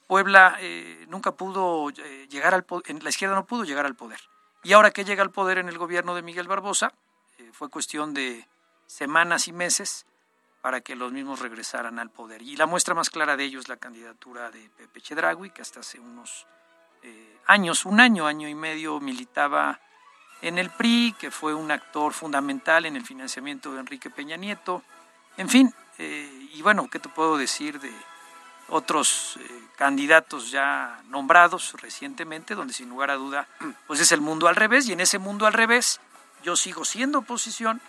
Puebla 0.07 0.57
eh, 0.59 1.05
nunca 1.09 1.31
pudo 1.31 1.89
eh, 1.89 2.27
llegar 2.29 2.53
al 2.53 2.63
poder, 2.63 3.03
la 3.03 3.09
izquierda 3.09 3.35
no 3.35 3.45
pudo 3.45 3.63
llegar 3.63 3.85
al 3.85 3.95
poder. 3.95 4.19
Y 4.63 4.73
ahora 4.73 4.91
que 4.91 5.03
llega 5.03 5.23
al 5.23 5.31
poder 5.31 5.57
en 5.57 5.67
el 5.67 5.77
gobierno 5.77 6.15
de 6.15 6.21
Miguel 6.21 6.47
Barbosa, 6.47 6.93
eh, 7.37 7.49
fue 7.53 7.69
cuestión 7.69 8.13
de 8.13 8.47
semanas 8.85 9.47
y 9.47 9.53
meses 9.53 10.05
para 10.61 10.81
que 10.81 10.95
los 10.95 11.11
mismos 11.11 11.39
regresaran 11.39 11.99
al 11.99 12.09
poder. 12.09 12.41
Y 12.41 12.55
la 12.55 12.65
muestra 12.65 12.93
más 12.93 13.09
clara 13.09 13.35
de 13.35 13.45
ello 13.45 13.59
es 13.59 13.67
la 13.67 13.77
candidatura 13.77 14.51
de 14.51 14.69
Pepe 14.77 15.01
Chedragui, 15.01 15.51
que 15.51 15.61
hasta 15.61 15.79
hace 15.79 15.99
unos 15.99 16.47
años, 17.45 17.85
un 17.85 17.99
año, 17.99 18.25
año 18.25 18.47
y 18.47 18.55
medio, 18.55 18.99
militaba 18.99 19.79
en 20.41 20.57
el 20.57 20.71
PRI, 20.71 21.13
que 21.19 21.29
fue 21.29 21.53
un 21.53 21.69
actor 21.69 22.13
fundamental 22.13 22.87
en 22.87 22.95
el 22.95 23.05
financiamiento 23.05 23.71
de 23.71 23.81
Enrique 23.81 24.09
Peña 24.09 24.37
Nieto. 24.37 24.81
En 25.37 25.47
fin, 25.47 25.71
y 25.99 26.59
bueno, 26.63 26.89
¿qué 26.89 26.97
te 26.97 27.09
puedo 27.09 27.37
decir 27.37 27.79
de 27.79 27.93
otros 28.69 29.37
eh, 29.39 29.61
candidatos 29.77 30.51
ya 30.51 31.01
nombrados 31.09 31.73
recientemente, 31.81 32.55
donde 32.55 32.73
sin 32.73 32.89
lugar 32.89 33.11
a 33.11 33.15
duda, 33.15 33.47
pues 33.87 33.99
es 33.99 34.11
el 34.11 34.21
mundo 34.21 34.47
al 34.47 34.55
revés, 34.55 34.87
y 34.87 34.93
en 34.93 34.99
ese 34.99 35.19
mundo 35.19 35.45
al 35.45 35.53
revés 35.53 35.99
yo 36.43 36.55
sigo 36.55 36.85
siendo 36.85 37.19
oposición 37.19 37.81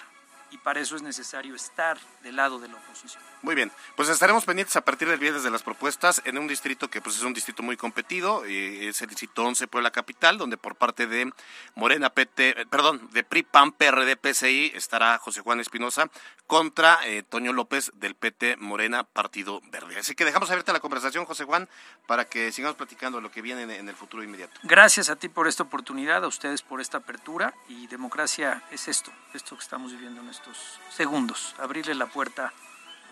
y 0.51 0.59
para 0.59 0.81
eso 0.81 0.97
es 0.97 1.03
necesario 1.03 1.55
estar 1.55 1.99
del 2.23 2.37
lado 2.37 2.59
de 2.59 2.69
la 2.69 2.77
oposición. 2.77 3.23
Muy 3.47 3.55
bien, 3.55 3.71
pues 3.95 4.09
estaremos 4.09 4.45
pendientes 4.45 4.75
a 4.75 4.81
partir 4.81 5.07
del 5.07 5.21
viernes 5.21 5.45
de 5.45 5.53
las 5.53 5.63
propuestas 5.63 6.21
en 6.25 6.37
un 6.37 6.49
distrito 6.49 6.91
que 6.91 7.01
pues 7.01 7.15
es 7.15 7.23
un 7.23 7.33
distrito 7.33 7.63
muy 7.63 7.77
competido, 7.77 8.45
eh, 8.45 8.89
es 8.89 9.01
el 9.03 9.09
distrito 9.09 9.45
11 9.45 9.69
Puebla 9.69 9.93
Capital, 9.93 10.37
donde 10.37 10.57
por 10.57 10.75
parte 10.75 11.07
de 11.07 11.33
Morena 11.77 12.11
PT, 12.11 12.63
eh, 12.63 12.67
perdón, 12.69 13.09
de 13.13 13.23
PRI 13.23 13.45
PAN 13.45 13.71
PRD 13.71 14.17
PCI 14.17 14.73
estará 14.75 15.19
José 15.19 15.43
Juan 15.43 15.61
Espinosa 15.61 16.11
contra 16.49 16.99
eh, 17.07 17.23
Toño 17.23 17.53
López 17.53 17.93
del 17.95 18.17
PT 18.17 18.57
Morena 18.57 19.05
Partido 19.05 19.61
Verde. 19.71 19.97
Así 19.97 20.17
que 20.17 20.25
dejamos 20.25 20.51
abierta 20.51 20.73
la 20.73 20.81
conversación, 20.81 21.25
José 21.25 21.45
Juan, 21.45 21.69
para 22.09 22.25
que 22.25 22.51
sigamos 22.51 22.77
platicando 22.77 23.21
lo 23.21 23.31
que 23.31 23.43
viene 23.43 23.63
en, 23.63 23.71
en 23.71 23.89
el 23.89 23.95
futuro 23.95 24.25
inmediato. 24.25 24.59
Gracias 24.65 25.09
a 25.09 25.15
ti 25.15 25.29
por 25.29 25.47
esta 25.47 25.63
oportunidad, 25.63 26.25
a 26.25 26.27
ustedes 26.27 26.63
por 26.63 26.81
esta 26.81 26.99
apertura 26.99 27.55
y 27.69 27.87
democracia 27.87 28.65
es 28.73 28.89
esto, 28.89 29.13
esto 29.35 29.57
que 29.57 29.63
estamos 29.63 29.93
viviendo 29.93 30.21
en 30.21 30.31
estos 30.31 30.81
segundos, 30.91 31.55
abrirle 31.61 31.95
la 31.95 32.07
puerta 32.07 32.53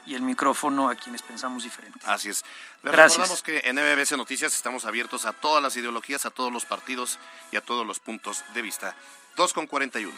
y 0.07 0.14
el 0.14 0.22
micrófono 0.22 0.88
a 0.88 0.94
quienes 0.94 1.22
pensamos 1.22 1.62
diferente. 1.62 1.98
Así 2.05 2.28
es. 2.28 2.44
Les 2.82 2.92
Gracias. 2.92 3.28
recordamos 3.28 3.42
que 3.42 3.62
en 3.64 3.76
MBC 3.76 4.16
Noticias 4.16 4.55
estamos 4.55 4.84
abiertos 4.84 5.26
a 5.26 5.32
todas 5.32 5.62
las 5.62 5.76
ideologías, 5.76 6.26
a 6.26 6.30
todos 6.30 6.52
los 6.52 6.64
partidos 6.64 7.18
y 7.52 7.57
a 7.57 7.61
todos 7.61 7.86
los 7.86 8.00
puntos 8.00 8.44
de 8.55 8.62
vista. 8.62 8.94
2 9.36 9.52
con 9.52 9.66
41. 9.66 10.12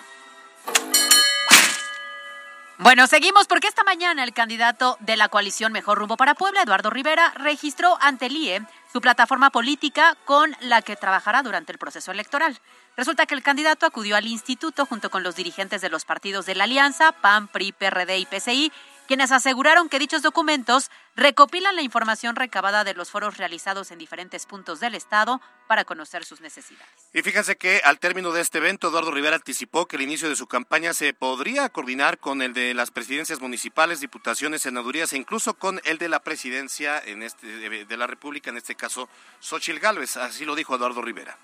Bueno, 2.78 3.06
seguimos 3.06 3.46
porque 3.46 3.68
esta 3.68 3.84
mañana 3.84 4.22
el 4.22 4.34
candidato 4.34 4.98
de 5.00 5.16
la 5.16 5.30
coalición 5.30 5.72
Mejor 5.72 5.96
Rumbo 5.96 6.18
para 6.18 6.34
Puebla, 6.34 6.60
Eduardo 6.60 6.90
Rivera, 6.90 7.32
registró 7.34 7.96
ante 8.02 8.26
el 8.26 8.36
IE 8.36 8.62
su 8.92 9.00
plataforma 9.00 9.48
política 9.48 10.14
con 10.26 10.54
la 10.60 10.82
que 10.82 10.94
trabajará 10.94 11.42
durante 11.42 11.72
el 11.72 11.78
proceso 11.78 12.12
electoral. 12.12 12.58
Resulta 12.94 13.24
que 13.24 13.34
el 13.34 13.42
candidato 13.42 13.86
acudió 13.86 14.14
al 14.16 14.26
instituto 14.26 14.84
junto 14.84 15.10
con 15.10 15.22
los 15.22 15.36
dirigentes 15.36 15.80
de 15.80 15.88
los 15.88 16.04
partidos 16.04 16.44
de 16.44 16.54
la 16.54 16.64
Alianza, 16.64 17.12
PAN, 17.12 17.48
PRI, 17.48 17.72
PRD 17.72 18.18
y 18.18 18.26
PCI, 18.26 18.72
quienes 19.06 19.32
aseguraron 19.32 19.88
que 19.88 19.98
dichos 19.98 20.22
documentos 20.22 20.90
recopilan 21.14 21.76
la 21.76 21.82
información 21.82 22.36
recabada 22.36 22.84
de 22.84 22.94
los 22.94 23.10
foros 23.10 23.36
realizados 23.36 23.90
en 23.90 23.98
diferentes 23.98 24.46
puntos 24.46 24.80
del 24.80 24.94
Estado 24.94 25.40
para 25.66 25.84
conocer 25.84 26.24
sus 26.24 26.40
necesidades. 26.40 26.92
Y 27.12 27.22
fíjense 27.22 27.56
que 27.56 27.80
al 27.84 27.98
término 27.98 28.32
de 28.32 28.42
este 28.42 28.58
evento, 28.58 28.88
Eduardo 28.88 29.10
Rivera 29.10 29.36
anticipó 29.36 29.86
que 29.86 29.96
el 29.96 30.02
inicio 30.02 30.28
de 30.28 30.36
su 30.36 30.46
campaña 30.46 30.92
se 30.92 31.14
podría 31.14 31.68
coordinar 31.68 32.18
con 32.18 32.42
el 32.42 32.52
de 32.52 32.74
las 32.74 32.90
presidencias 32.90 33.40
municipales, 33.40 34.00
diputaciones, 34.00 34.62
senadurías 34.62 35.12
e 35.12 35.16
incluso 35.16 35.54
con 35.54 35.80
el 35.84 35.98
de 35.98 36.08
la 36.08 36.20
presidencia 36.20 36.98
en 36.98 37.22
este, 37.22 37.46
de 37.46 37.96
la 37.96 38.06
República, 38.06 38.50
en 38.50 38.56
este 38.56 38.74
caso 38.74 39.08
Xochil 39.40 39.80
Gálvez. 39.80 40.16
Así 40.16 40.44
lo 40.44 40.54
dijo 40.54 40.74
Eduardo 40.74 41.02
Rivera. 41.02 41.38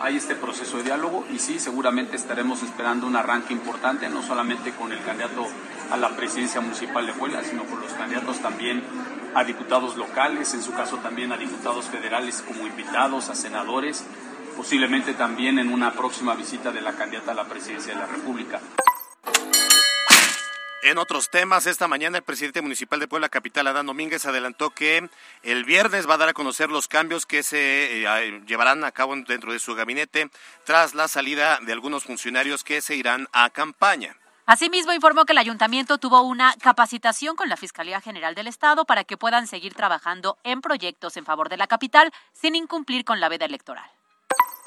Hay 0.00 0.16
este 0.16 0.34
proceso 0.34 0.78
de 0.78 0.84
diálogo 0.84 1.26
y 1.30 1.38
sí, 1.38 1.58
seguramente 1.58 2.16
estaremos 2.16 2.62
esperando 2.62 3.06
un 3.06 3.16
arranque 3.16 3.52
importante, 3.52 4.08
no 4.08 4.22
solamente 4.22 4.72
con 4.72 4.92
el 4.92 5.02
candidato 5.04 5.46
a 5.92 5.96
la 5.98 6.16
presidencia 6.16 6.62
municipal 6.62 7.06
de 7.06 7.12
Puebla, 7.12 7.44
sino 7.44 7.64
con 7.64 7.80
los 7.80 7.92
candidatos 7.92 8.40
también 8.40 8.82
a 9.34 9.44
diputados 9.44 9.96
locales, 9.96 10.54
en 10.54 10.62
su 10.62 10.72
caso 10.72 10.96
también 10.98 11.32
a 11.32 11.36
diputados 11.36 11.86
federales 11.86 12.42
como 12.46 12.66
invitados, 12.66 13.28
a 13.28 13.34
senadores, 13.34 14.04
posiblemente 14.56 15.12
también 15.12 15.58
en 15.58 15.70
una 15.70 15.92
próxima 15.92 16.34
visita 16.34 16.72
de 16.72 16.80
la 16.80 16.92
candidata 16.92 17.32
a 17.32 17.34
la 17.34 17.44
presidencia 17.44 17.92
de 17.92 18.00
la 18.00 18.06
República. 18.06 18.60
En 20.82 20.98
otros 20.98 21.30
temas, 21.30 21.66
esta 21.66 21.86
mañana 21.86 22.18
el 22.18 22.24
presidente 22.24 22.60
municipal 22.60 22.98
de 22.98 23.06
Puebla 23.06 23.28
Capital, 23.28 23.66
Adán 23.66 23.86
Domínguez, 23.86 24.26
adelantó 24.26 24.70
que 24.70 25.08
el 25.42 25.64
viernes 25.64 26.08
va 26.08 26.14
a 26.14 26.18
dar 26.18 26.30
a 26.30 26.32
conocer 26.32 26.70
los 26.70 26.88
cambios 26.88 27.24
que 27.24 27.42
se 27.42 28.02
eh, 28.02 28.42
llevarán 28.46 28.82
a 28.82 28.90
cabo 28.92 29.14
dentro 29.14 29.52
de 29.52 29.58
su 29.58 29.74
gabinete 29.74 30.28
tras 30.64 30.94
la 30.94 31.06
salida 31.06 31.60
de 31.62 31.72
algunos 31.72 32.04
funcionarios 32.04 32.64
que 32.64 32.80
se 32.80 32.96
irán 32.96 33.28
a 33.32 33.50
campaña. 33.50 34.16
Asimismo, 34.44 34.92
informó 34.92 35.24
que 35.24 35.32
el 35.32 35.38
ayuntamiento 35.38 35.98
tuvo 35.98 36.22
una 36.22 36.54
capacitación 36.56 37.36
con 37.36 37.48
la 37.48 37.56
Fiscalía 37.56 38.00
General 38.00 38.34
del 38.34 38.48
Estado 38.48 38.84
para 38.84 39.04
que 39.04 39.16
puedan 39.16 39.46
seguir 39.46 39.74
trabajando 39.74 40.36
en 40.42 40.60
proyectos 40.60 41.16
en 41.16 41.24
favor 41.24 41.48
de 41.48 41.56
la 41.56 41.68
capital 41.68 42.12
sin 42.32 42.56
incumplir 42.56 43.04
con 43.04 43.20
la 43.20 43.28
veda 43.28 43.44
electoral. 43.44 43.88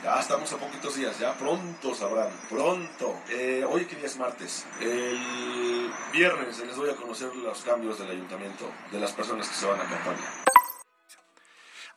Ya 0.01 0.19
estamos 0.19 0.51
a 0.53 0.57
poquitos 0.57 0.95
días, 0.95 1.19
ya 1.19 1.33
pronto 1.33 1.93
sabrán, 1.93 2.31
pronto. 2.49 3.19
Eh, 3.29 3.65
hoy 3.67 3.85
que 3.85 3.95
día 3.95 4.05
es 4.05 4.17
martes. 4.17 4.65
El 4.79 5.91
viernes 6.13 6.59
les 6.59 6.75
doy 6.75 6.89
a 6.89 6.95
conocer 6.95 7.35
los 7.35 7.61
cambios 7.63 7.99
del 7.99 8.11
ayuntamiento, 8.11 8.71
de 8.91 8.99
las 8.99 9.11
personas 9.11 9.49
que 9.49 9.55
se 9.55 9.65
van 9.65 9.81
a 9.81 9.83
campaña. 9.83 10.54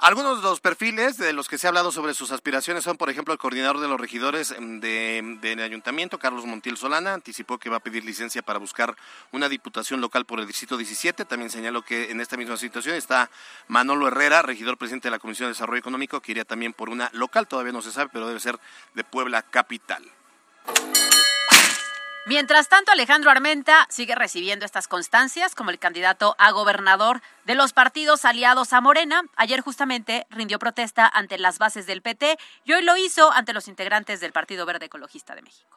Algunos 0.01 0.37
de 0.37 0.45
los 0.45 0.61
perfiles 0.61 1.17
de 1.17 1.33
los 1.33 1.49
que 1.49 1.59
se 1.59 1.67
ha 1.67 1.71
hablado 1.71 1.91
sobre 1.91 2.15
sus 2.15 2.31
aspiraciones 2.31 2.85
son, 2.85 2.97
por 2.97 3.11
ejemplo, 3.11 3.35
el 3.35 3.39
coordinador 3.39 3.81
de 3.81 3.89
los 3.89 4.01
regidores 4.01 4.51
del 4.51 5.41
de, 5.41 5.63
ayuntamiento, 5.65 6.21
Carlos 6.21 6.47
Montiel 6.47 6.77
Solana, 6.77 7.15
anticipó 7.15 7.59
que 7.59 7.69
va 7.69 7.79
a 7.79 7.81
pedir 7.81 8.05
licencia 8.05 8.41
para 8.43 8.61
buscar 8.61 8.95
una 9.33 9.49
diputación 9.49 10.01
local 10.01 10.25
por 10.25 10.39
el 10.39 10.47
distrito 10.47 10.77
17. 10.77 11.25
También 11.25 11.51
señaló 11.51 11.83
que 11.83 12.13
en 12.13 12.21
esta 12.21 12.37
misma 12.37 12.57
situación 12.57 12.95
está 12.95 13.29
Manolo 13.67 14.07
Herrera, 14.07 14.43
regidor 14.43 14.79
presidente 14.79 15.09
de 15.09 15.11
la 15.11 15.19
Comisión 15.19 15.49
de 15.49 15.55
Desarrollo 15.55 15.81
Económico, 15.81 16.21
que 16.21 16.31
iría 16.31 16.45
también 16.45 16.75
por 16.75 16.91
una 16.91 17.11
local, 17.13 17.49
todavía 17.49 17.73
no 17.73 17.83
se 17.83 17.91
sabe, 17.91 18.09
pero 18.13 18.29
debe 18.29 18.39
ser 18.39 18.57
de 18.95 19.03
Puebla 19.03 19.43
Capital. 19.43 20.05
Mientras 22.29 22.69
tanto, 22.69 22.93
Alejandro 22.93 23.31
Armenta 23.31 23.87
sigue 23.89 24.15
recibiendo 24.15 24.67
estas 24.67 24.87
constancias 24.87 25.55
como 25.55 25.71
el 25.71 25.79
candidato 25.79 26.37
a 26.37 26.51
gobernador 26.51 27.23
de 27.47 27.55
los 27.55 27.73
partidos 27.73 28.27
aliados 28.27 28.75
a 28.75 28.83
Morena. 28.83 29.23
Ayer 29.35 29.63
justamente 29.63 30.27
rindió 30.29 30.59
protesta 30.59 31.09
ante 31.09 31.39
las 31.39 31.59
bases 31.59 31.87
del 31.87 32.03
PT 32.03 32.37
y 32.67 32.75
hoy 32.75 32.83
lo 32.83 32.99
hizo 32.99 33.33
ante 33.33 33.55
los 33.55 33.67
integrantes 33.67 34.21
del 34.21 34.33
Partido 34.33 34.67
Verde 34.67 34.85
Ecologista 34.85 35.35
de 35.35 35.41
México. 35.41 35.75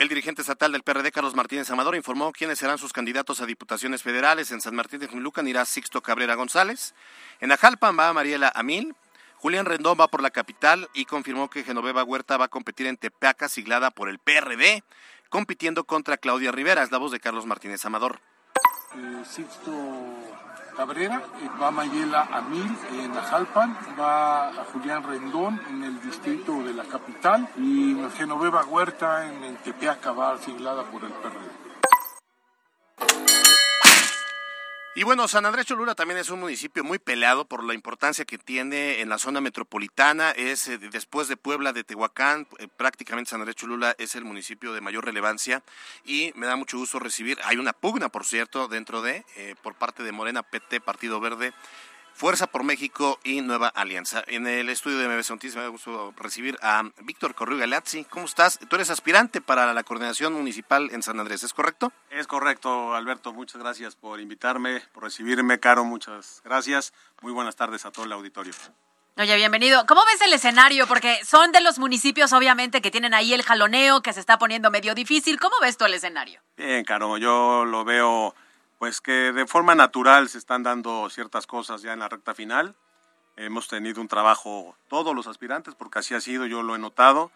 El 0.00 0.08
dirigente 0.08 0.42
estatal 0.42 0.72
del 0.72 0.82
PRD, 0.82 1.12
Carlos 1.12 1.36
Martínez 1.36 1.70
Amador, 1.70 1.94
informó 1.94 2.32
quiénes 2.32 2.58
serán 2.58 2.78
sus 2.78 2.92
candidatos 2.92 3.40
a 3.40 3.46
diputaciones 3.46 4.02
federales. 4.02 4.50
En 4.50 4.60
San 4.60 4.74
Martín 4.74 4.98
de 4.98 5.06
Jumlucan 5.06 5.46
irá 5.46 5.64
Sixto 5.64 6.02
Cabrera 6.02 6.34
González. 6.34 6.96
En 7.38 7.52
Ajalpan 7.52 7.96
va 7.96 8.12
Mariela 8.12 8.50
Amil. 8.56 8.96
Julián 9.44 9.66
Rendón 9.66 9.98
va 10.00 10.08
por 10.08 10.22
la 10.22 10.30
capital 10.30 10.88
y 10.94 11.04
confirmó 11.04 11.50
que 11.50 11.64
Genoveva 11.64 12.02
Huerta 12.02 12.38
va 12.38 12.46
a 12.46 12.48
competir 12.48 12.86
en 12.86 12.96
Tepeaca, 12.96 13.46
siglada 13.46 13.90
por 13.90 14.08
el 14.08 14.18
PRD, 14.18 14.82
compitiendo 15.28 15.84
contra 15.84 16.16
Claudia 16.16 16.50
Rivera. 16.50 16.82
Es 16.82 16.90
la 16.90 16.96
voz 16.96 17.12
de 17.12 17.20
Carlos 17.20 17.44
Martínez 17.44 17.84
Amador. 17.84 18.20
Eh, 18.96 19.22
Sixto 19.26 19.70
Cabrera, 20.74 21.22
eh, 21.42 21.50
va 21.60 21.70
Mayela 21.70 22.22
Amil 22.32 22.74
en 22.92 23.14
Ajalpan, 23.14 23.76
va 24.00 24.48
a 24.48 24.64
Julián 24.72 25.02
Rendón 25.02 25.60
en 25.68 25.84
el 25.84 26.00
distrito 26.00 26.62
de 26.62 26.72
la 26.72 26.84
capital 26.84 27.46
y 27.58 27.98
Genoveva 28.16 28.64
Huerta 28.64 29.30
en 29.30 29.44
el 29.44 29.58
Tepeaca 29.58 30.12
va 30.12 30.38
siglada 30.38 30.84
por 30.84 31.04
el 31.04 31.12
PRD. 31.12 31.63
Y 34.96 35.02
bueno, 35.02 35.26
San 35.26 35.44
Andrés 35.44 35.66
Cholula 35.66 35.96
también 35.96 36.20
es 36.20 36.30
un 36.30 36.38
municipio 36.38 36.84
muy 36.84 37.00
peleado 37.00 37.46
por 37.46 37.64
la 37.64 37.74
importancia 37.74 38.24
que 38.24 38.38
tiene 38.38 39.00
en 39.00 39.08
la 39.08 39.18
zona 39.18 39.40
metropolitana. 39.40 40.30
Es 40.30 40.68
eh, 40.68 40.78
después 40.78 41.26
de 41.26 41.36
Puebla, 41.36 41.72
de 41.72 41.82
Tehuacán, 41.82 42.46
eh, 42.60 42.68
prácticamente 42.76 43.30
San 43.30 43.40
Andrés 43.40 43.56
Cholula 43.56 43.96
es 43.98 44.14
el 44.14 44.24
municipio 44.24 44.72
de 44.72 44.80
mayor 44.80 45.04
relevancia 45.04 45.64
y 46.04 46.30
me 46.36 46.46
da 46.46 46.54
mucho 46.54 46.78
gusto 46.78 47.00
recibir. 47.00 47.40
Hay 47.42 47.56
una 47.56 47.72
pugna, 47.72 48.08
por 48.08 48.24
cierto, 48.24 48.68
dentro 48.68 49.02
de, 49.02 49.26
eh, 49.34 49.56
por 49.64 49.74
parte 49.74 50.04
de 50.04 50.12
Morena, 50.12 50.44
PT, 50.44 50.80
Partido 50.80 51.18
Verde, 51.18 51.52
Fuerza 52.14 52.46
por 52.46 52.62
México 52.62 53.18
y 53.24 53.40
Nueva 53.40 53.66
Alianza. 53.66 54.22
En 54.28 54.46
el 54.46 54.68
estudio 54.68 54.98
de 54.98 55.08
MBC 55.08 55.30
Noticias 55.30 55.56
me 55.56 55.62
da 55.62 55.68
gusto 55.68 56.14
recibir 56.16 56.56
a 56.62 56.84
Víctor 57.02 57.34
Corrió 57.34 57.58
Galazzi. 57.58 58.04
¿Cómo 58.04 58.24
estás? 58.24 58.60
Tú 58.68 58.76
eres 58.76 58.88
aspirante 58.90 59.40
para 59.40 59.74
la 59.74 59.82
coordinación 59.82 60.32
municipal 60.32 60.90
en 60.92 61.02
San 61.02 61.18
Andrés, 61.18 61.42
¿es 61.42 61.52
correcto? 61.52 61.92
Es 62.10 62.28
correcto, 62.28 62.94
Alberto. 62.94 63.32
Muchas 63.32 63.60
gracias 63.60 63.96
por 63.96 64.20
invitarme, 64.20 64.80
por 64.92 65.02
recibirme. 65.02 65.58
Caro, 65.58 65.84
muchas 65.84 66.40
gracias. 66.44 66.92
Muy 67.20 67.32
buenas 67.32 67.56
tardes 67.56 67.84
a 67.84 67.90
todo 67.90 68.04
el 68.04 68.12
auditorio. 68.12 68.52
Oye, 69.16 69.34
bienvenido. 69.34 69.84
¿Cómo 69.86 70.00
ves 70.06 70.20
el 70.22 70.32
escenario? 70.32 70.86
Porque 70.86 71.24
son 71.24 71.50
de 71.50 71.60
los 71.60 71.80
municipios, 71.80 72.32
obviamente, 72.32 72.80
que 72.80 72.92
tienen 72.92 73.14
ahí 73.14 73.34
el 73.34 73.42
jaloneo, 73.42 74.02
que 74.02 74.12
se 74.12 74.20
está 74.20 74.38
poniendo 74.38 74.70
medio 74.70 74.94
difícil. 74.94 75.40
¿Cómo 75.40 75.56
ves 75.60 75.76
tú 75.76 75.84
el 75.84 75.94
escenario? 75.94 76.40
Bien, 76.56 76.84
Caro, 76.84 77.18
yo 77.18 77.64
lo 77.64 77.84
veo 77.84 78.34
pues 78.84 79.00
que 79.00 79.32
de 79.32 79.46
forma 79.46 79.74
natural 79.74 80.28
se 80.28 80.36
están 80.36 80.62
dando 80.62 81.08
ciertas 81.08 81.46
cosas 81.46 81.80
ya 81.80 81.94
en 81.94 82.00
la 82.00 82.08
recta 82.10 82.34
final. 82.34 82.76
Hemos 83.34 83.66
tenido 83.66 83.98
un 83.98 84.08
trabajo 84.08 84.76
todos 84.88 85.16
los 85.16 85.26
aspirantes, 85.26 85.74
porque 85.74 86.00
así 86.00 86.14
ha 86.14 86.20
sido, 86.20 86.44
yo 86.44 86.62
lo 86.62 86.74
he 86.74 86.78
notado, 86.78 87.32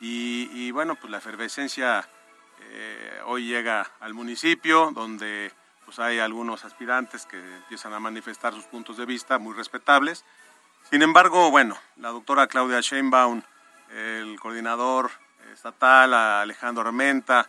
Y, 0.00 0.72
bueno, 0.72 0.96
pues 0.96 1.08
la 1.12 1.18
efervescencia 1.18 2.08
eh, 2.62 3.20
hoy 3.26 3.46
llega 3.46 3.92
al 4.00 4.12
municipio, 4.12 4.90
donde 4.92 5.52
pues 5.84 6.00
hay 6.00 6.18
algunos 6.18 6.64
aspirantes 6.64 7.26
que 7.26 7.38
empiezan 7.38 7.92
a 7.92 8.00
manifestar 8.00 8.52
sus 8.52 8.64
puntos 8.64 8.96
de 8.96 9.06
vista 9.06 9.38
muy 9.38 9.54
respetables. 9.54 10.24
Sin 10.90 11.02
embargo, 11.02 11.52
bueno, 11.52 11.78
la 11.98 12.08
doctora 12.08 12.48
Claudia 12.48 12.80
Sheinbaum, 12.80 13.40
el 13.90 14.36
coordinador 14.40 15.12
estatal, 15.52 16.12
Alejandro 16.12 16.88
Armenta, 16.88 17.48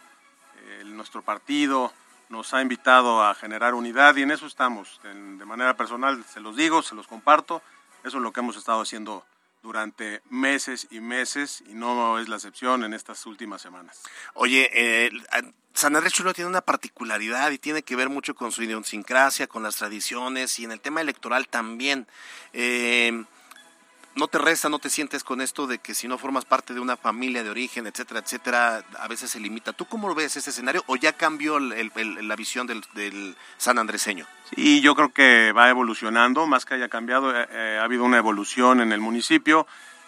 nuestro 0.86 1.24
partido, 1.24 1.92
nos 2.30 2.54
ha 2.54 2.62
invitado 2.62 3.24
a 3.24 3.34
generar 3.36 3.74
unidad 3.74 4.16
y 4.16 4.22
en 4.22 4.32
eso 4.32 4.46
estamos. 4.46 5.00
de 5.04 5.46
manera 5.46 5.76
personal 5.76 6.24
se 6.26 6.40
los 6.40 6.56
digo, 6.56 6.82
se 6.82 6.96
los 6.96 7.08
comparto. 7.08 7.62
Eso 8.04 8.18
es 8.18 8.24
lo 8.24 8.32
que 8.32 8.40
hemos 8.40 8.56
estado 8.56 8.82
haciendo 8.82 9.26
durante 9.62 10.22
meses 10.30 10.88
y 10.90 11.02
meses 11.02 11.64
y 11.68 11.74
no 11.74 12.18
es 12.20 12.30
la 12.30 12.38
excepción 12.38 12.84
en 12.84 12.94
estas 12.94 13.26
últimas 13.26 13.62
semanas. 13.62 14.02
Oye, 14.34 14.70
eh, 14.74 15.12
San 15.74 15.96
Andrés 15.96 16.14
Chulo 16.14 16.34
tiene 16.34 16.50
una 16.50 16.62
particularidad 16.62 17.52
y 17.52 17.58
tiene 17.58 17.84
que 17.84 17.96
ver 17.96 18.10
mucho 18.10 18.36
con 18.36 18.52
su 18.52 18.64
idiosincrasia, 18.64 19.48
con 19.48 19.64
las 19.64 19.76
tradiciones 19.76 20.60
y 20.60 20.66
en 20.66 20.72
el 20.72 20.80
tema 20.80 21.02
electoral 21.02 21.48
también. 21.48 22.08
Eh, 22.54 23.26
no 24.16 24.28
te 24.28 24.38
resta, 24.38 24.70
no 24.70 24.80
te 24.80 24.90
sientes 24.90 25.24
con 25.24 25.42
esto 25.42 25.68
de 25.68 25.80
que 25.80 25.94
si 25.94 26.08
no 26.08 26.18
formas 26.18 26.46
parte 26.46 26.74
de 26.74 26.80
una 26.80 26.98
familia 26.98 27.44
de 27.44 27.50
origen, 27.50 27.88
etcétera, 27.88 28.20
etcétera, 28.20 28.84
a 29.00 29.08
veces 29.08 29.30
se 29.30 29.40
limita. 29.40 29.74
¿Tú 29.74 29.86
cómo 29.86 30.14
ves 30.16 30.36
ese 30.36 30.50
escenario 30.50 30.84
o 30.88 30.96
ya 30.96 31.14
cambió 31.14 31.60
la 31.60 32.36
visión 32.36 32.68
del, 32.68 33.36
San 33.58 33.80
Andreseño? 33.80 34.26
Sí, 34.56 34.82
yo 34.82 34.96
creo 34.96 35.14
que 35.14 35.52
va 35.52 35.70
evolucionando, 35.70 36.48
más 36.48 36.66
que 36.66 36.74
haya 36.74 36.90
cambiado, 36.90 37.36
eh, 37.36 37.48
eh, 37.52 37.78
ha 37.80 37.84
habido 37.84 38.04
una 38.04 38.18
evolución 38.18 38.82
en 38.82 38.92
el 38.92 39.00
municipio. 39.00 39.68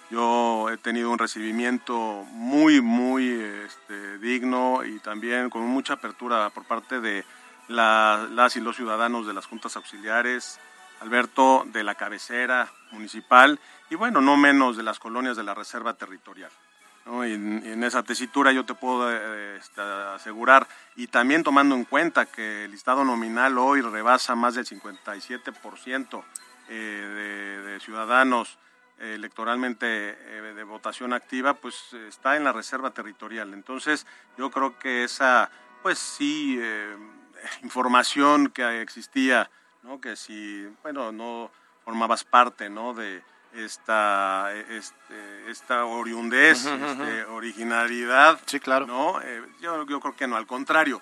Yo 0.09 0.69
he 0.69 0.77
tenido 0.77 1.09
un 1.09 1.19
recibimiento 1.19 2.25
muy, 2.31 2.81
muy 2.81 3.29
este, 3.29 4.17
digno 4.17 4.83
y 4.83 4.99
también 4.99 5.49
con 5.49 5.61
mucha 5.67 5.93
apertura 5.93 6.49
por 6.49 6.65
parte 6.65 6.99
de 6.99 7.23
las 7.69 8.55
y 8.57 8.59
los 8.59 8.75
ciudadanos 8.75 9.25
de 9.25 9.33
las 9.33 9.45
juntas 9.45 9.77
auxiliares, 9.77 10.59
Alberto, 10.99 11.63
de 11.67 11.83
la 11.83 11.95
cabecera 11.95 12.69
municipal 12.91 13.59
y 13.91 13.95
bueno, 13.95 14.21
no 14.21 14.37
menos 14.37 14.77
de 14.77 14.83
las 14.83 14.99
colonias 14.99 15.35
de 15.35 15.43
la 15.43 15.53
Reserva 15.53 15.93
Territorial. 15.95 16.49
Y, 17.05 17.33
en, 17.33 17.83
esa 17.83 18.03
tesitura 18.03 18.53
yo 18.53 18.63
te 18.63 18.73
puedo 18.73 19.11
eh, 19.11 19.57
este, 19.57 19.81
asegurar, 19.81 20.65
y 20.95 21.07
también 21.07 21.43
tomando 21.43 21.75
en 21.75 21.83
cuenta 21.83 22.25
que 22.25 22.63
el 22.63 22.71
listado 22.71 23.03
nominal 23.03 23.57
hoy 23.57 23.81
rebasa 23.81 24.33
más 24.33 24.55
del 24.55 24.65
57% 24.65 26.23
eh, 26.69 27.63
de, 27.67 27.79
ciudadanos 27.81 28.57
electoralmente 28.97 29.85
eh, 29.87 30.53
de 30.55 30.63
votación 30.63 31.11
activa, 31.11 31.55
pues 31.55 31.91
está 32.07 32.37
en 32.37 32.45
la 32.45 32.53
Reserva 32.53 32.91
Territorial. 32.91 33.53
Entonces 33.53 34.07
yo 34.37 34.51
creo 34.51 34.79
que 34.79 35.03
esa, 35.03 35.51
pues 35.81 35.99
sí, 35.99 36.57
información 37.61 38.51
que 38.51 38.81
existía, 38.81 39.49
¿no? 39.83 39.99
que 39.99 40.15
si, 40.15 40.65
bueno, 40.81 41.11
no 41.11 41.51
formabas 41.83 42.23
parte, 42.23 42.69
¿no? 42.69 42.93
De, 42.93 43.21
esta, 43.53 44.53
este, 44.53 45.49
esta 45.49 45.85
oriundez, 45.85 46.65
este, 46.65 47.25
originalidad. 47.25 48.39
Sí, 48.45 48.59
claro. 48.59 48.85
¿no? 48.85 49.21
Eh, 49.21 49.43
yo, 49.61 49.85
yo, 49.85 49.99
creo 49.99 50.15
que 50.15 50.27
no, 50.27 50.35
al 50.35 50.47
contrario. 50.47 51.01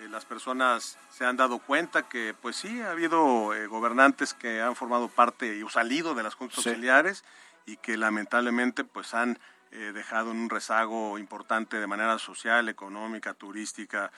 Eh, 0.00 0.08
las 0.08 0.24
personas 0.24 0.98
se 1.10 1.24
han 1.24 1.36
dado 1.36 1.58
cuenta 1.58 2.08
que, 2.08 2.34
pues 2.40 2.56
sí, 2.56 2.80
ha 2.80 2.92
habido 2.92 3.54
eh, 3.54 3.66
gobernantes 3.66 4.34
que 4.34 4.60
han 4.60 4.76
formado 4.76 5.08
parte 5.08 5.56
y 5.56 5.68
salido 5.68 6.14
de 6.14 6.22
las 6.22 6.34
juntas 6.34 6.58
auxiliares 6.58 7.24
y 7.66 7.76
que 7.76 7.96
lamentablemente 7.96 8.84
pues 8.84 9.14
han 9.14 9.38
dejado 9.70 10.32
un 10.32 10.50
rezago 10.50 11.16
importante 11.16 11.76
de 11.76 11.86
manera 11.86 12.18
social, 12.18 12.68
económica, 12.68 13.34
turística, 13.34 14.10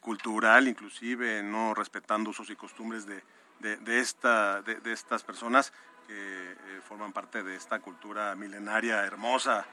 cultural, 0.00 0.66
inclusive 0.66 1.42
no 1.42 1.74
respetando 1.74 2.30
usos 2.30 2.48
y 2.48 2.56
costumbres 2.56 3.04
de, 3.04 3.22
de, 3.60 4.00
esta, 4.00 4.62
de, 4.62 4.76
de 4.76 4.92
estas 4.92 5.22
personas 5.22 5.72
que 6.06 6.52
eh, 6.52 6.80
forman 6.86 7.12
parte 7.12 7.42
de 7.42 7.56
esta 7.56 7.78
cultura 7.80 8.34
milenaria 8.34 9.04
hermosa, 9.04 9.64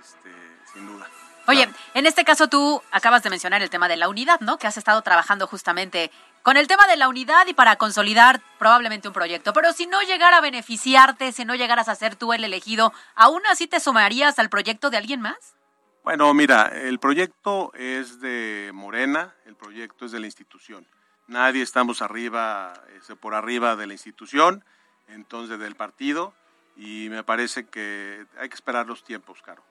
este, 0.00 0.30
sin 0.72 0.86
duda. 0.86 1.08
Oye, 1.46 1.68
en 1.94 2.06
este 2.06 2.24
caso 2.24 2.48
tú 2.48 2.80
acabas 2.92 3.22
de 3.22 3.30
mencionar 3.30 3.62
el 3.62 3.70
tema 3.70 3.88
de 3.88 3.96
la 3.96 4.08
unidad, 4.08 4.40
¿no? 4.40 4.58
Que 4.58 4.66
has 4.66 4.76
estado 4.76 5.02
trabajando 5.02 5.46
justamente 5.46 6.10
con 6.42 6.56
el 6.56 6.68
tema 6.68 6.86
de 6.86 6.96
la 6.96 7.08
unidad 7.08 7.46
y 7.48 7.54
para 7.54 7.76
consolidar 7.76 8.40
probablemente 8.58 9.08
un 9.08 9.14
proyecto. 9.14 9.52
Pero 9.52 9.72
si 9.72 9.86
no 9.86 10.00
llegara 10.02 10.36
a 10.36 10.40
beneficiarte, 10.40 11.32
si 11.32 11.44
no 11.44 11.54
llegaras 11.54 11.88
a 11.88 11.94
ser 11.94 12.14
tú 12.14 12.32
el 12.32 12.44
elegido, 12.44 12.92
¿aún 13.14 13.42
así 13.50 13.66
te 13.66 13.80
sumarías 13.80 14.38
al 14.38 14.48
proyecto 14.48 14.90
de 14.90 14.98
alguien 14.98 15.20
más? 15.20 15.56
Bueno, 16.04 16.32
mira, 16.34 16.68
el 16.68 16.98
proyecto 16.98 17.72
es 17.74 18.20
de 18.20 18.70
Morena, 18.72 19.34
el 19.44 19.56
proyecto 19.56 20.06
es 20.06 20.12
de 20.12 20.20
la 20.20 20.26
institución. 20.26 20.86
Nadie 21.30 21.62
estamos 21.62 22.02
arriba, 22.02 22.72
este, 22.96 23.14
por 23.14 23.36
arriba 23.36 23.76
de 23.76 23.86
la 23.86 23.92
institución 23.92 24.64
entonces 25.06 25.60
del 25.60 25.76
partido 25.76 26.34
y 26.74 27.06
me 27.08 27.22
parece 27.22 27.68
que 27.68 28.26
hay 28.36 28.48
que 28.48 28.54
esperar 28.56 28.88
los 28.88 29.04
tiempos, 29.04 29.40
Caro. 29.40 29.62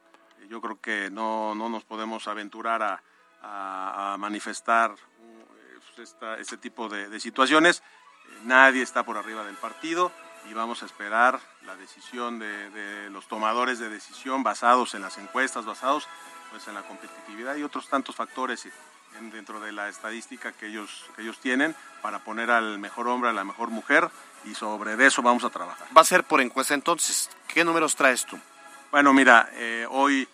Yo 0.47 0.61
creo 0.61 0.79
que 0.79 1.09
no, 1.11 1.55
no 1.55 1.67
nos 1.67 1.83
podemos 1.83 2.29
aventurar 2.29 3.01
a, 3.41 4.15
manifestar 4.17 4.95
pues, 5.97 6.15
este 6.39 6.55
tipo 6.55 6.87
de, 6.87 7.19
situaciones. 7.19 7.83
Nadie 8.45 8.81
está 8.81 9.03
por 9.03 9.17
arriba 9.17 9.43
del 9.43 9.57
partido 9.57 10.13
y 10.49 10.53
vamos 10.53 10.81
a 10.81 10.85
esperar 10.85 11.41
la 11.65 11.75
decisión 11.75 12.39
de, 12.39 12.69
de, 12.69 13.09
los 13.09 13.27
tomadores 13.27 13.79
de 13.79 13.89
decisión 13.89 14.43
basados 14.43 14.93
en 14.93 15.01
las 15.01 15.17
encuestas, 15.17 15.65
basados 15.65 16.07
pues 16.51 16.65
en 16.69 16.73
la 16.73 16.83
competitividad 16.83 17.57
y 17.57 17.63
otros 17.63 17.89
tantos 17.89 18.15
factores 18.15 18.65
dentro 19.31 19.59
de 19.59 19.71
la 19.71 19.89
estadística 19.89 20.51
que 20.53 20.67
ellos, 20.67 21.05
que 21.15 21.21
ellos 21.21 21.39
tienen 21.39 21.75
para 22.01 22.19
poner 22.19 22.51
al 22.51 22.79
mejor 22.79 23.07
hombre, 23.07 23.29
a 23.29 23.33
la 23.33 23.43
mejor 23.43 23.69
mujer 23.69 24.09
y 24.45 24.55
sobre 24.55 25.05
eso 25.05 25.21
vamos 25.21 25.43
a 25.43 25.49
trabajar. 25.49 25.87
Va 25.95 26.01
a 26.01 26.05
ser 26.05 26.23
por 26.23 26.41
encuesta 26.41 26.73
entonces. 26.73 27.29
¿Qué 27.47 27.63
números 27.63 27.95
traes 27.95 28.25
tú? 28.25 28.39
Bueno, 28.91 29.13
mira, 29.13 29.49
eh, 29.53 29.85
hoy 29.89 30.23
eh, 30.23 30.27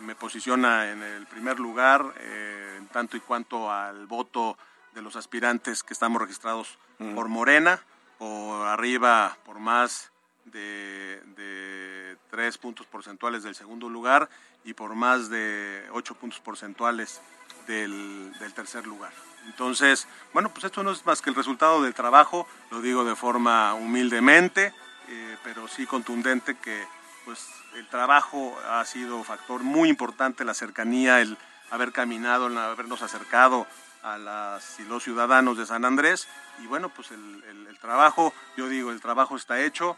me 0.00 0.14
posiciona 0.14 0.90
en 0.90 1.02
el 1.02 1.26
primer 1.26 1.60
lugar 1.60 2.14
eh, 2.18 2.76
en 2.78 2.86
tanto 2.88 3.16
y 3.16 3.20
cuanto 3.20 3.70
al 3.70 4.06
voto 4.06 4.56
de 4.94 5.02
los 5.02 5.14
aspirantes 5.16 5.82
que 5.82 5.92
estamos 5.92 6.20
registrados 6.20 6.78
mm. 6.98 7.14
por 7.14 7.28
Morena, 7.28 7.80
por 8.18 8.66
arriba 8.66 9.36
por 9.44 9.58
más 9.58 10.10
de, 10.46 11.22
de, 11.36 12.16
tres 12.30 12.58
puntos 12.58 12.86
porcentuales 12.86 13.42
del 13.42 13.54
segundo 13.54 13.88
lugar 13.88 14.28
y 14.64 14.74
por 14.74 14.94
más 14.94 15.28
de 15.28 15.86
ocho 15.92 16.14
puntos 16.14 16.40
porcentuales 16.40 17.20
del, 17.66 18.32
tercer 18.54 18.86
lugar. 18.86 19.12
Entonces, 19.46 20.08
bueno, 20.32 20.48
pues 20.50 20.64
esto 20.64 20.82
no 20.82 20.90
es 20.90 21.04
más 21.04 21.20
que 21.22 21.30
el 21.30 21.36
resultado 21.36 21.82
del 21.82 21.94
trabajo, 21.94 22.48
lo 22.70 22.80
digo 22.80 23.04
de 23.04 23.14
forma 23.14 23.74
humildemente, 23.74 24.72
eh, 25.08 25.36
pero 25.44 25.68
sí 25.68 25.86
contundente 25.86 26.56
que 26.56 26.84
pues 27.24 27.46
el 27.74 27.86
trabajo 27.88 28.56
ha 28.70 28.84
sido 28.84 29.22
factor 29.24 29.62
muy 29.62 29.88
importante, 29.88 30.44
la 30.44 30.54
cercanía, 30.54 31.20
el 31.20 31.36
haber 31.70 31.92
caminado, 31.92 32.46
el 32.46 32.56
habernos 32.56 33.02
acercado 33.02 33.66
a 34.02 34.18
las 34.18 34.80
los 34.80 35.02
ciudadanos 35.02 35.58
de 35.58 35.66
San 35.66 35.84
Andrés 35.84 36.28
y 36.62 36.66
bueno, 36.66 36.88
pues 36.88 37.10
el, 37.10 37.66
el 37.68 37.78
trabajo, 37.78 38.32
yo 38.56 38.68
digo, 38.68 38.90
el 38.90 39.00
trabajo 39.00 39.36
está 39.36 39.60
hecho 39.60 39.96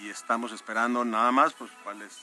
y 0.00 0.10
estamos 0.10 0.52
esperando 0.52 1.04
nada 1.04 1.32
más 1.32 1.52
pues 1.54 1.70
cuál 1.82 2.02
es, 2.02 2.18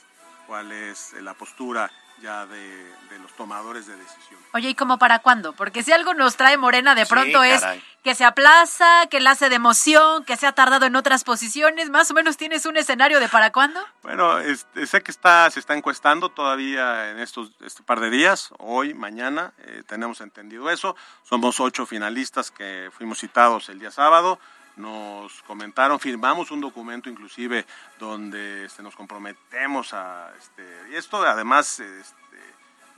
cuál 0.46 0.72
es 0.72 1.12
la 1.20 1.34
postura 1.34 1.90
ya 2.20 2.46
de, 2.46 2.92
los 3.20 3.32
tomadores 3.36 3.86
de 3.86 3.96
decisión. 3.96 4.40
Oye, 4.52 4.70
¿y 4.70 4.74
cómo 4.74 4.98
para 4.98 5.20
cuándo? 5.20 5.52
Porque 5.52 5.82
si 5.82 5.92
algo 5.92 6.14
nos 6.14 6.36
trae 6.36 6.56
Morena 6.56 6.94
de 6.94 7.06
pronto 7.06 7.42
es 7.44 7.62
que 8.02 8.14
se 8.14 8.24
aplaza, 8.24 9.06
que 9.08 9.20
la 9.20 9.30
hace 9.30 9.48
de 9.48 9.54
emoción, 9.54 10.24
que 10.24 10.36
se 10.36 10.46
ha 10.46 10.52
tardado 10.52 10.84
en 10.86 10.96
otras 10.96 11.24
posiciones, 11.24 11.90
más 11.90 12.10
o 12.10 12.14
menos 12.14 12.36
tienes 12.36 12.66
un 12.66 12.76
escenario 12.76 13.20
de 13.20 13.28
para 13.28 13.50
cuándo? 13.50 13.80
Bueno, 14.02 14.38
este, 14.38 14.86
sé 14.86 15.02
que 15.02 15.10
está, 15.10 15.50
se 15.50 15.60
está 15.60 15.74
encuestando 15.74 16.28
todavía 16.28 17.10
en 17.10 17.18
estos 17.18 17.52
este 17.64 17.82
par 17.82 18.00
de 18.00 18.10
días, 18.10 18.50
hoy, 18.58 18.94
mañana, 18.94 19.52
eh, 19.58 19.82
tenemos 19.86 20.20
entendido 20.20 20.70
eso. 20.70 20.96
Somos 21.22 21.60
ocho 21.60 21.86
finalistas 21.86 22.50
que 22.50 22.90
fuimos 22.92 23.20
citados 23.20 23.68
el 23.68 23.78
día 23.78 23.90
sábado 23.90 24.38
nos 24.76 25.42
comentaron, 25.42 26.00
firmamos 26.00 26.50
un 26.50 26.60
documento 26.60 27.08
inclusive 27.08 27.64
donde 27.98 28.64
este, 28.64 28.82
nos 28.82 28.96
comprometemos 28.96 29.94
a, 29.94 30.32
este, 30.38 30.66
y 30.90 30.96
esto 30.96 31.22
además, 31.22 31.80
este, 31.80 32.14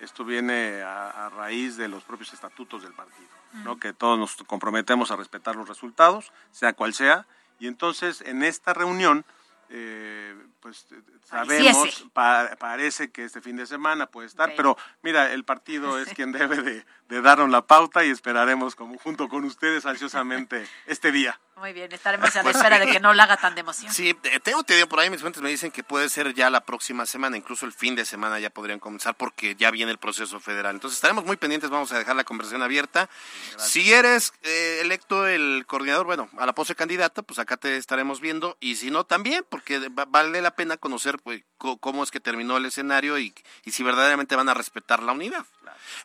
esto 0.01 0.25
viene 0.25 0.83
a, 0.83 1.31
raíz 1.31 1.77
de 1.77 1.89
los 1.89 2.05
propios 2.05 2.33
estatutos 2.33 2.83
del 2.83 2.93
partido, 2.93 3.29
¿no? 3.65 3.79
que 3.79 3.93
todos 3.93 4.19
nos 4.19 4.37
comprometemos 4.47 5.11
a 5.11 5.17
respetar 5.17 5.57
los 5.57 5.69
resultados, 5.69 6.33
sea 6.51 6.73
cual 6.73 6.95
sea, 6.95 7.27
y 7.59 7.67
entonces 7.67 8.23
en 8.23 8.43
esta 8.43 8.75
reunión 8.75 9.25
eh, 9.71 10.35
pues 10.61 10.87
eh, 10.93 11.01
sabemos, 11.29 12.07
pa- 12.13 12.57
parece 12.59 13.11
que 13.11 13.25
este 13.25 13.41
fin 13.41 13.57
de 13.57 13.67
semana 13.67 14.07
puede 14.07 14.27
estar, 14.29 14.55
pero 14.57 14.77
mira, 15.03 15.33
el 15.33 15.45
partido 15.45 15.99
es 15.99 16.13
quien 16.15 16.33
debe 16.33 16.63
de, 16.63 16.85
de 17.09 17.21
darnos 17.23 17.51
la 17.51 17.63
pauta 17.67 18.05
y 18.05 18.11
esperaremos 18.11 18.75
como 18.75 18.99
junto 18.99 19.29
con 19.29 19.45
ustedes 19.45 19.87
ansiosamente 19.87 20.67
este 20.87 21.13
día. 21.13 21.39
Muy 21.57 21.73
bien, 21.73 21.91
estaremos 21.91 22.35
a 22.37 22.41
la 22.41 22.43
Pues 22.43 22.57
espera 22.57 22.79
de 22.79 22.87
que 22.87 23.01
no 23.01 23.15
la 23.15 23.23
haga 23.23 23.39
tan 23.39 23.55
de 23.55 23.63
emoción. 23.63 23.91
Sí, 23.91 24.13
tengo 24.43 24.59
entendido 24.61 24.89
por 24.89 25.01
ahí, 25.01 25.09
mis 25.09 25.23
fuentes 25.23 25.41
me 25.43 25.49
dicen 25.49 25.71
que 25.71 25.83
puede 25.83 26.11
ser 26.11 26.35
ya 26.35 26.51
la 26.51 26.61
próxima 26.61 27.07
semana, 27.07 27.39
incluso 27.39 27.65
el 27.65 27.73
fin 27.73 27.95
de 27.95 28.05
semana 28.05 28.39
ya 28.39 28.51
podrían 28.51 28.79
comenzar 28.79 29.15
porque 29.15 29.55
ya 29.57 29.71
viene 29.71 29.91
el 29.91 29.97
proceso 29.97 30.39
federal. 30.39 30.75
Entonces 30.75 30.99
estaremos 30.99 31.25
muy 31.25 31.39
pendientes, 31.39 31.71
vamos 31.71 31.93
a 31.93 31.99
dejar 31.99 32.15
la 32.15 32.25
conversación 32.25 32.63
abierta. 32.63 33.09
Si 33.57 33.91
eres 33.91 34.35
eh, 34.43 34.81
electo 34.83 35.27
el 35.27 35.65
coordinador, 35.67 36.05
bueno, 36.05 36.29
a 36.37 36.45
la 36.45 36.55
pose 36.55 36.75
candidato, 36.75 37.23
pues 37.23 37.39
acá 37.39 37.57
te 37.57 37.79
estaremos 37.79 38.21
viendo 38.21 38.59
y 38.61 38.77
si 38.77 38.91
no 38.91 39.05
también, 39.05 39.43
porque 39.57 39.89
va- 39.89 40.05
vale 40.07 40.41
la 40.43 40.51
pena 40.55 40.77
conocer 40.77 41.19
pues, 41.23 41.43
cómo 41.81 42.03
es 42.03 42.11
que 42.11 42.21
terminó 42.21 42.57
el 42.59 42.67
escenario 42.67 43.19
y, 43.19 43.35
y 43.65 43.73
si 43.73 43.83
verdaderamente 43.83 44.37
van 44.37 44.49
a 44.49 44.55
respetar 44.55 45.03
la 45.03 45.13
unidad. 45.13 45.45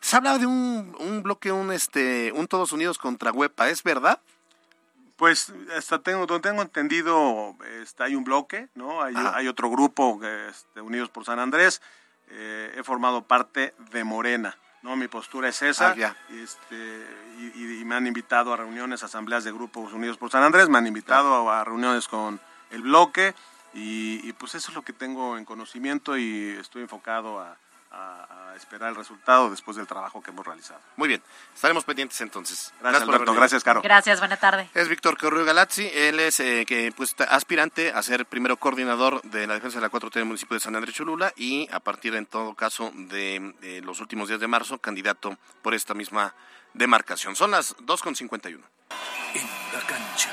Se 0.00 0.16
habla 0.16 0.38
de 0.38 0.46
un, 0.46 0.96
un 0.98 1.22
bloque, 1.22 1.52
un 1.52 1.72
este, 1.72 2.32
un 2.32 2.46
Todos 2.48 2.72
Unidos 2.72 2.98
contra 2.98 3.30
Huepa, 3.32 3.68
¿es 3.68 3.82
verdad? 3.82 4.20
Pues 5.16 5.52
hasta 5.76 5.98
tengo, 6.00 6.26
donde 6.26 6.48
tengo 6.48 6.62
entendido, 6.62 7.54
este, 7.82 8.02
hay 8.04 8.14
un 8.14 8.24
bloque, 8.24 8.68
¿no? 8.74 9.02
Hay, 9.02 9.46
otro 9.46 9.70
grupo, 9.70 10.18
este, 10.48 10.80
Unidos 10.80 11.10
por 11.10 11.24
San 11.24 11.38
Andrés. 11.38 11.80
Eh, 12.30 12.74
he 12.76 12.82
formado 12.82 13.22
parte 13.22 13.74
de 13.92 14.02
Morena, 14.04 14.56
¿no? 14.82 14.96
Mi 14.96 15.06
postura 15.08 15.48
es 15.50 15.60
esa. 15.62 15.90
Ah, 15.90 15.94
ya. 15.96 16.16
Este, 16.30 17.06
y, 17.38 17.52
y- 17.54 17.80
y 17.80 17.84
me 17.84 17.94
han 17.94 18.06
invitado 18.06 18.52
a 18.52 18.56
reuniones, 18.56 19.02
asambleas 19.02 19.44
de 19.44 19.52
grupos 19.52 19.92
Unidos 19.92 20.16
por 20.16 20.30
San 20.30 20.42
Andrés, 20.42 20.68
me 20.68 20.78
han 20.78 20.86
invitado 20.86 21.50
a, 21.50 21.62
reuniones 21.62 22.08
con 22.08 22.40
el 22.72 22.82
bloque 22.82 23.34
y, 23.74 24.20
y, 24.28 24.32
pues 24.34 24.54
eso 24.54 24.70
es 24.70 24.74
lo 24.74 24.82
que 24.82 24.92
tengo 24.92 25.38
en 25.38 25.44
conocimiento 25.44 26.16
y 26.18 26.56
estoy 26.60 26.82
enfocado 26.82 27.40
a, 27.40 27.56
a- 27.90 28.50
a 28.52 28.56
esperar 28.56 28.90
el 28.90 28.96
resultado 28.96 29.48
después 29.50 29.78
del 29.78 29.86
trabajo 29.86 30.22
que 30.22 30.30
hemos 30.30 30.46
realizado. 30.46 30.78
Muy 30.96 31.08
bien, 31.08 31.22
estaremos 31.54 31.84
pendientes 31.84 32.20
entonces. 32.20 32.70
Gracias, 32.80 33.04
por 33.04 33.14
Alberto. 33.14 33.32
Gracias, 33.32 33.64
Caro. 33.64 33.80
Gracias, 33.80 34.18
buena 34.18 34.36
tarde. 34.36 34.68
Es 34.74 34.88
Víctor 34.88 35.16
Correo 35.16 35.42
Galazzi, 35.46 35.88
él 35.94 36.20
es 36.20 36.38
eh, 36.40 36.64
que 36.66 36.92
pues 36.94 37.16
aspirante 37.30 37.92
a 37.92 38.02
ser 38.02 38.26
primero 38.26 38.58
coordinador 38.58 39.22
de 39.22 39.46
la 39.46 39.54
defensa 39.54 39.78
de 39.78 39.82
la 39.86 39.90
4T 39.90 40.12
del 40.12 40.26
municipio 40.26 40.54
de 40.54 40.60
San 40.60 40.76
Andrés 40.76 40.94
Cholula 40.94 41.32
y 41.34 41.66
a 41.72 41.80
partir 41.80 42.14
en 42.14 42.26
todo 42.26 42.54
caso 42.54 42.92
de, 42.94 43.54
eh, 43.62 43.80
los 43.82 44.00
últimos 44.00 44.28
días 44.28 44.40
de 44.40 44.48
marzo 44.48 44.76
candidato 44.76 45.38
por 45.62 45.72
esta 45.72 45.94
misma 45.94 46.34
demarcación. 46.74 47.34
Son 47.36 47.50
las 47.52 47.74
2.51. 47.78 48.60
En 49.34 49.46
la 49.72 49.86
cancha. 49.86 50.28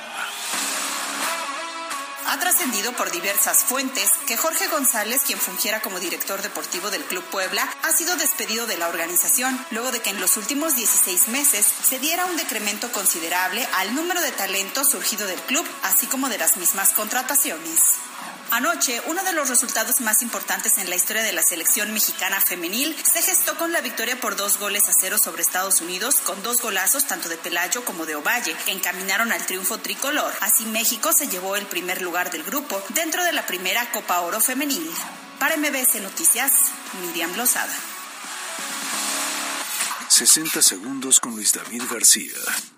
Ha 2.32 2.40
trascendido 2.40 2.94
por 2.94 3.10
diversas 3.10 3.64
fuentes 3.64 4.12
que 4.28 4.38
Jorge 4.38 4.68
González, 4.68 5.24
quien 5.26 5.40
fungiera 5.40 5.82
como 5.82 6.00
director 6.00 6.44
deportivo 6.44 6.92
del 6.92 7.04
Club 7.04 7.24
Puebla, 7.24 7.68
ha 7.82 7.92
sido 7.92 8.16
despedido 8.18 8.68
de 8.68 8.78
la 8.78 8.88
organización 8.88 9.58
luego 9.72 9.92
de 9.92 10.00
que 10.00 10.12
en 10.12 10.22
los 10.22 10.38
últimos 10.38 10.76
16 10.76 11.30
meses 11.30 11.66
se 11.66 11.98
diera 11.98 12.28
un 12.28 12.38
decremento 12.38 12.92
considerable 12.92 13.68
al 13.78 13.96
número 13.96 14.22
de 14.22 14.32
talentos 14.32 14.92
surgido 14.92 15.26
del 15.26 15.42
club, 15.42 15.66
así 15.82 16.06
como 16.06 16.30
de 16.30 16.38
las 16.38 16.58
mismas 16.58 16.92
contrataciones. 16.92 18.09
Anoche, 18.52 19.00
uno 19.06 19.24
de 19.24 19.34
los 19.34 19.48
resultados 19.48 20.02
más 20.02 20.24
importantes 20.24 20.80
en 20.80 20.90
la 20.90 20.96
historia 20.96 21.22
de 21.22 21.34
la 21.34 21.44
selección 21.44 21.94
mexicana 21.94 22.42
femenil 22.42 22.96
se 23.04 23.22
gestó 23.22 23.56
con 23.58 23.72
la 23.72 23.82
victoria 23.82 24.20
por 24.20 24.36
dos 24.36 24.58
goles 24.58 24.90
a 24.90 24.94
cero 25.00 25.18
sobre 25.20 25.44
Estados 25.44 25.82
Unidos, 25.82 26.16
con 26.16 26.42
dos 26.42 26.60
golazos 26.60 27.06
tanto 27.06 27.30
de 27.30 27.38
Pelayo 27.38 27.86
como 27.86 28.08
de 28.08 28.16
Ovalle, 28.16 28.56
que 28.66 28.72
encaminaron 28.72 29.32
al 29.32 29.46
triunfo 29.46 29.78
tricolor. 29.78 30.34
Así 30.42 30.66
México 30.66 31.14
se 31.14 31.28
llevó 31.28 31.56
el 31.58 31.68
primer 31.68 32.02
lugar 32.02 32.32
del 32.32 32.44
grupo 32.44 32.82
dentro 32.90 33.24
de 33.24 33.34
la 33.34 33.46
primera 33.46 33.92
Copa 33.92 34.22
Oro 34.22 34.40
femenil. 34.40 34.92
Para 35.38 35.56
MBS 35.56 36.02
Noticias, 36.02 36.52
Miriam 37.06 37.36
Lozada. 37.38 37.74
60 40.10 40.64
segundos 40.64 41.20
con 41.20 41.36
Luis 41.36 41.54
David 41.54 41.84
García. 41.90 42.34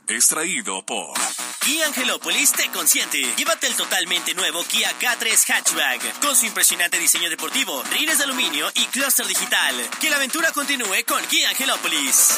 Extraído 0.07 0.85
por 0.85 1.17
Kia 1.61 1.87
Angelópolis 1.87 2.51
te 2.51 2.69
consiente. 2.71 3.19
Llévate 3.37 3.67
el 3.67 3.75
totalmente 3.75 4.33
nuevo 4.33 4.63
Kia 4.65 4.91
K3 4.99 5.49
Hatchback 5.49 6.19
con 6.19 6.35
su 6.35 6.45
impresionante 6.45 6.99
diseño 6.99 7.29
deportivo, 7.29 7.83
rines 7.83 8.17
de 8.17 8.25
aluminio 8.25 8.69
y 8.75 8.85
clúster 8.87 9.25
digital. 9.25 9.75
Que 10.01 10.09
la 10.09 10.17
aventura 10.17 10.51
continúe 10.51 11.05
con 11.07 11.23
Kia 11.27 11.49
Angelópolis. 11.49 12.37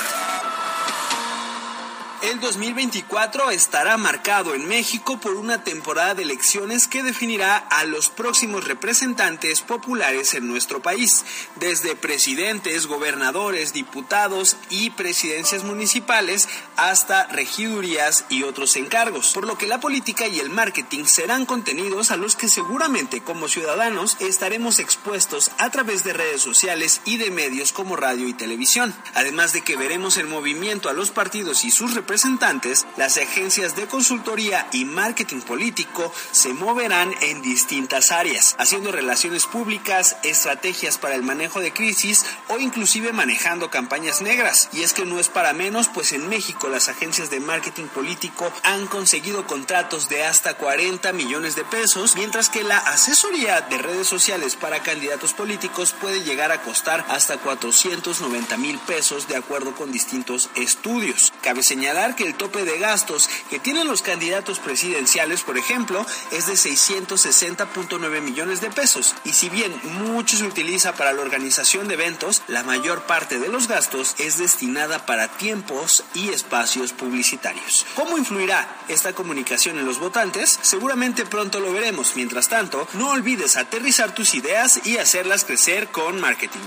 El 2.23 2.39
2024 2.39 3.49
estará 3.49 3.97
marcado 3.97 4.55
en 4.55 4.65
México 4.65 5.19
por 5.19 5.33
una 5.33 5.65
temporada 5.65 6.15
de 6.15 6.23
elecciones 6.23 6.87
que 6.87 7.03
definirá 7.03 7.57
a 7.57 7.83
los 7.83 8.07
próximos 8.07 8.65
representantes 8.65 9.59
populares 9.59 10.33
en 10.33 10.47
nuestro 10.47 10.81
país, 10.81 11.25
desde 11.57 11.97
presidentes, 11.97 12.87
gobernadores, 12.87 13.73
diputados 13.73 14.55
y 14.69 14.91
presidencias 14.91 15.65
municipales 15.65 16.47
hasta 16.77 17.27
regidurías 17.27 18.25
y 18.29 18.43
otros 18.43 18.75
encargos, 18.75 19.33
por 19.33 19.45
lo 19.45 19.57
que 19.57 19.67
la 19.67 19.79
política 19.79 20.27
y 20.27 20.39
el 20.39 20.49
marketing 20.49 21.05
serán 21.05 21.45
contenidos 21.45 22.11
a 22.11 22.17
los 22.17 22.35
que 22.35 22.47
seguramente 22.47 23.21
como 23.21 23.47
ciudadanos 23.47 24.17
estaremos 24.19 24.79
expuestos 24.79 25.51
a 25.57 25.69
través 25.69 26.03
de 26.03 26.13
redes 26.13 26.41
sociales 26.41 27.01
y 27.05 27.17
de 27.17 27.31
medios 27.31 27.71
como 27.71 27.95
radio 27.95 28.27
y 28.27 28.33
televisión, 28.33 28.93
además 29.13 29.53
de 29.53 29.61
que 29.61 29.77
veremos 29.77 30.17
en 30.17 30.29
movimiento 30.29 30.89
a 30.89 30.93
los 30.93 31.11
partidos 31.11 31.65
y 31.65 31.71
sus 31.71 31.93
representantes, 31.93 32.85
las 32.97 33.17
agencias 33.17 33.75
de 33.75 33.87
consultoría 33.87 34.67
y 34.71 34.85
marketing 34.85 35.41
político 35.41 36.13
se 36.31 36.53
moverán 36.53 37.13
en 37.21 37.41
distintas 37.41 38.11
áreas, 38.11 38.55
haciendo 38.57 38.91
relaciones 38.91 39.45
públicas, 39.45 40.17
estrategias 40.23 40.97
para 40.97 41.15
el 41.15 41.23
manejo 41.23 41.59
de 41.59 41.73
crisis 41.73 42.25
o 42.47 42.59
inclusive 42.59 43.13
manejando 43.13 43.69
campañas 43.69 44.21
negras. 44.21 44.69
Y 44.73 44.83
es 44.83 44.93
que 44.93 45.05
no 45.05 45.19
es 45.19 45.29
para 45.29 45.53
menos, 45.53 45.89
pues 45.89 46.13
en 46.13 46.27
México 46.29 46.62
las 46.69 46.89
agencias 46.89 47.29
de 47.29 47.39
marketing 47.39 47.87
político 47.87 48.51
han 48.63 48.87
conseguido 48.87 49.45
contratos 49.45 50.09
de 50.09 50.23
hasta 50.23 50.55
40 50.55 51.11
millones 51.13 51.55
de 51.55 51.63
pesos, 51.63 52.15
mientras 52.15 52.49
que 52.49 52.63
la 52.63 52.77
asesoría 52.77 53.61
de 53.61 53.77
redes 53.77 54.07
sociales 54.07 54.55
para 54.55 54.81
candidatos 54.81 55.33
políticos 55.33 55.93
puede 55.99 56.23
llegar 56.23 56.51
a 56.51 56.61
costar 56.61 57.05
hasta 57.09 57.37
490 57.37 58.57
mil 58.57 58.79
pesos 58.79 59.27
de 59.27 59.35
acuerdo 59.35 59.75
con 59.75 59.91
distintos 59.91 60.49
estudios. 60.55 61.33
Cabe 61.41 61.63
señalar 61.63 62.15
que 62.15 62.25
el 62.25 62.35
tope 62.35 62.63
de 62.65 62.79
gastos 62.79 63.29
que 63.49 63.59
tienen 63.59 63.87
los 63.87 64.01
candidatos 64.01 64.59
presidenciales, 64.59 65.41
por 65.43 65.57
ejemplo, 65.57 66.05
es 66.31 66.47
de 66.47 66.53
660.9 66.53 68.21
millones 68.21 68.61
de 68.61 68.71
pesos. 68.71 69.15
Y 69.25 69.33
si 69.33 69.49
bien 69.49 69.73
mucho 69.83 70.37
se 70.37 70.45
utiliza 70.45 70.93
para 70.93 71.13
la 71.13 71.21
organización 71.21 71.87
de 71.87 71.95
eventos, 71.95 72.41
la 72.47 72.63
mayor 72.63 73.03
parte 73.03 73.39
de 73.39 73.49
los 73.49 73.67
gastos 73.67 74.15
es 74.17 74.37
destinada 74.37 75.05
para 75.05 75.27
tiempos 75.27 76.03
y 76.13 76.29
espacios 76.29 76.52
publicitarios. 76.93 77.85
¿Cómo 77.95 78.17
influirá 78.17 78.83
esta 78.87 79.13
comunicación 79.13 79.79
en 79.79 79.85
los 79.85 79.99
votantes? 79.99 80.59
Seguramente 80.61 81.25
pronto 81.25 81.59
lo 81.59 81.73
veremos. 81.73 82.15
Mientras 82.15 82.47
tanto, 82.47 82.87
no 82.93 83.09
olvides 83.09 83.57
aterrizar 83.57 84.13
tus 84.13 84.35
ideas 84.35 84.85
y 84.85 84.97
hacerlas 84.97 85.45
crecer 85.45 85.87
con 85.87 86.21
marketing. 86.21 86.59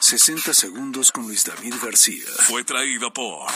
60 0.00 0.54
segundos 0.54 1.12
con 1.12 1.24
Luis 1.24 1.44
David 1.44 1.74
García. 1.82 2.24
Fue 2.46 2.64
traído 2.64 3.12
por 3.12 3.50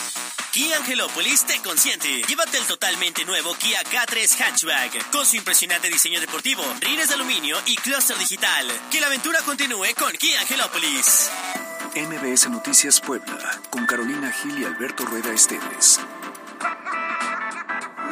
Kia 0.52 0.76
Angelópolis 0.76 1.46
te 1.46 1.58
consiente. 1.60 2.22
Llévate 2.28 2.58
el 2.58 2.66
totalmente 2.66 3.24
nuevo 3.24 3.54
Kia 3.54 3.82
K3 3.84 4.38
Hatchback 4.38 5.10
con 5.10 5.24
su 5.24 5.36
impresionante 5.36 5.88
diseño 5.88 6.20
deportivo, 6.20 6.62
rines 6.80 7.08
de 7.08 7.14
aluminio 7.14 7.56
y 7.64 7.76
clúster 7.76 8.18
digital. 8.18 8.68
Que 8.90 9.00
la 9.00 9.06
aventura 9.06 9.40
continúe 9.40 9.94
con 9.98 10.12
Kia 10.12 10.40
Angelópolis. 10.40 11.30
MBS 11.94 12.48
Noticias 12.48 13.02
Puebla, 13.02 13.38
con 13.68 13.84
Carolina 13.84 14.32
Gil 14.32 14.58
y 14.58 14.64
Alberto 14.64 15.04
Rueda 15.04 15.30
Esteves. 15.30 16.00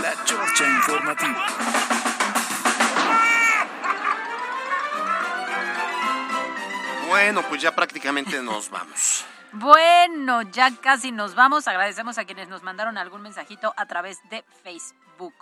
La 0.02 0.22
Chorcha 0.24 0.68
Informativa. 0.68 1.46
Bueno, 7.08 7.42
pues 7.48 7.62
ya 7.62 7.74
prácticamente 7.74 8.42
nos 8.42 8.68
vamos. 8.68 9.24
Bueno, 9.52 10.42
ya 10.42 10.76
casi 10.76 11.10
nos 11.10 11.34
vamos. 11.34 11.66
Agradecemos 11.66 12.18
a 12.18 12.26
quienes 12.26 12.48
nos 12.48 12.62
mandaron 12.62 12.98
algún 12.98 13.22
mensajito 13.22 13.72
a 13.78 13.86
través 13.86 14.18
de 14.28 14.44
Facebook. 14.62 15.34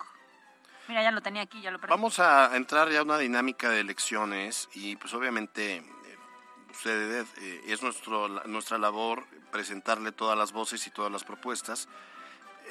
Mira, 0.86 1.02
ya 1.02 1.10
lo 1.10 1.20
tenía 1.22 1.42
aquí, 1.42 1.60
ya 1.60 1.72
lo 1.72 1.80
perdí. 1.80 1.90
Vamos 1.90 2.20
a 2.20 2.56
entrar 2.56 2.88
ya 2.88 3.00
a 3.00 3.02
una 3.02 3.18
dinámica 3.18 3.68
de 3.68 3.80
elecciones 3.80 4.68
y 4.74 4.94
pues 4.94 5.12
obviamente 5.12 5.84
ustedes, 6.78 7.26
eh, 7.38 7.64
es 7.66 7.82
nuestro, 7.82 8.28
nuestra 8.46 8.78
labor 8.78 9.24
presentarle 9.50 10.12
todas 10.12 10.38
las 10.38 10.52
voces 10.52 10.86
y 10.86 10.90
todas 10.90 11.10
las 11.10 11.24
propuestas 11.24 11.88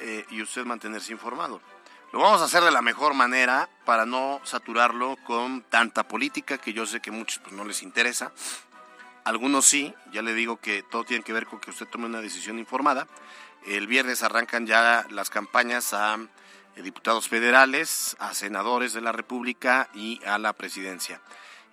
eh, 0.00 0.24
y 0.30 0.40
usted 0.40 0.64
mantenerse 0.64 1.12
informado. 1.12 1.60
Lo 2.12 2.20
vamos 2.20 2.40
a 2.40 2.44
hacer 2.44 2.64
de 2.64 2.70
la 2.70 2.80
mejor 2.80 3.12
manera 3.12 3.68
para 3.84 4.06
no 4.06 4.40
saturarlo 4.44 5.16
con 5.26 5.60
tanta 5.62 6.08
política 6.08 6.56
que 6.56 6.72
yo 6.72 6.86
sé 6.86 7.00
que 7.00 7.10
muchos 7.10 7.40
pues, 7.40 7.52
no 7.52 7.66
les 7.66 7.82
interesa. 7.82 8.32
Algunos 9.24 9.66
sí, 9.66 9.94
ya 10.10 10.22
le 10.22 10.32
digo 10.32 10.56
que 10.56 10.82
todo 10.82 11.04
tiene 11.04 11.22
que 11.22 11.34
ver 11.34 11.44
con 11.44 11.60
que 11.60 11.68
usted 11.68 11.86
tome 11.86 12.06
una 12.06 12.22
decisión 12.22 12.58
informada. 12.58 13.06
El 13.66 13.86
viernes 13.86 14.22
arrancan 14.22 14.66
ya 14.66 15.04
las 15.10 15.28
campañas 15.28 15.92
a 15.92 16.14
eh, 16.76 16.82
diputados 16.82 17.28
federales, 17.28 18.16
a 18.20 18.32
senadores 18.32 18.94
de 18.94 19.02
la 19.02 19.12
República 19.12 19.90
y 19.92 20.24
a 20.24 20.38
la 20.38 20.54
presidencia. 20.54 21.20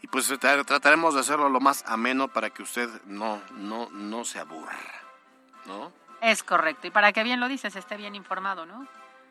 Y 0.06 0.08
pues 0.08 0.32
tra- 0.39 0.64
trataremos 0.64 1.16
de 1.16 1.22
hacerlo 1.22 1.49
lo 1.49 1.60
más 1.60 1.84
ameno 1.88 2.28
para 2.28 2.51
que 2.51 2.62
usted 2.62 2.88
no, 3.06 3.41
no, 3.53 3.89
no 3.89 4.24
se 4.24 4.38
aburra. 4.38 4.78
¿No? 5.66 5.91
Es 6.22 6.43
correcto. 6.43 6.86
Y 6.86 6.91
para 6.91 7.12
que 7.12 7.24
bien 7.24 7.39
lo 7.39 7.47
dices, 7.47 7.76
esté 7.76 7.97
bien 7.97 8.14
informado, 8.14 8.68
¿no? 8.68 8.88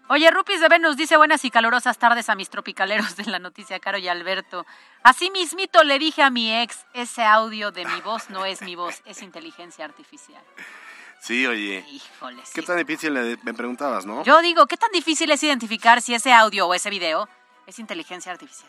Oye, 0.09 0.29
Rupis 0.33 0.61
de 0.61 0.68
Venus 0.68 0.97
dice 0.97 1.16
buenas 1.16 1.45
y 1.45 1.51
calurosas 1.53 1.97
tardes 1.97 2.29
a 2.29 2.35
mis 2.35 2.51
tropicaleros 2.51 3.14
de 3.14 3.27
la 3.27 3.39
noticia, 3.39 3.79
Caro 3.79 3.99
y 3.99 4.09
Alberto. 4.09 4.66
Así 5.05 5.31
mismito 5.31 5.85
le 5.85 6.01
dije 6.01 6.25
a 6.25 6.31
mi 6.31 6.53
ex, 6.53 6.85
ese 6.93 7.22
audio 7.22 7.70
de 7.70 7.85
mi 7.85 8.01
voz 8.01 8.29
no 8.31 8.45
es 8.45 8.61
mi 8.62 8.75
voz, 8.75 9.01
es 9.05 9.22
inteligencia 9.22 9.85
artificial. 9.85 10.43
Sí, 11.20 11.47
oye. 11.47 11.87
Híjole, 11.89 12.43
¿Qué 12.53 12.62
tan 12.62 12.79
difícil 12.79 13.14
le- 13.14 13.39
me 13.45 13.55
preguntabas, 13.55 14.07
no? 14.07 14.25
Yo 14.25 14.41
digo, 14.41 14.66
¿qué 14.66 14.77
tan 14.77 14.91
difícil 14.91 15.31
es 15.31 15.41
identificar 15.45 16.03
si 16.03 16.14
ese 16.16 16.33
audio 16.33 16.66
o 16.66 16.75
ese 16.75 16.91
video 16.91 17.29
es 17.68 17.79
inteligencia 17.79 18.33
artificial? 18.33 18.68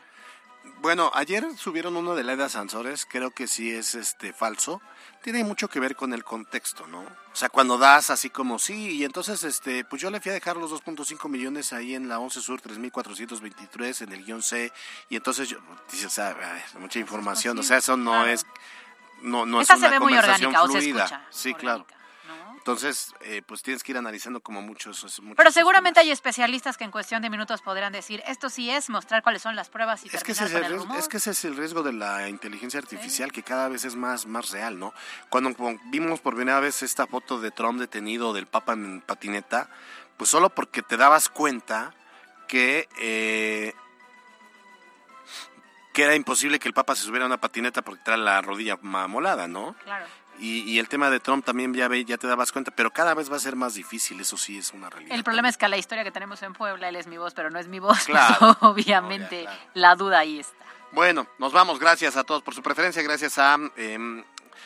Bueno, 0.81 1.11
ayer 1.15 1.45
subieron 1.57 1.95
uno 1.95 2.15
de 2.15 2.23
Leda 2.23 2.47
Sansores, 2.49 3.05
creo 3.05 3.31
que 3.31 3.47
sí 3.47 3.71
es 3.71 3.95
este 3.95 4.33
falso. 4.33 4.81
Tiene 5.23 5.43
mucho 5.43 5.67
que 5.67 5.79
ver 5.79 5.95
con 5.95 6.13
el 6.13 6.23
contexto, 6.23 6.85
¿no? 6.87 6.99
O 7.01 7.35
sea, 7.35 7.49
cuando 7.49 7.77
das 7.79 8.11
así 8.11 8.29
como 8.29 8.59
sí, 8.59 8.91
y 8.97 9.03
entonces 9.03 9.43
este, 9.43 9.83
pues 9.83 9.99
yo 10.01 10.11
le 10.11 10.21
fui 10.21 10.29
a 10.29 10.35
dejar 10.35 10.57
los 10.57 10.71
2.5 10.71 11.27
millones 11.27 11.73
ahí 11.73 11.95
en 11.95 12.07
la 12.07 12.19
11 12.19 12.39
Sur 12.41 12.61
3423 12.61 14.01
en 14.01 14.11
el 14.13 14.23
guion 14.23 14.43
C, 14.43 14.71
y 15.09 15.15
entonces 15.15 15.49
yo 15.49 15.57
dice, 15.91 16.05
o 16.05 16.09
sea, 16.11 16.33
ver, 16.33 16.61
mucha 16.79 16.99
información, 16.99 17.57
o 17.57 17.63
sea, 17.63 17.77
eso 17.77 17.97
no 17.97 18.11
Claro. 18.11 18.27
es 18.29 18.45
no 19.21 19.45
no 19.45 19.61
Esta 19.61 19.73
es 19.73 19.79
se 19.79 19.85
una 19.87 19.93
ve 19.95 19.99
muy 19.99 20.13
conversación 20.13 20.55
orgánica, 20.55 20.63
o 20.63 20.67
se 20.67 20.81
fluida. 20.81 21.03
escucha 21.05 21.25
Sí, 21.31 21.53
claro. 21.55 21.87
Entonces, 22.65 23.13
eh, 23.21 23.43
pues 23.45 23.61
tienes 23.61 23.83
que 23.83 23.91
ir 23.91 23.97
analizando 23.99 24.39
como 24.39 24.59
muchos, 24.59 25.03
muchos 25.21 25.37
Pero 25.37 25.51
seguramente 25.51 25.99
hay 25.99 26.09
especialistas 26.09 26.77
que 26.77 26.83
en 26.83 26.89
cuestión 26.89 27.21
de 27.21 27.29
minutos 27.29 27.61
podrán 27.61 27.93
decir, 27.93 28.23
esto 28.25 28.49
sí 28.49 28.71
es 28.71 28.89
mostrar 28.89 29.21
cuáles 29.21 29.43
son 29.43 29.55
las 29.55 29.69
pruebas 29.69 30.03
y 30.03 30.07
Es 30.07 30.23
que, 30.23 30.31
ese 30.31 30.45
es, 30.45 30.51
el 30.51 30.61
con 30.63 30.71
el 30.71 30.77
riesgo, 30.79 30.95
es 30.95 31.07
que 31.07 31.17
ese 31.17 31.29
es 31.29 31.45
el 31.45 31.55
riesgo 31.57 31.83
de 31.83 31.93
la 31.93 32.27
inteligencia 32.27 32.79
artificial 32.79 33.31
que 33.31 33.43
cada 33.43 33.69
vez 33.69 33.85
es 33.85 33.95
más, 33.95 34.25
más 34.25 34.49
real, 34.49 34.79
¿no? 34.79 34.95
Cuando 35.29 35.53
cu- 35.53 35.79
vimos 35.91 36.21
por 36.21 36.33
primera 36.35 36.59
vez 36.59 36.81
esta 36.81 37.05
foto 37.05 37.39
de 37.39 37.51
Trump 37.51 37.79
detenido 37.79 38.33
del 38.33 38.47
Papa 38.47 38.73
en 38.73 39.01
patineta, 39.01 39.69
pues 40.17 40.31
solo 40.31 40.49
porque 40.49 40.81
te 40.81 40.97
dabas 40.97 41.29
cuenta 41.29 41.93
que, 42.47 42.89
eh, 42.97 43.75
que 45.93 46.01
era 46.03 46.15
imposible 46.15 46.57
que 46.57 46.67
el 46.67 46.73
Papa 46.73 46.95
se 46.95 47.03
subiera 47.03 47.25
a 47.25 47.27
una 47.27 47.37
patineta 47.37 47.83
porque 47.83 48.01
trae 48.03 48.17
la 48.17 48.41
rodilla 48.41 48.79
mamolada, 48.81 49.47
¿no? 49.47 49.75
Claro. 49.83 50.07
Y, 50.39 50.61
y 50.61 50.79
el 50.79 50.89
tema 50.89 51.09
de 51.09 51.19
Trump 51.19 51.45
también 51.45 51.73
ya, 51.73 51.87
ve, 51.87 52.03
ya 52.05 52.17
te 52.17 52.27
dabas 52.27 52.51
cuenta, 52.51 52.71
pero 52.71 52.91
cada 52.91 53.13
vez 53.13 53.31
va 53.31 53.37
a 53.37 53.39
ser 53.39 53.55
más 53.55 53.73
difícil, 53.73 54.19
eso 54.19 54.37
sí 54.37 54.57
es 54.57 54.73
una 54.73 54.89
realidad. 54.89 55.15
El 55.15 55.23
problema 55.23 55.49
es 55.49 55.57
que 55.57 55.67
la 55.67 55.77
historia 55.77 56.03
que 56.03 56.11
tenemos 56.11 56.41
en 56.43 56.53
Puebla, 56.53 56.89
él 56.89 56.95
es 56.95 57.07
mi 57.07 57.17
voz, 57.17 57.33
pero 57.33 57.49
no 57.49 57.59
es 57.59 57.67
mi 57.67 57.79
voz. 57.79 58.05
Claro. 58.15 58.57
Obviamente, 58.61 59.45
la 59.73 59.95
duda 59.95 60.19
ahí 60.19 60.39
está. 60.39 60.65
Bueno, 60.91 61.27
nos 61.39 61.51
vamos. 61.51 61.79
Gracias 61.79 62.15
a 62.15 62.23
todos 62.23 62.41
por 62.41 62.53
su 62.53 62.61
preferencia. 62.61 63.01
Gracias 63.01 63.37
a 63.37 63.57
em, 63.75 64.23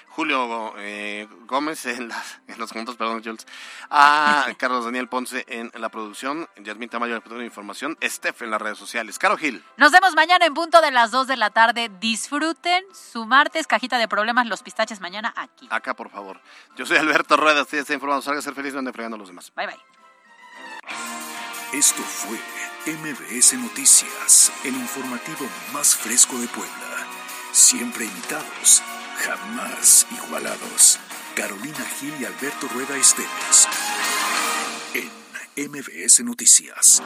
Julio 0.09 0.73
eh, 0.77 1.27
Gómez 1.45 1.85
en, 1.85 2.07
las- 2.09 2.39
en 2.47 2.57
los 2.59 2.71
juntos, 2.71 2.95
perdón, 2.95 3.23
Jules. 3.23 3.45
A 3.89 4.45
Carlos 4.57 4.85
Daniel 4.85 5.07
Ponce 5.07 5.45
en 5.47 5.71
la 5.75 5.89
producción. 5.89 6.47
Yasmin 6.57 6.89
Tamayo 6.89 7.13
en 7.13 7.17
la 7.17 7.21
producción 7.21 7.39
de 7.41 7.45
información. 7.45 7.97
Steph 8.03 8.41
en 8.41 8.51
las 8.51 8.61
redes 8.61 8.77
sociales. 8.77 9.17
Caro 9.19 9.37
Gil. 9.37 9.63
Nos 9.77 9.91
vemos 9.91 10.13
mañana 10.15 10.45
en 10.45 10.53
punto 10.53 10.81
de 10.81 10.91
las 10.91 11.11
2 11.11 11.27
de 11.27 11.37
la 11.37 11.49
tarde. 11.49 11.89
Disfruten 11.99 12.83
su 12.93 13.25
martes, 13.25 13.67
cajita 13.67 13.97
de 13.97 14.07
problemas, 14.07 14.47
los 14.47 14.63
pistaches 14.63 14.99
mañana 14.99 15.33
aquí. 15.35 15.67
Acá, 15.71 15.93
por 15.95 16.09
favor. 16.09 16.39
Yo 16.75 16.85
soy 16.85 16.97
Alberto 16.97 17.37
Rueda. 17.37 17.61
Usted 17.61 17.79
está 17.79 17.93
informado. 17.93 18.21
Salga 18.21 18.39
a 18.39 18.41
ser 18.43 18.53
feliz, 18.55 18.73
no 18.73 18.79
ande 18.79 18.93
fregando 18.93 19.15
a 19.15 19.19
los 19.19 19.27
demás. 19.29 19.51
Bye, 19.55 19.67
bye. 19.67 19.77
Esto 21.73 22.01
fue 22.01 22.37
MBS 22.87 23.53
Noticias, 23.53 24.51
el 24.63 24.75
informativo 24.75 25.47
más 25.71 25.95
fresco 25.95 26.37
de 26.39 26.47
Puebla. 26.47 26.73
Siempre 27.51 28.05
imitados, 28.05 28.81
jamás 29.19 30.07
igualados. 30.11 30.99
Carolina 31.35 31.85
Gil 31.99 32.13
y 32.19 32.25
Alberto 32.25 32.67
Rueda 32.73 32.97
Esteves. 32.97 33.67
En 34.93 35.71
MBS 35.71 36.23
Noticias. 36.23 37.01